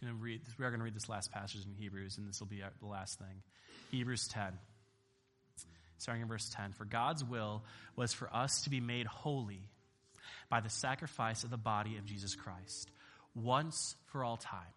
Going 0.00 0.12
to 0.12 0.18
read. 0.18 0.40
We 0.58 0.64
are 0.64 0.70
going 0.70 0.80
to 0.80 0.84
read 0.84 0.94
this 0.94 1.08
last 1.08 1.30
passage 1.30 1.64
in 1.64 1.74
Hebrews, 1.74 2.18
and 2.18 2.28
this 2.28 2.40
will 2.40 2.46
be 2.46 2.62
the 2.80 2.86
last 2.86 3.18
thing. 3.18 3.42
Hebrews 3.90 4.28
10, 4.28 4.44
starting 5.98 6.22
in 6.22 6.28
verse 6.28 6.48
10. 6.54 6.72
For 6.72 6.84
God's 6.84 7.24
will 7.24 7.64
was 7.96 8.12
for 8.12 8.34
us 8.34 8.62
to 8.62 8.70
be 8.70 8.80
made 8.80 9.06
holy 9.06 9.68
by 10.48 10.60
the 10.60 10.70
sacrifice 10.70 11.44
of 11.44 11.50
the 11.50 11.56
body 11.56 11.96
of 11.96 12.04
Jesus 12.04 12.34
Christ, 12.34 12.90
once 13.34 13.94
for 14.06 14.24
all 14.24 14.36
time. 14.36 14.72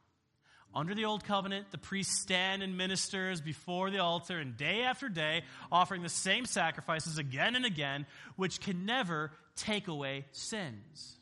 Under 0.75 0.95
the 0.95 1.05
old 1.05 1.23
covenant, 1.23 1.69
the 1.69 1.77
priest 1.77 2.11
stand 2.19 2.63
and 2.63 2.75
ministers 2.77 3.39
before 3.41 3.91
the 3.91 3.99
altar 3.99 4.39
and 4.39 4.57
day 4.57 4.81
after 4.81 5.07
day, 5.07 5.43
offering 5.71 6.01
the 6.01 6.09
same 6.09 6.45
sacrifices 6.45 7.19
again 7.19 7.55
and 7.55 7.65
again, 7.65 8.07
which 8.35 8.59
can 8.59 8.85
never 8.85 9.31
take 9.55 9.87
away 9.87 10.25
sins. 10.31 11.17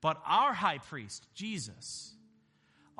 But 0.00 0.20
our 0.26 0.54
high 0.54 0.78
priest, 0.78 1.26
Jesus, 1.34 2.14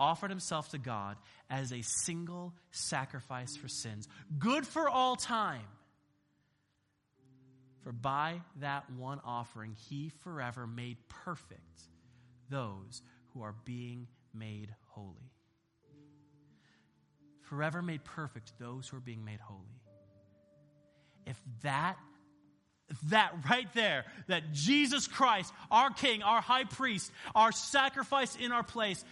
offered 0.00 0.30
himself 0.30 0.70
to 0.70 0.78
God 0.78 1.16
as 1.48 1.72
a 1.72 1.82
single 1.82 2.54
sacrifice 2.72 3.56
for 3.56 3.68
sins, 3.68 4.08
good 4.38 4.66
for 4.66 4.88
all 4.88 5.14
time. 5.14 5.66
For 7.84 7.92
by 7.92 8.40
that 8.60 8.90
one 8.90 9.20
offering, 9.24 9.76
he 9.88 10.10
forever 10.22 10.66
made 10.66 10.96
perfect 11.08 11.82
those 12.48 13.02
who 13.32 13.42
are 13.42 13.54
being 13.64 14.08
made 14.34 14.74
holy. 14.88 15.30
Forever 17.42 17.82
made 17.82 18.04
perfect 18.04 18.52
those 18.58 18.88
who 18.88 18.96
are 18.96 19.00
being 19.00 19.24
made 19.24 19.40
holy. 19.40 19.80
If 21.26 21.40
that 21.62 21.96
that 23.04 23.32
right 23.48 23.72
there, 23.74 24.04
that 24.26 24.52
Jesus 24.52 25.06
Christ, 25.06 25.52
our 25.70 25.90
King, 25.90 26.22
our 26.22 26.40
high 26.40 26.64
priest, 26.64 27.10
our 27.34 27.52
sacrifice 27.52 28.36
in 28.36 28.52
our 28.52 28.64
place, 28.64 29.04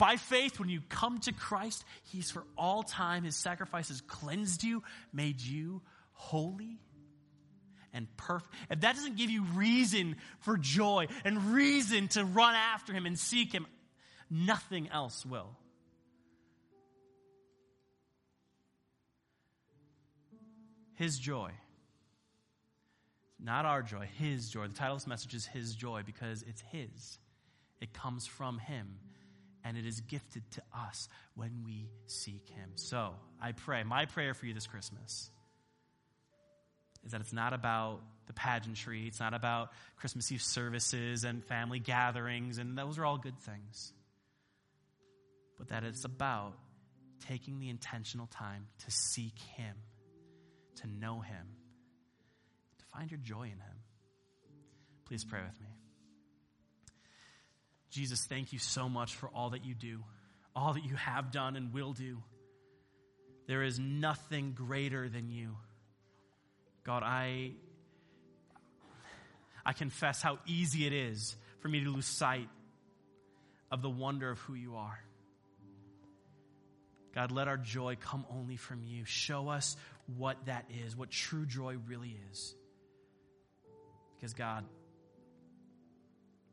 by 0.00 0.16
faith, 0.16 0.58
when 0.58 0.70
you 0.70 0.80
come 0.88 1.18
to 1.20 1.32
Christ, 1.32 1.84
He's 2.04 2.30
for 2.30 2.42
all 2.56 2.82
time. 2.82 3.22
His 3.22 3.36
sacrifice 3.36 3.88
has 3.88 4.00
cleansed 4.00 4.64
you, 4.64 4.82
made 5.12 5.42
you 5.42 5.82
holy 6.14 6.80
and 7.92 8.08
perfect. 8.16 8.50
If 8.70 8.80
that 8.80 8.96
doesn't 8.96 9.18
give 9.18 9.28
you 9.28 9.44
reason 9.54 10.16
for 10.40 10.56
joy 10.56 11.08
and 11.22 11.52
reason 11.52 12.08
to 12.08 12.24
run 12.24 12.54
after 12.54 12.94
Him 12.94 13.04
and 13.04 13.18
seek 13.18 13.52
Him, 13.52 13.66
nothing 14.30 14.88
else 14.88 15.26
will. 15.26 15.50
His 20.94 21.18
joy. 21.18 21.50
Not 23.38 23.66
our 23.66 23.82
joy, 23.82 24.08
His 24.18 24.48
joy. 24.48 24.66
The 24.66 24.74
title 24.74 24.94
of 24.94 25.02
this 25.02 25.06
message 25.06 25.34
is 25.34 25.44
His 25.44 25.74
joy 25.74 26.04
because 26.06 26.42
it's 26.48 26.62
His. 26.72 27.18
It 27.82 27.92
comes 27.92 28.26
from 28.26 28.58
Him 28.58 28.96
and 29.64 29.76
it 29.76 29.86
is 29.86 30.00
gifted 30.00 30.42
to 30.52 30.62
us 30.74 31.08
when 31.34 31.62
we 31.64 31.90
seek 32.06 32.48
Him. 32.48 32.70
So 32.76 33.14
I 33.40 33.52
pray, 33.52 33.82
my 33.84 34.06
prayer 34.06 34.34
for 34.34 34.46
you 34.46 34.54
this 34.54 34.66
Christmas 34.66 35.30
is 37.04 37.12
that 37.12 37.20
it's 37.20 37.32
not 37.32 37.52
about 37.52 38.00
the 38.26 38.32
pageantry, 38.32 39.06
it's 39.06 39.20
not 39.20 39.34
about 39.34 39.70
Christmas 39.96 40.30
Eve 40.30 40.42
services 40.42 41.24
and 41.24 41.44
family 41.44 41.78
gatherings, 41.78 42.58
and 42.58 42.76
those 42.76 42.98
are 42.98 43.04
all 43.04 43.18
good 43.18 43.38
things. 43.38 43.92
But 45.58 45.68
that 45.68 45.84
it's 45.84 46.04
about 46.04 46.54
taking 47.28 47.58
the 47.58 47.68
intentional 47.68 48.26
time 48.26 48.66
to 48.84 48.90
seek 48.90 49.38
Him, 49.56 49.76
to 50.76 50.86
know 50.86 51.20
Him, 51.20 51.46
to 52.78 52.84
find 52.86 53.10
your 53.10 53.20
joy 53.20 53.42
in 53.44 53.50
Him. 53.50 53.76
Please 55.06 55.24
pray 55.24 55.40
with 55.42 55.60
me. 55.60 55.79
Jesus, 57.90 58.24
thank 58.24 58.52
you 58.52 58.58
so 58.58 58.88
much 58.88 59.14
for 59.16 59.28
all 59.28 59.50
that 59.50 59.64
you 59.64 59.74
do, 59.74 60.04
all 60.54 60.74
that 60.74 60.84
you 60.84 60.94
have 60.94 61.32
done 61.32 61.56
and 61.56 61.72
will 61.72 61.92
do. 61.92 62.22
There 63.46 63.62
is 63.62 63.78
nothing 63.78 64.52
greater 64.52 65.08
than 65.08 65.28
you. 65.28 65.56
God, 66.84 67.02
I, 67.02 67.52
I 69.66 69.72
confess 69.72 70.22
how 70.22 70.38
easy 70.46 70.86
it 70.86 70.92
is 70.92 71.36
for 71.58 71.68
me 71.68 71.82
to 71.82 71.90
lose 71.90 72.06
sight 72.06 72.48
of 73.70 73.82
the 73.82 73.90
wonder 73.90 74.30
of 74.30 74.38
who 74.40 74.54
you 74.54 74.76
are. 74.76 74.98
God, 77.14 77.32
let 77.32 77.48
our 77.48 77.56
joy 77.56 77.96
come 78.00 78.24
only 78.30 78.56
from 78.56 78.82
you. 78.84 79.04
Show 79.04 79.48
us 79.48 79.76
what 80.16 80.36
that 80.46 80.66
is, 80.84 80.96
what 80.96 81.10
true 81.10 81.44
joy 81.44 81.76
really 81.88 82.16
is. 82.30 82.54
Because, 84.14 84.32
God, 84.32 84.64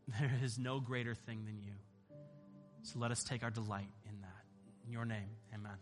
there 0.20 0.40
is 0.44 0.58
no 0.58 0.80
greater 0.80 1.16
thing 1.16 1.46
than 1.46 1.60
you. 1.60 1.74
So 2.84 3.00
let 3.00 3.12
us 3.12 3.24
take 3.24 3.44
our 3.44 3.52
delight 3.52 3.90
in 4.06 4.22
that. 4.22 4.44
In 4.86 4.92
your 4.92 5.06
name, 5.06 5.30
amen. 5.54 5.78